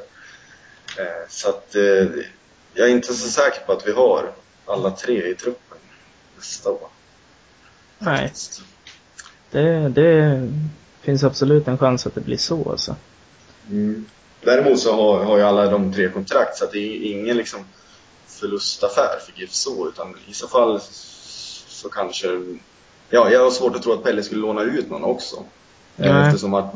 Eh, 0.98 1.28
så 1.28 1.48
att 1.48 1.74
eh, 1.74 1.82
jag 2.74 2.88
är 2.88 2.92
inte 2.92 3.14
så 3.14 3.28
säker 3.28 3.61
på 3.66 3.72
att 3.72 3.86
vi 3.86 3.92
har 3.92 4.32
alla 4.66 4.90
tre 4.90 5.30
i 5.30 5.34
truppen 5.34 5.78
nästa 6.36 6.70
år. 6.70 6.88
Nej, 7.98 8.32
det, 9.51 9.88
det 9.88 10.48
finns 11.01 11.24
absolut 11.24 11.68
en 11.68 11.78
chans 11.78 12.07
att 12.07 12.14
det 12.14 12.20
blir 12.20 12.36
så 12.36 12.70
alltså. 12.70 12.96
Mm. 13.70 14.07
Däremot 14.45 14.80
så 14.80 14.93
har, 14.95 15.24
har 15.24 15.36
ju 15.36 15.43
alla 15.43 15.66
de 15.70 15.93
tre 15.93 16.09
kontrakt 16.09 16.57
så 16.57 16.66
det 16.72 16.78
är 16.78 17.12
ingen 17.12 17.36
liksom 17.36 17.61
förlustaffär 18.28 19.18
för 19.26 19.41
GIF 19.41 19.53
så 19.53 19.88
utan 19.88 20.14
i 20.28 20.32
så 20.34 20.49
fall 20.49 20.80
så 21.68 21.88
kanske 21.88 22.28
Ja, 23.12 23.30
jag 23.30 23.45
har 23.45 23.51
svårt 23.51 23.76
att 23.76 23.82
tro 23.82 23.93
att 23.93 24.05
Pelle 24.05 24.22
skulle 24.22 24.41
låna 24.41 24.62
ut 24.62 24.91
någon 24.91 25.05
också. 25.05 25.36
Eh, 25.97 26.14
Nej. 26.14 26.26
Eftersom 26.26 26.55
att, 26.55 26.74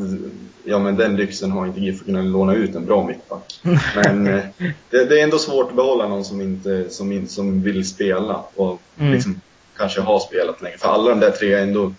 ja 0.65 0.79
men 0.79 0.97
den 0.97 1.17
lyxen 1.17 1.51
har 1.51 1.67
inte 1.67 1.81
GIF 1.81 2.01
att 2.01 2.07
kunna 2.07 2.23
låna 2.23 2.55
ut 2.55 2.75
en 2.75 2.87
bra 2.87 3.07
mittback. 3.07 3.61
Men 3.95 4.27
eh, 4.27 4.45
det, 4.91 5.05
det 5.05 5.21
är 5.21 5.25
ändå 5.25 5.39
svårt 5.39 5.69
att 5.71 5.77
behålla 5.77 6.09
någon 6.09 6.25
som 6.25 6.41
inte, 6.41 6.91
som, 6.91 7.13
in, 7.13 7.29
som 7.29 7.63
vill 7.63 7.89
spela 7.89 8.45
och 8.55 8.81
Mm. 8.99 9.13
liksom 9.13 9.41
kanske 9.77 10.01
har 10.01 10.21
spelat 10.21 10.63
länge. 10.63 10.79
För 10.79 10.89
alla 10.89 11.11
de 11.11 11.21
där 11.21 11.31
tre 11.31 11.53
är 11.55 11.63
ändå, 11.63 11.95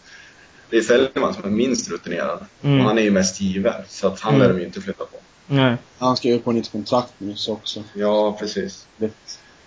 det 0.69 0.77
är 0.77 0.81
Fällman 0.81 1.33
som 1.33 1.43
är 1.43 1.49
minst 1.49 1.91
rutinerad. 1.91 2.45
Mm. 2.61 2.79
Och 2.79 2.85
han 2.85 2.97
är 2.97 3.01
ju 3.01 3.11
mest 3.11 3.41
given. 3.41 3.73
Så 3.89 4.07
att 4.07 4.19
han 4.19 4.35
Mm. 4.35 4.47
lär 4.47 4.53
de 4.53 4.59
ju 4.59 4.65
inte 4.65 4.81
flytta 4.81 5.05
på. 5.05 5.17
Nej. 5.47 5.75
Han 5.97 6.17
skrev 6.17 6.39
på 6.39 6.51
nytt 6.51 6.71
kontrakt 6.71 7.13
nu 7.17 7.35
så 7.35 7.53
också. 7.53 7.83
Ja, 7.93 8.37
precis. 8.39 8.87
Det, 8.97 9.11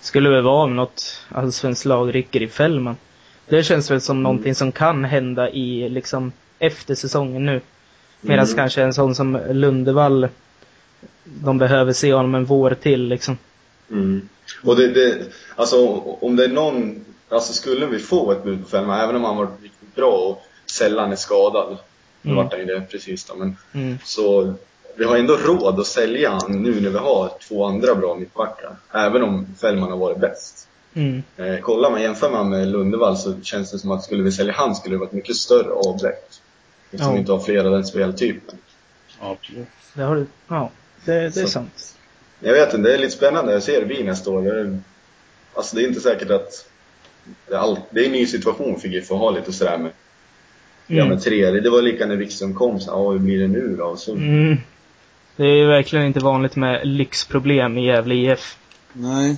Skulle 0.01 0.31
väl 0.31 0.43
vara 0.43 0.65
om 0.65 0.77
något 0.77 1.23
allsvenskt 1.29 1.85
lag 1.85 2.15
rycker 2.15 2.43
i 2.43 2.49
Fällman. 2.49 2.97
Det 3.49 3.63
känns 3.63 3.91
väl 3.91 4.01
som 4.01 4.23
någonting 4.23 4.55
som 4.55 4.73
kan 4.73 5.05
hända 5.05 5.51
i 5.51 5.89
liksom 5.89 6.33
efter 6.59 6.95
säsongen 6.95 7.47
nu. 7.47 7.61
Medan 8.21 8.45
Mm. 8.45 8.57
kanske 8.57 8.83
en 8.83 8.95
sån 8.95 9.15
som 9.15 9.41
Lundevall, 9.51 10.29
de 11.25 11.59
behöver 11.59 11.93
se 11.93 12.13
honom 12.15 12.35
en 12.35 12.45
vår 12.45 12.71
till 12.75 13.09
liksom. 13.09 13.39
Mm. 13.91 14.29
Och 14.65 14.77
det, 14.77 14.89
det, 14.89 15.19
alltså 15.57 15.87
om 16.21 16.37
det 16.37 16.45
är 16.45 16.49
någon, 16.49 17.05
alltså 17.29 17.53
skulle 17.53 17.87
vi 17.87 17.99
få 17.99 18.33
ett 18.33 18.45
bud 18.45 18.63
på 18.63 18.69
Fällman, 18.69 19.01
även 19.01 19.17
om 19.17 19.25
han 19.25 19.37
var 19.37 19.49
riktigt 19.63 19.95
bra 19.95 20.13
och 20.13 20.43
sällan 20.67 21.13
är 21.13 21.17
skadad. 21.17 21.77
Nu 22.23 22.31
Mm. 22.31 22.45
vart 22.45 22.53
han 22.53 22.61
ju 22.61 22.67
det 22.67 22.81
precis 22.81 23.25
då, 23.25 23.35
men 23.35 23.57
Mm. 23.73 23.99
så 24.05 24.55
vi 24.99 25.05
har 25.05 25.17
ändå 25.17 25.37
råd 25.37 25.81
att 25.81 25.87
sälja 25.87 26.31
han 26.31 26.63
nu 26.63 26.81
när 26.81 26.91
vi 26.91 26.99
har 26.99 27.33
två 27.49 27.65
andra 27.65 27.95
bra 27.95 28.15
mittbackar. 28.15 28.77
Även 28.93 29.23
om 29.23 29.47
Fällman 29.61 29.91
har 29.91 29.99
varit 29.99 30.19
bäst. 30.19 30.69
Mm. 30.95 31.23
Eh, 31.37 31.59
kollar 31.61 31.91
man, 31.91 32.03
jämför 32.03 32.31
man 32.31 32.49
med 32.51 32.69
Lundevall 32.69 33.17
så 33.17 33.35
känns 33.43 33.71
det 33.71 33.79
som 33.79 33.91
att 33.91 34.05
skulle 34.05 34.23
vi 34.23 34.33
sälja 34.33 34.53
han 34.57 34.75
skulle 34.75 34.95
det 34.95 34.99
vara 34.99 35.09
ett 35.09 35.15
mycket 35.15 35.37
större 35.37 35.71
avbräck. 35.73 36.25
Eftersom 36.91 37.07
Ja. 37.09 37.13
vi 37.13 37.19
inte 37.19 37.33
har 37.33 37.41
flera 37.41 37.71
den 37.71 37.85
speltypen. 37.85 38.59
ja, 39.21 39.31
absolut. 39.41 39.67
Det 39.95 40.03
har 40.03 40.17
du, 40.17 40.27
ja. 40.49 40.71
Det, 41.05 41.13
det 41.13 41.25
är 41.27 41.31
Så. 41.31 41.49
sant. 41.49 41.95
Jag 42.41 42.53
vet 42.53 42.75
inte, 42.75 42.89
det 42.89 42.95
är 42.95 42.99
lite 42.99 43.17
spännande. 43.17 43.53
Jag 43.53 43.63
ser 43.63 43.85
vi 43.85 44.03
nästa 44.03 44.31
år. 44.31 44.43
Det 44.43 44.61
är, 44.61 44.79
alltså 45.55 45.77
det 45.77 45.83
är 45.83 45.89
inte 45.89 46.01
säkert 46.01 46.31
att... 46.31 46.69
Det 47.49 47.55
är, 47.55 47.59
all, 47.59 47.79
det 47.91 48.01
är 48.01 48.07
en 48.07 48.13
ny 48.13 48.27
situation 48.27 48.81
för 48.81 48.89
GIF 48.89 49.13
att 49.13 49.19
ha 49.19 49.31
lite 49.31 49.53
sådär 49.53 49.79
med... 49.79 49.91
Ja 50.87 50.95
Mm. 50.97 51.09
men 51.09 51.21
tre, 51.21 51.51
det 51.51 51.71
var 51.71 51.83
lika 51.83 52.07
när 52.07 52.17
Wikström 52.17 52.55
kom 52.55 52.81
så 52.81 52.91
ja 52.91 53.11
hur 53.11 53.19
blir 53.19 53.39
det 53.39 53.49
nu 53.49 53.77
då? 53.79 53.97
Så, 53.97 54.13
Mm. 54.13 54.57
Det 55.39 55.45
är 55.45 55.57
ju 55.57 55.67
verkligen 55.67 56.07
inte 56.07 56.21
vanligt 56.21 56.57
med 56.57 56.87
lyxproblem 56.87 57.79
i 57.79 57.87
Gävle 57.87 58.15
IF. 58.15 58.57
Nej. 58.93 59.37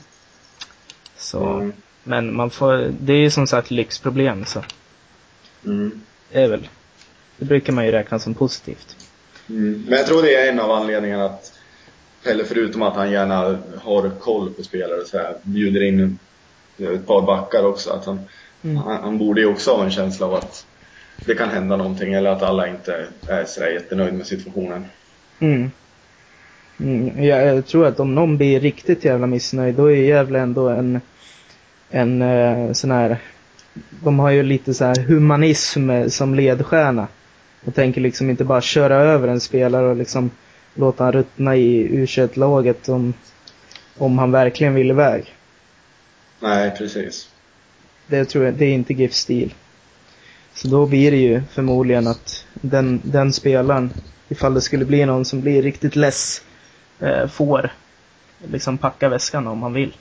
Så. 1.17 1.47
Mm. 1.47 1.73
Men 2.05 2.37
man 2.37 2.51
får, 2.51 2.93
det 3.01 3.13
är 3.13 3.17
ju 3.17 3.31
som 3.31 3.47
sagt 3.47 3.71
lyxproblem 3.71 4.45
så. 4.45 4.63
Mm. 5.65 6.01
Det 6.33 6.43
är 6.43 6.49
väl. 6.49 6.69
Det 7.37 7.45
brukar 7.45 7.73
man 7.73 7.87
ju 7.87 7.91
räkna 7.93 8.19
som 8.19 8.35
positivt. 8.35 8.97
Mm. 9.49 9.85
Men 9.89 9.99
jag 9.99 10.07
tror 10.07 10.23
det 10.23 10.35
är 10.35 10.53
en 10.53 10.61
av 10.61 10.71
anledningarna 10.71 11.25
att 11.25 11.53
Pelle, 12.25 12.45
förutom 12.45 12.83
att 12.83 12.95
han 12.97 13.11
gärna 13.11 13.59
har 13.83 14.11
koll 14.21 14.51
på 14.51 14.63
spelare 14.63 15.05
så 15.05 15.19
här, 15.19 15.35
bjuder 15.43 15.83
in 15.83 16.19
ett 16.79 17.07
par 17.07 17.23
backar 17.23 17.65
också. 17.65 17.91
Att 17.91 18.05
han, 18.05 18.21
Mm. 18.63 18.77
han, 18.77 19.03
han 19.03 19.19
borde 19.19 19.41
ju 19.41 19.47
också 19.47 19.75
ha 19.75 19.85
en 19.85 19.91
känsla 19.91 20.27
av 20.27 20.35
att 20.35 20.67
det 21.27 21.35
kan 21.35 21.49
hända 21.49 21.77
någonting 21.77 22.15
eller 22.15 22.31
att 22.31 22.43
alla 22.43 22.69
inte 22.69 23.07
är 23.27 23.45
sådär 23.45 23.71
jättenöjda 23.71 24.13
med 24.13 24.27
situationen. 24.27 24.85
Mm. 25.39 25.71
Mm. 26.81 27.25
Jag, 27.25 27.47
jag 27.47 27.67
tror 27.67 27.87
att 27.87 28.01
om 28.01 28.15
någon 28.15 28.37
blir 28.37 28.61
riktigt 28.61 29.05
jävla 29.05 29.27
missnöjd, 29.27 29.75
då 29.75 29.91
är 29.91 29.97
Gävle 29.97 30.39
ändå 30.39 30.69
en, 30.69 31.01
en 31.91 32.23
eh, 32.23 32.73
sån 32.73 32.91
här, 32.91 33.19
de 34.03 34.19
har 34.19 34.31
ju 34.31 34.43
lite 34.43 34.75
så 34.75 34.85
här 34.85 35.03
humanism 35.03 35.91
eh, 35.91 36.09
som 36.09 36.35
ledstjärna. 36.35 37.09
Och 37.65 37.75
tänker 37.75 38.01
liksom 38.01 38.31
inte 38.31 38.45
bara 38.45 38.61
köra 38.61 38.95
över 38.97 39.29
en 39.29 39.41
spelare 39.41 39.87
och 39.87 39.97
liksom 39.97 40.31
låta 40.75 41.05
han 41.05 41.13
ruttna 41.13 41.57
i 41.57 41.79
u 41.79 42.07
laget 42.35 42.89
om, 42.89 43.15
om 43.99 44.19
han 44.19 44.33
verkligen 44.33 44.75
vill 44.75 44.91
iväg. 44.91 45.35
Nej, 46.41 46.75
precis. 46.79 47.29
Det 48.07 48.25
tror 48.25 48.45
jag, 48.45 48.55
det 48.55 48.65
är 48.65 48.73
inte 48.73 48.95
GIFs 48.95 49.19
stil. 49.19 49.55
Så 50.55 50.69
då 50.69 50.87
blir 50.87 51.11
det 51.11 51.17
ju 51.17 51.43
förmodligen 51.51 52.07
att 52.07 52.47
den, 52.55 53.01
den 53.05 53.33
spelaren, 53.33 53.91
ifall 54.29 54.55
det 54.55 54.61
skulle 54.61 54.85
bli 54.85 55.07
någon 55.07 55.25
som 55.25 55.41
blir 55.41 55.63
riktigt 55.63 55.97
less, 55.97 56.43
får 57.33 57.71
liksom 58.49 58.79
packa 58.79 59.09
väskan 59.09 59.47
om 59.47 59.59
man 59.59 59.73
vill. 59.73 59.97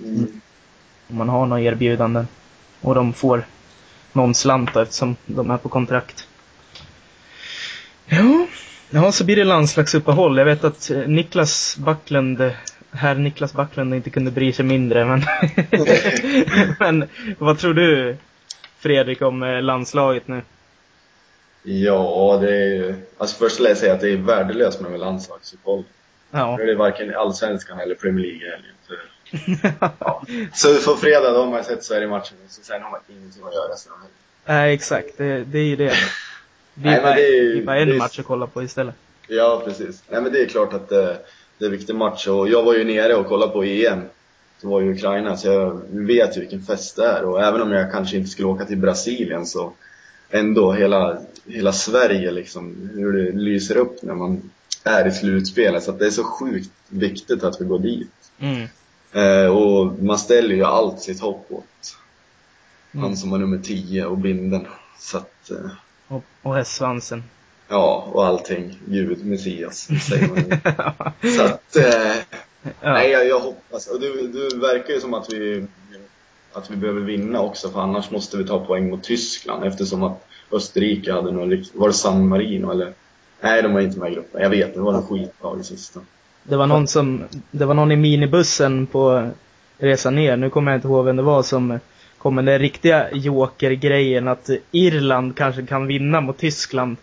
Mm. 0.00 0.40
Om 1.10 1.16
man 1.16 1.28
har 1.28 1.46
några 1.46 1.62
erbjudanden. 1.62 2.28
Och 2.80 2.94
de 2.94 3.12
får 3.12 3.44
någon 4.12 4.34
slant 4.34 4.76
eftersom 4.76 5.16
de 5.26 5.50
är 5.50 5.56
på 5.56 5.68
kontrakt. 5.68 6.28
Ja, 8.06 8.46
ja 8.90 9.12
så 9.12 9.24
blir 9.24 9.36
det 9.36 9.44
landslagsuppehåll. 9.44 10.38
Jag 10.38 10.44
vet 10.44 10.64
att 10.64 10.90
eh, 10.90 10.98
Niklas 10.98 11.76
Backlund, 11.76 12.40
eh, 12.40 12.52
herr 12.90 13.14
Niklas 13.14 13.52
Backlund 13.52 13.94
inte 13.94 14.10
kunde 14.10 14.30
bry 14.30 14.52
sig 14.52 14.64
mindre 14.64 15.04
men 15.04 15.24
Men 16.78 17.08
vad 17.38 17.58
tror 17.58 17.74
du 17.74 18.16
Fredrik 18.78 19.22
om 19.22 19.42
eh, 19.42 19.62
landslaget 19.62 20.28
nu? 20.28 20.42
Ja, 21.62 22.38
det 22.42 22.50
är 22.54 22.66
ju... 22.74 22.94
Alltså 23.18 23.36
först 23.36 23.60
vill 23.60 23.66
jag 23.66 23.76
säga 23.76 23.94
att 23.94 24.00
det 24.00 24.08
är 24.12 24.16
värdelöst 24.16 24.80
med 24.80 25.00
landslagsuppehåll. 25.00 25.84
Ja. 26.30 26.56
Nu 26.56 26.62
är 26.62 26.66
det 26.66 26.74
varken 26.74 27.14
Allsvenskan 27.16 27.80
eller 27.80 27.94
Premier 27.94 28.26
League 28.26 28.46
i 28.46 28.50
helgen. 28.50 28.74
Så, 28.86 28.94
ja. 29.98 30.22
så 30.54 30.90
på 30.92 30.96
fredag 31.00 31.30
då 31.30 31.38
har 31.38 31.50
man 31.50 31.64
sett 31.64 31.84
Sverige-matchen, 31.84 32.36
så 32.48 32.62
sen 32.62 32.82
har 32.82 32.90
man 32.90 33.00
ingenting 33.08 33.42
att 33.46 33.54
göra 33.54 33.62
helgen. 33.68 34.10
Nej 34.46 34.74
exakt, 34.74 35.18
det, 35.18 35.44
det 35.44 35.58
är 35.58 35.64
ju 35.64 35.76
det. 35.76 35.84
Det 35.84 35.92
Nej, 36.74 36.94
men 36.94 37.02
bara, 37.02 37.14
det 37.14 37.22
är 37.26 37.32
ju- 37.32 37.48
det 37.48 37.54
blir 37.54 37.64
bara 37.66 37.76
en 37.78 37.88
det 37.88 37.94
är- 37.94 37.98
match 37.98 38.18
att 38.18 38.26
kolla 38.26 38.46
på 38.46 38.62
istället. 38.62 38.94
Ja, 39.28 39.62
precis. 39.64 40.02
Nej 40.08 40.20
men 40.22 40.32
det 40.32 40.42
är 40.42 40.46
klart 40.46 40.72
att 40.72 40.88
det, 40.88 41.18
det 41.58 41.64
är 41.64 41.66
en 41.66 41.76
viktig 41.76 41.94
match 41.94 42.26
och 42.28 42.48
jag 42.48 42.62
var 42.62 42.74
ju 42.74 42.84
nere 42.84 43.14
och 43.14 43.26
kollade 43.26 43.52
på 43.52 43.64
EM. 43.64 44.00
Det 44.60 44.66
var 44.66 44.80
ju 44.80 44.92
Ukraina, 44.94 45.36
så 45.36 45.48
jag 45.48 45.80
vet 45.90 46.36
ju 46.36 46.40
vilken 46.40 46.62
fest 46.62 46.96
det 46.96 47.06
är 47.06 47.24
och 47.24 47.42
även 47.42 47.62
om 47.62 47.72
jag 47.72 47.92
kanske 47.92 48.16
inte 48.16 48.30
skulle 48.30 48.48
åka 48.48 48.64
till 48.64 48.76
Brasilien 48.76 49.46
så 49.46 49.72
ändå 50.32 50.72
hela, 50.72 51.18
hela 51.46 51.72
Sverige 51.72 52.30
liksom, 52.30 52.90
hur 52.94 53.12
det 53.12 53.32
lyser 53.38 53.76
upp 53.76 54.02
när 54.02 54.14
man 54.14 54.50
är 54.84 55.06
i 55.08 55.10
slutspelet. 55.12 55.82
Så 55.84 55.92
det 55.92 56.06
är 56.06 56.10
så 56.10 56.24
sjukt 56.24 56.70
viktigt 56.88 57.44
att 57.44 57.60
vi 57.60 57.64
går 57.64 57.78
dit. 57.78 58.08
Mm. 58.38 58.68
Eh, 59.12 59.46
och 59.56 60.02
man 60.02 60.18
ställer 60.18 60.54
ju 60.54 60.64
allt 60.64 61.00
sitt 61.00 61.20
hopp 61.20 61.46
åt 61.50 61.64
Mm. 62.94 63.04
han 63.04 63.16
som 63.16 63.30
var 63.30 63.38
nummer 63.38 63.58
10 63.58 64.04
och 64.06 64.18
binden. 64.18 64.66
Så 64.98 65.16
att, 65.18 65.50
eh, 65.50 65.70
Och, 66.08 66.24
och 66.42 66.54
hästsvansen. 66.54 67.24
ja, 67.68 68.08
och 68.12 68.26
allting. 68.26 68.78
Gud, 68.86 69.26
Messias, 69.26 69.88
säger 70.08 70.28
man 70.28 70.36
ju. 70.38 70.50
Så 71.36 71.42
att, 71.42 71.76
eh, 71.76 72.16
ja. 72.62 72.70
Nej, 72.92 73.10
jag, 73.10 73.26
jag 73.26 73.40
hoppas. 73.40 73.86
Och 73.86 74.00
det, 74.00 74.08
det 74.28 74.56
verkar 74.56 74.94
ju 74.94 75.00
som 75.00 75.14
att 75.14 75.32
vi, 75.32 75.66
att 76.52 76.70
vi 76.70 76.76
behöver 76.76 77.00
vinna 77.00 77.40
också, 77.40 77.70
för 77.70 77.80
annars 77.80 78.10
måste 78.10 78.36
vi 78.36 78.44
ta 78.44 78.64
poäng 78.64 78.90
mot 78.90 79.02
Tyskland 79.02 79.64
eftersom 79.64 80.02
att 80.02 80.26
Österrike 80.52 81.12
hade 81.12 81.32
någon 81.32 81.64
Var 81.74 81.88
det 81.88 81.94
San 81.94 82.28
Marino 82.28 82.70
eller? 82.70 82.92
Nej, 83.40 83.62
de 83.62 83.74
var 83.74 83.80
inte 83.80 83.98
med 83.98 84.12
i 84.12 84.14
gruppen. 84.14 84.42
Jag 84.42 84.50
vet, 84.50 84.74
det 84.74 84.80
var 84.80 84.94
en 84.94 85.02
skitlag 85.02 85.60
i 85.60 85.64
sista. 85.64 86.00
Det 86.42 86.56
var 86.56 86.66
någon 86.66 86.86
som, 86.86 87.24
det 87.50 87.64
var 87.64 87.74
någon 87.74 87.92
i 87.92 87.96
minibussen 87.96 88.86
på 88.86 89.30
resan 89.78 90.14
ner, 90.14 90.36
nu 90.36 90.50
kommer 90.50 90.72
jag 90.72 90.78
inte 90.78 90.88
ihåg 90.88 91.04
vem 91.04 91.16
det 91.16 91.22
var 91.22 91.42
som 91.42 91.78
kom 92.18 92.34
med 92.34 92.44
den 92.44 92.58
riktiga 92.58 93.12
jokergrejen 93.12 94.28
att 94.28 94.50
Irland 94.70 95.36
kanske 95.36 95.66
kan 95.66 95.86
vinna 95.86 96.20
mot 96.20 96.38
Tyskland. 96.38 96.96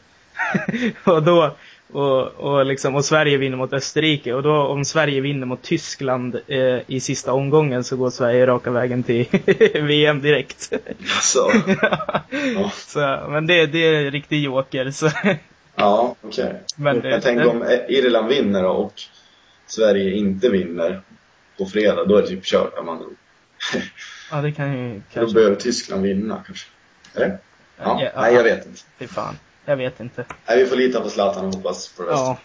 och 1.04 1.24
då, 1.24 1.56
och, 1.92 2.28
och 2.28 2.66
liksom, 2.66 2.96
och 2.96 3.06
Sverige 3.06 3.38
vinner 3.38 3.58
mot 3.58 3.74
Österrike. 3.74 4.34
Och 4.34 4.44
då 4.44 4.56
om 4.56 4.86
Sverige 4.86 5.22
vinner 5.22 5.46
mot 5.46 5.62
Tyskland 5.62 6.40
eh, 6.48 6.80
i 6.88 7.00
sista 7.00 7.34
omgången 7.34 7.84
så 7.84 7.98
går 7.98 8.10
Sverige 8.10 8.48
raka 8.48 8.72
vägen 8.72 9.04
till 9.04 9.26
VM 9.74 10.22
direkt. 10.22 10.74
Alltså, 11.16 11.52
ja, 12.56 12.72
så, 12.74 13.00
men 13.30 13.48
det, 13.48 13.66
det 13.66 13.80
är 13.80 14.06
en 14.06 14.12
riktig 14.12 14.44
joker. 14.44 14.92
Så, 14.92 15.10
ja 15.76 16.16
okej. 16.22 16.54
men 16.76 17.02
det, 17.02 17.10
Jag 17.10 17.22
tänker 17.22 17.48
om 17.48 17.66
Irland 17.90 18.28
vinner 18.28 18.64
då 18.64 18.70
och 18.70 18.94
Sverige 19.68 20.12
inte 20.12 20.50
vinner 20.50 21.02
på 21.58 21.66
fredag, 21.66 22.06
då 22.06 22.18
är 22.18 22.22
det 22.22 22.28
typ 22.28 22.46
kört 22.46 22.86
man 22.86 23.16
ja, 24.32 24.42
det 24.42 24.52
kan 24.52 24.78
ju 24.78 24.94
Då 24.94 25.02
kanske... 25.14 25.34
behöver 25.34 25.56
Tyskland 25.56 26.04
vinna 26.04 26.44
kanske. 26.46 26.68
Eller? 27.16 27.38
Ja, 27.78 28.02
Ja, 28.04 28.22
nej 28.22 28.34
jag 28.34 28.44
vet 28.44 28.66
inte. 28.66 28.82
Fy 29.00 29.08
fan. 29.08 29.36
Jag 29.66 29.78
vet 29.78 30.00
inte. 30.00 30.26
Nej, 30.48 30.64
vi 30.64 30.70
får 30.70 30.76
lita 30.76 31.02
på 31.02 31.10
Zlatan 31.10 31.46
och 31.46 31.56
hoppas 31.56 31.88
på 31.88 32.04
det 32.04 32.10
bästa. 32.10 32.26
Ja. 32.26 32.38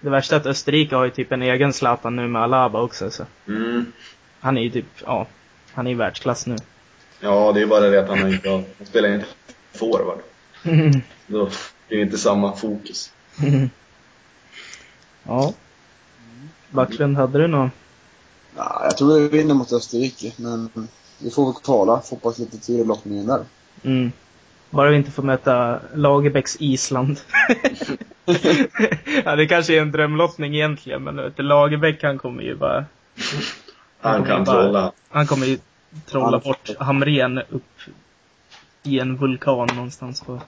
Det 0.00 0.10
värsta 0.10 0.36
är 0.36 0.40
att 0.40 0.46
Österrike 0.46 0.96
har 0.96 1.04
ju 1.04 1.10
typ 1.10 1.32
en 1.32 1.42
egen 1.42 1.72
Zlatan 1.72 2.16
nu 2.16 2.28
med 2.28 2.42
Alaba 2.42 2.80
också 2.80 3.10
så. 3.10 3.26
Mm. 3.48 3.92
Han 4.40 4.58
är 4.58 4.62
ju 4.62 4.70
typ, 4.70 4.86
ja. 5.04 5.26
Han 5.72 5.86
är 5.86 5.90
i 5.90 5.94
världsklass 5.94 6.46
nu. 6.46 6.56
Ja, 7.20 7.52
det 7.52 7.62
är 7.62 7.66
bara 7.66 7.80
det 7.80 8.00
att 8.00 8.08
han 8.08 8.32
inte 8.32 8.48
har, 8.48 8.64
han 8.78 8.86
spelar 8.86 9.14
inte 9.14 9.26
forward. 9.72 10.18
Då 11.26 11.48
blir 11.88 11.98
det 11.98 12.02
inte 12.02 12.18
samma 12.18 12.56
fokus. 12.56 13.12
ja. 15.22 15.52
Backlund, 16.70 17.16
hade 17.16 17.38
du 17.38 17.46
något? 17.46 17.70
Ja, 18.56 18.80
jag 18.84 18.96
tror 18.96 19.20
vi 19.20 19.28
vinner 19.28 19.54
mot 19.54 19.72
Österrike, 19.72 20.32
men 20.36 20.88
vi 21.18 21.30
får 21.30 21.44
väl 21.44 21.62
kvala. 21.62 22.02
Hoppas 22.10 22.38
lite 22.38 22.58
tur 22.58 22.80
i 22.80 22.84
lottningen 22.84 23.26
där. 23.26 23.44
Mm. 23.82 24.12
Bara 24.74 24.90
vi 24.90 24.96
inte 24.96 25.10
får 25.10 25.22
möta 25.22 25.80
Lagerbäcks 25.94 26.56
Island. 26.60 27.20
ja, 29.24 29.36
det 29.36 29.46
kanske 29.46 29.76
är 29.76 29.80
en 29.82 29.92
drömlottning 29.92 30.54
egentligen, 30.54 31.02
men 31.04 31.16
vet 31.16 31.38
Lagerbäck 31.38 32.02
han 32.02 32.18
kommer 32.18 32.42
ju 32.42 32.54
bara... 32.56 32.84
Han 34.00 34.14
kommer 34.14 34.26
kan 34.28 34.38
ju 34.38 34.44
bara- 34.44 34.62
trolla. 34.62 34.92
Han 35.08 35.26
kommer 35.26 35.46
ju 35.46 35.58
trolla 36.06 36.30
Han- 36.30 36.40
bort 36.40 36.70
Hamrén 36.78 37.38
upp 37.38 37.62
i 38.82 38.98
en 39.00 39.16
vulkan 39.16 39.68
någonstans 39.74 40.20
på 40.20 40.40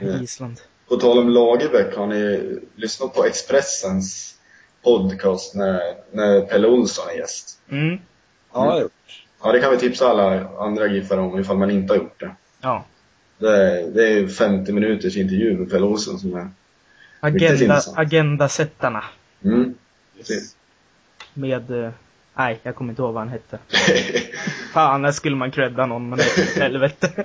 Island. 0.22 0.60
På 0.88 0.96
tal 0.96 1.18
om 1.18 1.28
Lagerbäck, 1.28 1.96
har 1.96 2.06
ni 2.06 2.58
lyssnat 2.76 3.14
på 3.14 3.24
Expressens 3.24 4.34
podcast 4.84 5.54
när, 5.54 5.80
när 6.12 6.40
Pelle 6.40 6.68
Olsson 6.68 7.04
är 7.08 7.18
gäst? 7.18 7.58
Mm. 7.70 7.98
Ja, 8.52 8.60
det 8.60 8.66
har 8.66 8.72
jag 8.72 8.80
gjort. 8.82 9.23
Ja, 9.44 9.52
det 9.52 9.60
kan 9.60 9.70
vi 9.70 9.78
tipsa 9.78 10.08
alla 10.08 10.48
andra 10.58 10.86
giffare 10.86 11.20
om 11.20 11.40
ifall 11.40 11.58
man 11.58 11.70
inte 11.70 11.92
har 11.92 11.98
gjort 11.98 12.20
det. 12.20 12.34
Ja. 12.60 12.84
Det 13.38 13.48
är, 13.48 13.90
det 13.90 14.08
är 14.08 14.28
50 14.28 14.72
minuters 14.72 15.16
intervju 15.16 15.58
med 15.58 15.70
Pelle 15.70 15.86
Olsson 15.86 16.18
som 16.18 16.34
är... 16.34 16.50
Agenda, 17.20 17.80
agendasättarna. 17.96 19.04
Mm. 19.44 19.74
Precis. 20.16 20.56
Med, 21.34 21.70
eh, 21.70 21.90
nej 22.34 22.60
jag 22.62 22.74
kommer 22.74 22.92
inte 22.92 23.02
ihåg 23.02 23.14
vad 23.14 23.20
han 23.20 23.28
hette. 23.28 23.58
Fan, 24.72 25.02
där 25.02 25.12
skulle 25.12 25.36
man 25.36 25.50
credda 25.50 25.86
någon, 25.86 26.08
men 26.08 26.18
helvete. 26.56 27.24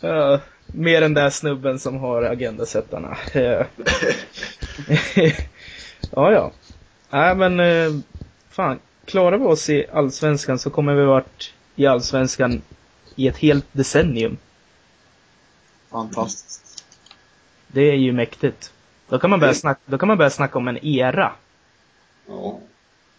ja, 0.00 0.40
mer 0.66 1.00
den 1.00 1.14
där 1.14 1.30
snubben 1.30 1.78
som 1.78 1.96
har 1.98 2.22
agendasättarna. 2.22 3.16
Ja, 6.12 6.32
ja. 6.32 6.52
Nej, 7.10 7.34
men 7.34 7.60
eh, 7.60 7.90
fan, 8.50 8.78
klarar 9.10 9.38
vi 9.38 9.44
oss 9.44 9.70
i 9.70 9.86
Allsvenskan 9.92 10.58
så 10.58 10.70
kommer 10.70 10.94
vi 10.94 11.04
varit 11.04 11.52
i 11.76 11.86
Allsvenskan 11.86 12.62
i 13.16 13.28
ett 13.28 13.36
helt 13.36 13.66
decennium. 13.72 14.36
Fantastiskt. 15.90 16.84
Det 17.68 17.80
är 17.90 17.94
ju 17.94 18.12
mäktigt. 18.12 18.72
Då 19.08 19.18
kan 19.18 19.30
man 19.30 19.40
börja 19.40 19.54
snacka, 19.54 19.80
då 19.86 19.98
kan 19.98 20.08
man 20.08 20.18
börja 20.18 20.30
snacka 20.30 20.58
om 20.58 20.68
en 20.68 20.84
era. 20.84 21.32
Ja. 22.28 22.58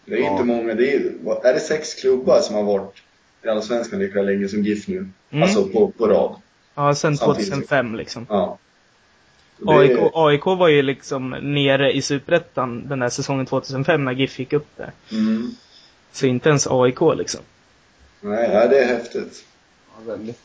Det 0.04 0.14
är 0.14 0.18
Ja. 0.20 0.32
inte 0.32 0.44
många. 0.44 0.74
Det 0.74 0.94
är, 0.94 1.00
är 1.44 1.54
det 1.54 1.60
sex 1.60 1.94
klubbar 1.94 2.40
som 2.40 2.54
har 2.56 2.62
varit 2.62 3.02
i 3.42 3.48
Allsvenskan 3.48 3.98
lika 3.98 4.22
länge 4.22 4.48
som 4.48 4.62
GIF 4.62 4.88
nu? 4.88 5.08
Mm. 5.30 5.42
Alltså 5.42 5.64
på, 5.68 5.90
på 5.90 6.06
rad. 6.06 6.34
Ja, 6.74 6.94
sen 6.94 7.16
Samtidigt. 7.16 7.50
2005 7.50 7.94
liksom. 7.94 8.26
Ja. 8.28 8.58
Det 9.58 9.70
AIK, 9.72 9.98
AIK 10.14 10.46
var 10.46 10.68
ju 10.68 10.82
liksom 10.82 11.30
nere 11.30 11.92
i 11.92 12.02
Superettan 12.02 12.88
den 12.88 12.98
där 12.98 13.08
säsongen 13.08 13.46
2005 13.46 14.04
när 14.04 14.12
GIF 14.12 14.38
gick 14.38 14.52
upp 14.52 14.68
där. 14.76 14.92
Mm. 15.12 15.54
Så 16.12 16.26
inte 16.26 16.48
ens 16.48 16.66
AIK 16.70 17.00
liksom. 17.16 17.40
Nej, 18.20 18.48
nej, 18.48 18.68
det 18.68 18.78
är 18.78 18.86
häftigt. 18.86 19.44
Ja, 19.94 20.12
väldigt. 20.12 20.38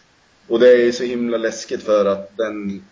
Och 0.48 0.60
det 0.60 0.68
är 0.88 0.92
så 0.92 1.04
himla 1.04 1.38
läskigt 1.38 1.84
för 1.84 2.06
att 2.06 2.38
den, 2.38 2.84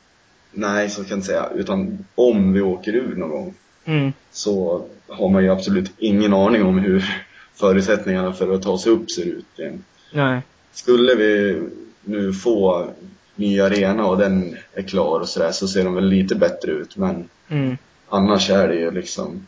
nej 0.51 0.89
så 0.89 1.01
kan 1.01 1.09
jag 1.09 1.17
inte 1.17 1.27
säga, 1.27 1.49
utan 1.55 2.05
om 2.15 2.53
vi 2.53 2.61
åker 2.61 2.93
ur 2.95 3.15
någon 3.15 3.29
gång 3.29 3.53
Mm. 3.87 4.13
så 4.31 4.85
har 5.07 5.29
man 5.29 5.43
ju 5.43 5.49
absolut 5.51 5.91
ingen 5.97 6.33
aning 6.33 6.63
om 6.63 6.79
hur 6.79 7.23
förutsättningarna 7.55 8.33
för 8.33 8.53
att 8.53 8.61
ta 8.61 8.77
sig 8.77 8.91
upp 8.91 9.11
ser 9.11 9.25
ut 9.25 9.45
igen. 9.59 9.83
Nej. 10.13 10.41
Skulle 10.73 11.15
vi 11.15 11.61
nu 12.03 12.33
få 12.33 12.87
ny 13.35 13.59
arena 13.61 14.05
och 14.07 14.17
den 14.17 14.57
är 14.73 14.81
klar 14.83 15.19
och 15.19 15.29
sådär 15.29 15.51
så 15.51 15.67
ser 15.67 15.83
de 15.83 15.93
väl 15.95 16.05
lite 16.07 16.35
bättre 16.35 16.71
ut 16.71 16.97
men 16.97 17.29
Mm. 17.49 17.77
annars 18.09 18.49
är 18.49 18.67
det 18.67 18.75
ju 18.75 18.91
liksom 18.91 19.47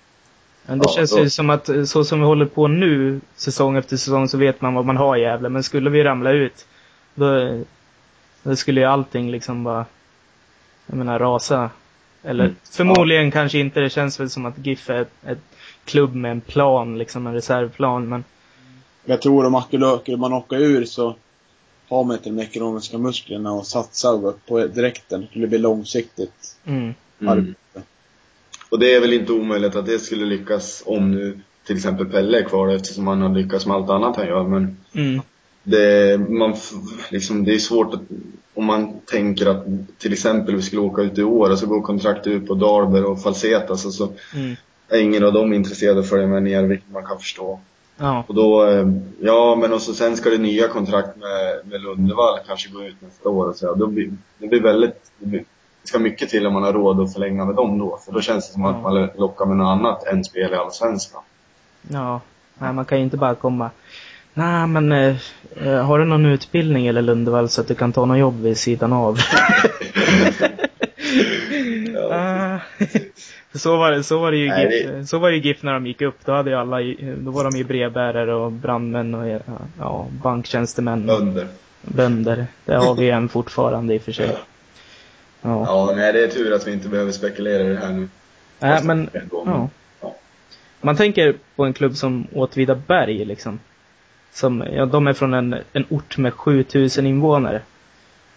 Men 0.67 0.79
det 0.79 0.85
Ja, 0.87 0.93
känns 0.95 1.11
då- 1.11 1.19
ju 1.19 1.29
som 1.29 1.49
att 1.49 1.69
så 1.85 2.03
som 2.03 2.19
vi 2.19 2.25
håller 2.25 2.45
på 2.45 2.67
nu, 2.67 3.21
säsong 3.35 3.77
efter 3.77 3.97
säsong, 3.97 4.27
så 4.29 4.37
vet 4.37 4.61
man 4.61 4.73
vad 4.73 4.85
man 4.85 4.97
har 4.97 5.17
i 5.17 5.21
Gävle. 5.21 5.49
Men 5.49 5.63
skulle 5.63 5.89
vi 5.89 6.03
ramla 6.03 6.31
ut, 6.31 6.65
då, 7.15 7.59
då 8.43 8.55
skulle 8.55 8.81
ju 8.81 8.87
allting 8.87 9.31
liksom 9.31 9.63
bara, 9.63 9.85
jag 10.85 10.97
menar 10.97 11.19
rasa. 11.19 11.69
Eller 12.23 12.43
Mm. 12.43 12.55
förmodligen 12.71 13.31
kanske 13.31 13.59
inte, 13.59 13.79
det 13.79 13.89
känns 13.89 14.19
väl 14.19 14.29
som 14.29 14.45
att 14.45 14.65
GIF 14.65 14.89
är 14.89 15.01
ett, 15.01 15.11
ett 15.25 15.39
klubb 15.85 16.15
med 16.15 16.31
en 16.31 16.41
plan, 16.41 16.97
liksom 16.97 17.27
en 17.27 17.33
reservplan. 17.33 18.09
Men 18.09 18.23
Jag 19.05 19.21
tror 19.21 19.45
om 19.45 19.61
skulle 20.01 20.17
man 20.17 20.33
åka 20.33 20.55
ur 20.55 20.85
så 20.85 21.15
har 21.89 22.03
man 22.03 22.17
inte 22.17 22.29
de 22.29 22.39
ekonomiska 22.39 22.97
musklerna 22.97 23.51
att 23.51 23.65
satsa 23.65 24.33
på 24.47 24.67
direkten. 24.67 25.21
Det 25.21 25.27
skulle 25.27 25.47
bli 25.47 25.57
långsiktigt 25.57 26.57
mm, 26.65 26.93
mm. 27.21 27.55
Och 28.69 28.79
det 28.79 28.93
är 28.93 29.01
väl 29.01 29.13
inte 29.13 29.33
omöjligt 29.33 29.75
att 29.75 29.85
det 29.85 29.99
skulle 29.99 30.25
lyckas 30.25 30.83
om 30.85 31.11
nu 31.11 31.39
till 31.67 31.75
exempel 31.75 32.05
Pelle 32.05 32.39
är 32.39 32.43
kvar 32.43 32.67
eftersom 32.67 33.07
han 33.07 33.21
har 33.21 33.29
lyckats 33.29 33.65
med 33.65 33.75
allt 33.75 33.89
annat 33.89 34.15
han 34.15 34.27
gör 34.27 34.43
men 34.43 34.77
mm, 34.93 35.21
det, 35.63 36.17
man, 36.29 36.55
liksom, 37.11 37.43
det 37.43 37.55
är 37.55 37.59
svårt 37.59 37.93
att, 37.93 38.01
om 38.53 38.65
man 38.65 38.99
tänker 39.05 39.45
att 39.45 39.65
till 39.97 40.13
exempel 40.13 40.55
vi 40.55 40.61
skulle 40.61 40.81
åka 40.81 41.01
ut 41.01 41.17
i 41.17 41.23
år 41.23 41.51
och 41.51 41.59
så 41.59 41.67
går 41.67 41.81
kontraktet 41.81 42.27
ut 42.27 42.47
på 42.47 42.53
Darber 42.53 43.03
och 43.03 43.21
Falsetas 43.21 43.85
och 43.85 43.93
så 43.93 44.09
mm, 44.35 44.55
är 44.89 44.99
ingen 44.99 45.23
av 45.23 45.33
dem 45.33 45.53
intresserade 45.53 45.97
av 45.97 46.03
att 46.03 46.09
följa 46.09 46.27
med 46.27 46.43
ner, 46.43 46.63
vilket 46.63 46.91
man 46.91 47.05
kan 47.05 47.19
förstå. 47.19 47.59
ja, 47.97 48.25
Och 48.27 48.35
då, 48.35 48.67
eh, 48.67 48.87
ja 49.19 49.57
men 49.61 49.73
och 49.73 49.81
så 49.81 49.93
sen 49.93 50.17
ska 50.17 50.29
det 50.29 50.37
nya 50.37 50.67
kontrakt 50.67 51.17
med, 51.17 51.71
med 51.71 51.81
Lundevall 51.81 52.39
kanske 52.47 52.69
gå 52.69 52.83
ut 52.83 53.01
nästa 53.01 53.29
år 53.29 53.45
och 53.45 53.55
så. 53.55 53.75
Då 53.75 53.87
blir, 53.87 54.11
det 54.37 54.47
blir 54.47 54.61
väldigt, 54.61 55.11
det, 55.19 55.25
blir, 55.25 55.43
ska 55.83 55.99
mycket 55.99 56.29
till 56.29 56.47
om 56.47 56.53
man 56.53 56.63
har 56.63 56.73
råd 56.73 56.99
att 56.99 57.13
förlänga 57.13 57.45
med 57.45 57.55
dem 57.55 57.79
då. 57.79 57.99
För 58.05 58.11
då 58.11 58.21
känns 58.21 58.47
det 58.47 58.53
som 58.53 58.65
att 58.65 58.81
man 58.81 59.09
lockar 59.17 59.45
med 59.45 59.57
något 59.57 59.67
annat 59.67 60.03
än 60.07 60.23
spel 60.23 60.53
i 60.53 60.55
Allsvenskan. 60.55 61.21
ja. 61.89 62.21
Nej, 62.59 62.73
man 62.73 62.85
kan 62.85 62.97
ju 62.97 63.03
inte 63.03 63.17
bara 63.17 63.35
komma 63.35 63.69
Nej, 64.37 64.67
men 64.67 64.91
eh, 64.91 65.15
eh, 65.55 65.85
har 65.85 65.99
du 65.99 66.05
någon 66.05 66.25
utbildning 66.25 66.87
eller 66.87 67.01
Lundevall 67.01 67.49
så 67.49 67.61
att 67.61 67.67
du 67.67 67.75
kan 67.75 67.93
ta 67.93 68.05
något 68.05 68.17
jobb 68.17 68.41
vid 68.41 68.57
sidan 68.57 68.93
av? 68.93 69.17
Ja, 71.93 72.59
så 73.53 73.77
var 73.77 73.91
det, 73.91 74.03
så 74.03 74.19
var 74.19 74.31
det 74.31 74.37
ju 74.37 74.49
Nej, 74.49 74.65
GIF, 74.65 75.09
så 75.09 75.19
var 75.19 75.29
det 75.29 75.35
ju 75.35 75.41
GIF 75.41 75.63
när 75.63 75.73
de 75.73 75.87
gick 75.87 76.01
upp. 76.01 76.15
Då 76.25 76.31
hade 76.31 76.49
ju 76.49 76.55
alla, 76.55 76.77
då 77.17 77.31
var 77.31 77.43
de 77.43 77.57
ju 77.57 77.63
brevbärare 77.63 78.35
och 78.35 78.51
brandmän 78.51 79.15
och 79.15 79.41
ja, 79.79 80.07
banktjänstemän. 80.23 81.05
Bönder. 81.05 81.47
Bönder. 81.81 82.47
Det 82.65 82.75
har 82.75 82.95
vi 82.95 83.09
än 83.09 83.29
fortfarande 83.29 83.93
i 83.93 83.97
och 83.97 84.01
för 84.01 84.11
sig. 84.11 84.29
Ja. 84.33 84.39
Ja, 85.51 85.93
nej 85.95 86.13
det 86.13 86.23
är 86.23 86.27
tur 86.27 86.53
att 86.53 86.67
vi 86.67 86.73
inte 86.73 86.89
behöver 86.89 87.11
spekulera 87.11 87.63
i 87.63 87.67
det 87.69 87.79
här 87.79 87.93
nu. 87.93 88.09
Nej, 88.59 88.83
men, 88.83 89.09
En 89.13 89.27
gång. 89.27 89.47
ja. 89.47 89.69
Ja. 90.01 90.15
Man 90.81 90.95
tänker 90.95 91.35
på 91.55 91.65
en 91.65 91.73
klubb 91.73 91.95
som 91.95 92.27
Åtvidaberg 92.33 93.25
liksom. 93.25 93.59
Som, 94.33 94.63
ja, 94.71 94.85
de 94.85 95.07
är 95.07 95.13
från 95.13 95.33
en, 95.33 95.55
en 95.73 95.85
ort 95.89 96.17
med 96.17 96.33
7000 96.33 97.05
invånare. 97.05 97.61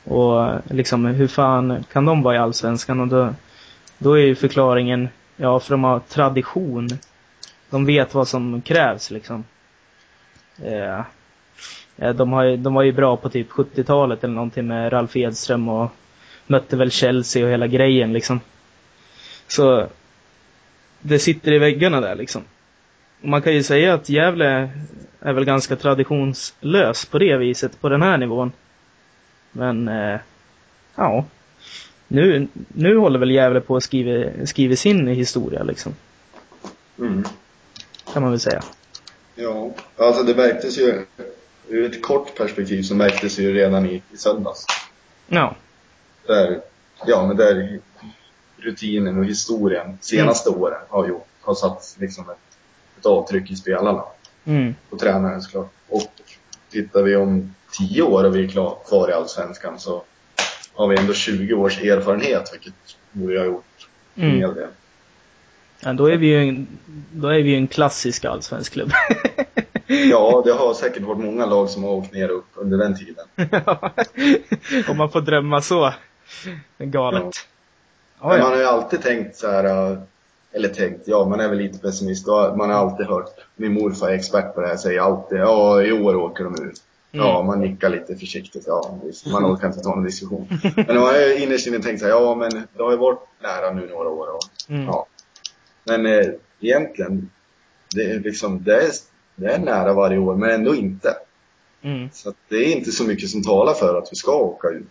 Och 0.04 0.50
liksom, 0.70 1.04
hur 1.06 1.26
fan 1.28 1.84
kan 1.92 2.04
de 2.04 2.22
vara 2.22 2.34
i 2.34 2.38
Allsvenskan? 2.38 3.00
Och 3.00 3.08
då, 3.08 3.34
då 3.98 4.18
är 4.18 4.22
ju 4.22 4.34
förklaringen, 4.34 5.08
ja, 5.36 5.60
för 5.60 5.70
de 5.70 5.84
har 5.84 6.00
tradition. 6.00 6.88
De 7.70 7.86
vet 7.86 8.14
vad 8.14 8.28
som 8.28 8.62
krävs 8.62 9.10
liksom. 9.10 9.44
Eh, 10.64 11.00
eh, 11.96 12.14
de, 12.14 12.32
har, 12.32 12.56
de 12.56 12.74
var 12.74 12.82
ju 12.82 12.92
bra 12.92 13.16
på 13.16 13.28
typ 13.28 13.50
70-talet 13.50 14.24
eller 14.24 14.34
någonting 14.34 14.66
med 14.66 14.92
Ralf 14.92 15.16
Edström 15.16 15.68
och 15.68 15.90
mötte 16.50 16.76
väl 16.76 16.90
Chelsea 16.90 17.44
och 17.44 17.52
hela 17.52 17.66
grejen 17.66 18.12
liksom. 18.12 18.40
Så 19.48 19.86
det 21.00 21.18
sitter 21.18 21.52
i 21.52 21.58
väggarna 21.58 22.00
där 22.00 22.14
liksom. 22.14 22.42
Man 23.20 23.42
kan 23.42 23.54
ju 23.54 23.62
säga 23.62 23.94
att 23.94 24.08
Gävle 24.08 24.70
är 25.20 25.32
väl 25.32 25.44
ganska 25.44 25.76
traditionslös 25.76 27.06
på 27.06 27.18
det 27.18 27.36
viset, 27.36 27.80
på 27.80 27.88
den 27.88 28.02
här 28.02 28.18
nivån. 28.18 28.52
Men, 29.52 29.88
eh, 29.88 30.20
ja. 30.94 31.24
Nu, 32.08 32.48
nu 32.68 32.96
håller 32.96 33.18
väl 33.18 33.30
Gävle 33.30 33.60
på 33.60 33.76
att 33.76 33.82
skriva, 33.82 34.46
skriva 34.46 34.76
sin 34.76 35.06
historia 35.06 35.62
liksom. 35.62 35.94
Mm. 36.98 37.24
Kan 38.12 38.22
man 38.22 38.30
väl 38.30 38.40
säga. 38.40 38.62
Ja, 39.34 39.70
alltså 39.96 40.22
det 40.22 40.34
märktes 40.34 40.78
ju 40.78 41.06
ur 41.68 41.90
ett 41.90 42.02
kort 42.02 42.36
perspektiv 42.36 42.82
så 42.82 42.94
märktes 42.94 43.36
det 43.36 43.42
ju 43.42 43.54
redan 43.54 43.86
i, 43.86 44.02
i 44.12 44.16
söndags. 44.16 44.66
Ja. 45.28 45.56
Där, 46.26 46.60
ja 47.06 47.26
men 47.26 47.36
där 47.36 47.78
rutinen 48.56 49.18
och 49.18 49.24
historien 49.24 49.98
senaste 50.00 50.50
åren 50.50 50.80
har 50.88 51.08
gjort, 51.08 51.26
har 51.40 51.54
satt 51.54 51.96
liksom 52.00 52.30
ett, 52.30 52.36
ett 52.98 53.06
avtryck 53.06 53.50
i 53.50 53.56
spelarna. 53.56 54.04
Mm. 54.44 54.74
Och 54.90 54.98
tränaren 54.98 55.42
såklart. 55.42 55.70
Och 55.88 56.12
tittar 56.70 57.02
vi 57.02 57.16
om 57.16 57.54
10 57.78 58.02
år 58.02 58.24
och 58.24 58.36
vi 58.36 58.44
är 58.44 58.48
klar, 58.48 58.78
kvar 58.88 59.10
i 59.10 59.12
Allsvenskan 59.12 59.78
så 59.78 60.02
har 60.74 60.88
vi 60.88 60.96
ändå 60.98 61.12
20 61.14 61.54
års 61.54 61.80
erfarenhet 61.82 62.50
vilket 62.52 62.74
borde 63.12 63.38
ha 63.38 63.44
gjort 63.46 63.88
en 64.14 64.24
Mm. 64.24 64.36
hel 64.40 64.54
del. 64.54 64.68
Ja, 65.80 65.92
då 65.92 66.06
är 66.06 66.16
vi 66.16 66.26
ju 66.26 66.48
en, 66.48 66.66
då 67.12 67.28
är 67.28 67.42
vi 67.42 67.54
en 67.54 67.66
klassisk 67.68 68.24
allsvensk 68.24 68.72
klubb. 68.72 68.90
Ja, 70.10 70.42
det 70.44 70.52
har 70.52 70.74
säkert 70.74 71.02
varit 71.02 71.18
många 71.24 71.46
lag 71.46 71.70
som 71.70 71.84
har 71.84 71.90
åkt 71.90 72.12
ner 72.12 72.30
och 72.30 72.38
upp 72.38 72.46
under 72.54 72.78
den 72.78 72.96
tiden. 72.98 73.24
Om 74.88 74.96
man 74.96 75.10
får 75.10 75.20
drömma 75.20 75.62
så. 75.62 75.94
Galet. 76.78 77.34
Ja, 78.20 78.28
Men 78.28 78.28
man 78.28 78.38
ja. 78.38 78.44
har 78.46 78.56
ju 78.56 78.64
alltid 78.64 79.02
tänkt 79.02 79.36
så 79.36 79.50
här, 79.50 79.64
äh, 79.92 79.98
eller 80.52 80.68
tänkt, 80.68 81.08
ja 81.08 81.24
man 81.28 81.40
är 81.40 81.48
väl 81.48 81.58
lite 81.58 81.78
pessimist. 81.78 82.26
Man 82.26 82.60
har 82.70 82.76
alltid 82.76 83.06
hört, 83.06 83.34
min 83.56 83.72
morfar 83.72 84.08
är 84.08 84.12
expert 84.14 84.54
på 84.54 84.60
det 84.60 84.66
här, 84.68 84.76
säger 84.76 85.00
alltid, 85.00 85.38
ja 85.38 85.82
i 85.82 85.92
år 85.92 86.16
åker 86.16 86.44
de 86.44 86.54
ut. 86.54 86.82
Ja, 87.12 87.34
Mm. 87.34 87.46
man 87.46 87.60
nickar 87.60 87.88
lite 87.88 88.16
försiktigt, 88.16 88.64
ja 88.66 88.98
visst, 89.04 89.26
man 89.26 89.44
orkar 89.54 89.66
inte 89.66 89.80
ta 89.80 89.94
någon 89.94 90.04
diskussion. 90.04 90.48
Men 90.76 90.86
man 90.86 90.96
har 90.96 91.16
ju 91.18 91.38
innerst 91.42 91.66
inne 91.66 91.78
tänkt 91.78 92.00
så 92.00 92.06
här, 92.06 92.12
ja 92.12 92.34
men 92.34 92.50
det 92.76 92.82
har 92.82 92.90
ju 92.90 92.96
varit 92.96 93.20
nära 93.42 93.70
nu 93.72 93.88
några 93.88 94.08
år 94.08 94.26
och, 94.34 94.70
Mm. 94.70 94.86
ja. 94.86 95.06
Men 95.84 96.06
eh, 96.06 96.26
egentligen, 96.60 97.30
det 97.94 98.02
är 98.10 98.20
liksom, 98.20 98.64
det 98.64 98.76
är, 98.82 98.90
det 99.36 99.46
är 99.46 99.58
nära 99.58 99.92
varje 99.92 100.18
år 100.18 100.34
men 100.36 100.50
ändå 100.50 100.74
inte. 100.74 101.16
Mm. 101.82 102.08
Så 102.12 102.28
att 102.28 102.36
det 102.48 102.56
är 102.56 102.76
inte 102.76 102.92
så 102.92 103.04
mycket 103.04 103.30
som 103.30 103.42
talar 103.42 103.74
för 103.74 103.98
att 103.98 104.08
vi 104.12 104.16
ska 104.16 104.32
åka 104.36 104.68
ut. 104.68 104.86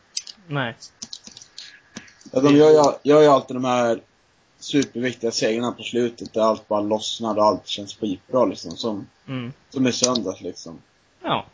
Nej. 0.47 0.75
Ja, 2.31 2.39
de 2.41 2.55
gör 2.55 2.69
ju, 2.69 3.11
gör 3.11 3.21
ju 3.21 3.27
alltid 3.27 3.55
de 3.55 3.65
här 3.65 3.99
superviktiga 4.59 5.31
segrarna 5.31 5.71
på 5.71 5.83
slutet 5.83 6.33
där 6.33 6.41
allt 6.41 6.67
bara 6.67 6.81
lossnar 6.81 7.35
och 7.37 7.43
allt 7.43 7.67
känns 7.67 7.95
skitbra 7.95 8.45
liksom. 8.45 8.71
Som, 8.71 9.07
Mm. 9.27 9.53
som 9.69 9.87
i 9.87 9.91
söndags 9.91 10.41
liksom. 10.41 10.77
Ja. 11.23 11.45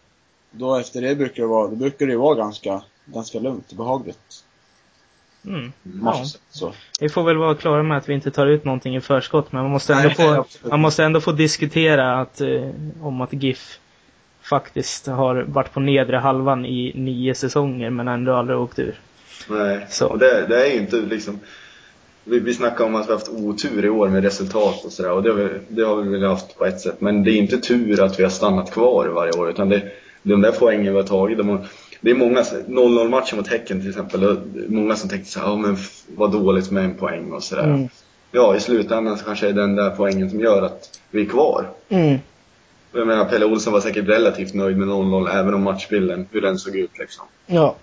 Då 0.52 0.76
efter 0.76 1.02
det 1.02 1.16
brukar 1.16 1.44
det 1.44 1.48
vara, 1.48 1.68
då 1.68 1.76
brukar 1.76 2.08
det 2.08 2.18
vara 2.18 2.36
ganska, 2.36 2.82
ganska 3.06 3.40
lugnt 3.40 3.72
och 3.72 3.78
behagligt. 3.78 4.44
Mm. 5.46 5.72
Ja. 6.04 6.24
Så. 6.50 6.74
Vi 7.00 7.10
får 7.10 7.24
väl 7.24 7.38
vara 7.38 7.56
klara 7.56 7.84
med 7.84 7.98
att 7.98 8.10
vi 8.10 8.14
inte 8.14 8.32
tar 8.32 8.48
ut 8.48 8.66
någonting 8.66 8.96
i 8.96 9.02
förskott, 9.02 9.52
men 9.52 9.62
man 9.62 9.72
måste 9.72 9.94
ändå, 9.94 10.08
Nej, 10.08 10.16
få, 10.16 10.34
absolut. 10.34 10.72
man 10.72 10.80
måste 10.80 11.04
ändå 11.04 11.22
få 11.22 11.32
diskutera 11.32 12.22
att, 12.22 12.42
eh, 12.42 12.70
om 13.02 13.22
att 13.22 13.34
GIF 13.34 13.80
faktiskt 14.42 15.08
har 15.08 15.36
varit 15.36 15.74
på 15.74 15.80
nedre 15.80 16.18
halvan 16.18 16.66
i 16.66 16.92
nio 16.96 17.36
säsonger, 17.36 17.90
men 17.90 18.08
ändå 18.08 18.36
aldrig 18.36 18.60
åkt 18.60 18.80
ur. 18.80 19.00
Nej, 19.48 19.86
Så. 19.90 20.08
och 20.08 20.20
det, 20.20 20.46
det 20.50 20.66
är 20.68 20.74
ju 20.74 20.80
inte 20.80 20.96
liksom 20.96 21.40
vi, 22.24 22.40
vi 22.40 22.54
snackar 22.54 22.86
om 22.86 22.96
att 22.96 23.08
vi 23.08 23.12
har 23.12 23.20
haft 23.20 23.30
otur 23.30 23.86
i 23.86 23.90
år 23.90 24.10
med 24.10 24.24
resultat 24.24 24.86
och 24.86 24.92
sådär 24.92 25.12
och 25.12 25.24
det 25.24 25.30
har, 25.30 25.38
vi, 25.38 25.50
det 25.70 25.84
har 25.84 25.96
vi 25.96 26.10
väl 26.10 26.24
haft 26.24 26.58
på 26.58 26.66
ett 26.66 26.82
sätt. 26.82 27.02
Men 27.02 27.24
det 27.24 27.32
är 27.32 27.38
inte 27.38 27.58
tur 27.58 28.04
att 28.04 28.20
vi 28.20 28.24
har 28.24 28.30
stannat 28.30 28.72
kvar 28.72 29.08
varje 29.08 29.32
år 29.32 29.50
utan 29.50 29.70
det, 29.70 29.92
de 30.24 30.42
där 30.42 30.52
poängen 30.52 30.94
vi 30.94 31.00
har 31.00 31.08
tagit, 31.08 31.38
de 31.38 31.50
har, 31.50 31.68
det 32.02 32.12
är 32.12 32.16
många, 32.16 32.42
0-0 32.42 33.10
matchen 33.10 33.38
mot 33.38 33.48
Häcken 33.48 33.80
till 33.82 33.90
exempel, 33.90 34.38
många 34.68 34.96
som 34.96 35.10
tänkte 35.10 35.32
såhär, 35.32 35.48
ja 35.48 35.56
men 35.56 35.78
vad 36.16 36.32
dåligt 36.32 36.72
med 36.72 36.86
en 36.86 36.94
poäng 36.94 37.32
och 37.32 37.44
sådär. 37.44 37.64
Mm. 37.64 37.90
Ja, 38.32 38.56
i 38.56 38.60
slutändan 38.60 39.18
så 39.18 39.26
kanske 39.26 39.46
det 39.46 39.52
är 39.52 39.54
den 39.54 39.76
där 39.76 39.90
poängen 39.90 40.30
som 40.30 40.40
gör 40.40 40.62
att 40.62 41.00
vi 41.12 41.22
är 41.22 41.26
kvar. 41.26 41.66
Mm. 41.90 42.20
Jag 42.92 43.08
menar, 43.08 43.26
Pelle 43.26 43.46
Olsson 43.46 43.74
var 43.74 43.82
säkert 43.82 44.08
relativt 44.08 44.54
nöjd 44.54 44.78
med 44.78 44.88
0-0 44.88 45.40
även 45.40 45.54
om 45.54 45.64
matchbilden, 45.64 46.28
hur 46.32 46.42
den 46.42 46.58
såg 46.58 46.76
ut 46.76 46.98
liksom. 47.00 47.26
Ja. 47.46 47.76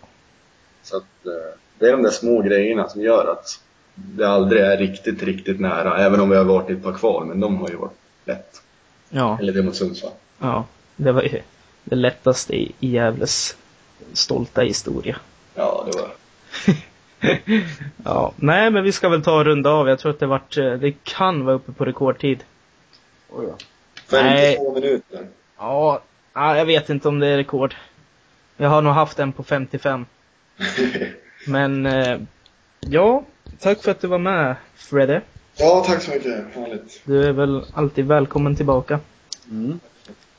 Så 0.82 0.96
att 0.96 1.26
eh, 1.26 1.58
det 1.78 1.86
är 1.86 1.92
de 1.92 2.02
där 2.02 2.10
små 2.10 2.42
grejerna 2.42 2.88
som 2.88 3.02
gör 3.02 3.32
att 3.32 3.60
det 3.94 4.24
aldrig 4.24 4.62
är 4.62 4.76
riktigt, 4.76 5.22
riktigt 5.22 5.60
nära. 5.60 5.98
Även 5.98 6.20
om 6.20 6.30
vi 6.30 6.36
har 6.36 6.44
varit 6.44 6.70
i 6.70 6.72
ett 6.72 6.82
par 6.82 6.92
kval, 6.92 7.26
men 7.26 7.40
de 7.40 7.56
har 7.56 7.68
ju 7.68 7.76
varit 7.76 7.98
lätt. 8.24 8.62
Ja. 9.10 9.38
Eller 9.40 9.52
det 9.52 9.62
mot 9.62 9.76
Sundsvall. 9.76 10.12
Ja. 10.38 10.64
Det 10.96 11.12
var 11.12 11.22
ju 11.22 11.40
det 11.84 11.96
lättaste 11.96 12.56
i, 12.56 12.72
Gävles 12.78 13.56
stolta 14.12 14.60
historia. 14.60 15.16
Ja, 15.54 15.86
det 15.86 15.98
var 15.98 16.10
Ja. 18.04 18.32
Nej, 18.36 18.70
men 18.70 18.84
vi 18.84 18.92
ska 18.92 19.08
väl 19.08 19.22
ta 19.22 19.38
och 19.38 19.44
runda 19.44 19.70
av. 19.70 19.88
Jag 19.88 19.98
tror 19.98 20.12
att 20.12 20.20
det 20.20 20.26
vart, 20.26 20.58
eh, 20.58 20.72
det 20.72 20.92
kan 21.02 21.44
vara 21.44 21.56
uppe 21.56 21.72
på 21.72 21.84
rekordtid. 21.84 22.44
Oj 23.30 23.46
då. 23.46 23.56
52 24.10 24.74
minuter. 24.74 25.26
Ja, 25.58 26.02
ja, 26.34 26.56
jag 26.56 26.66
vet 26.66 26.90
inte 26.90 27.08
om 27.08 27.18
det 27.18 27.26
är 27.26 27.36
rekord. 27.36 27.74
Jag 28.56 28.68
har 28.68 28.82
nog 28.82 28.92
haft 28.92 29.18
en 29.18 29.32
på 29.32 29.42
55. 29.42 30.06
Men, 31.46 31.86
eh, 31.86 32.20
ja, 32.80 33.24
tack 33.58 33.82
för 33.82 33.90
att 33.90 34.00
du 34.00 34.06
var 34.06 34.18
med, 34.18 34.56
Fredde. 34.76 35.20
ja, 35.56 35.84
tack 35.86 36.02
så 36.02 36.10
mycket. 36.10 36.54
Härligt. 36.54 37.00
Du 37.04 37.24
är 37.24 37.32
väl 37.32 37.64
alltid 37.74 38.06
välkommen 38.06 38.56
tillbaka. 38.56 39.00
Mm. 39.50 39.80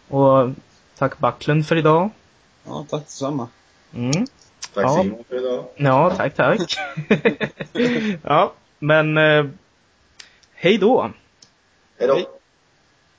Och 0.07 0.49
tack 0.97 1.19
Backlund 1.19 1.67
för 1.67 1.75
idag. 1.75 2.09
Ja, 2.65 2.85
tack 2.89 3.01
detsamma. 3.01 3.47
Mm. 3.95 4.11
Tack 4.73 4.83
Ja. 4.85 5.01
Simon 5.03 5.23
för 5.29 5.35
idag. 5.35 5.65
Ja, 5.75 6.13
tack, 6.17 6.35
tack. 6.35 6.75
ja, 8.23 8.53
men 8.79 9.17
eh, 9.17 9.45
hej 10.53 10.77
då. 10.77 11.11
Hej 11.99 12.07
då. 12.07 12.19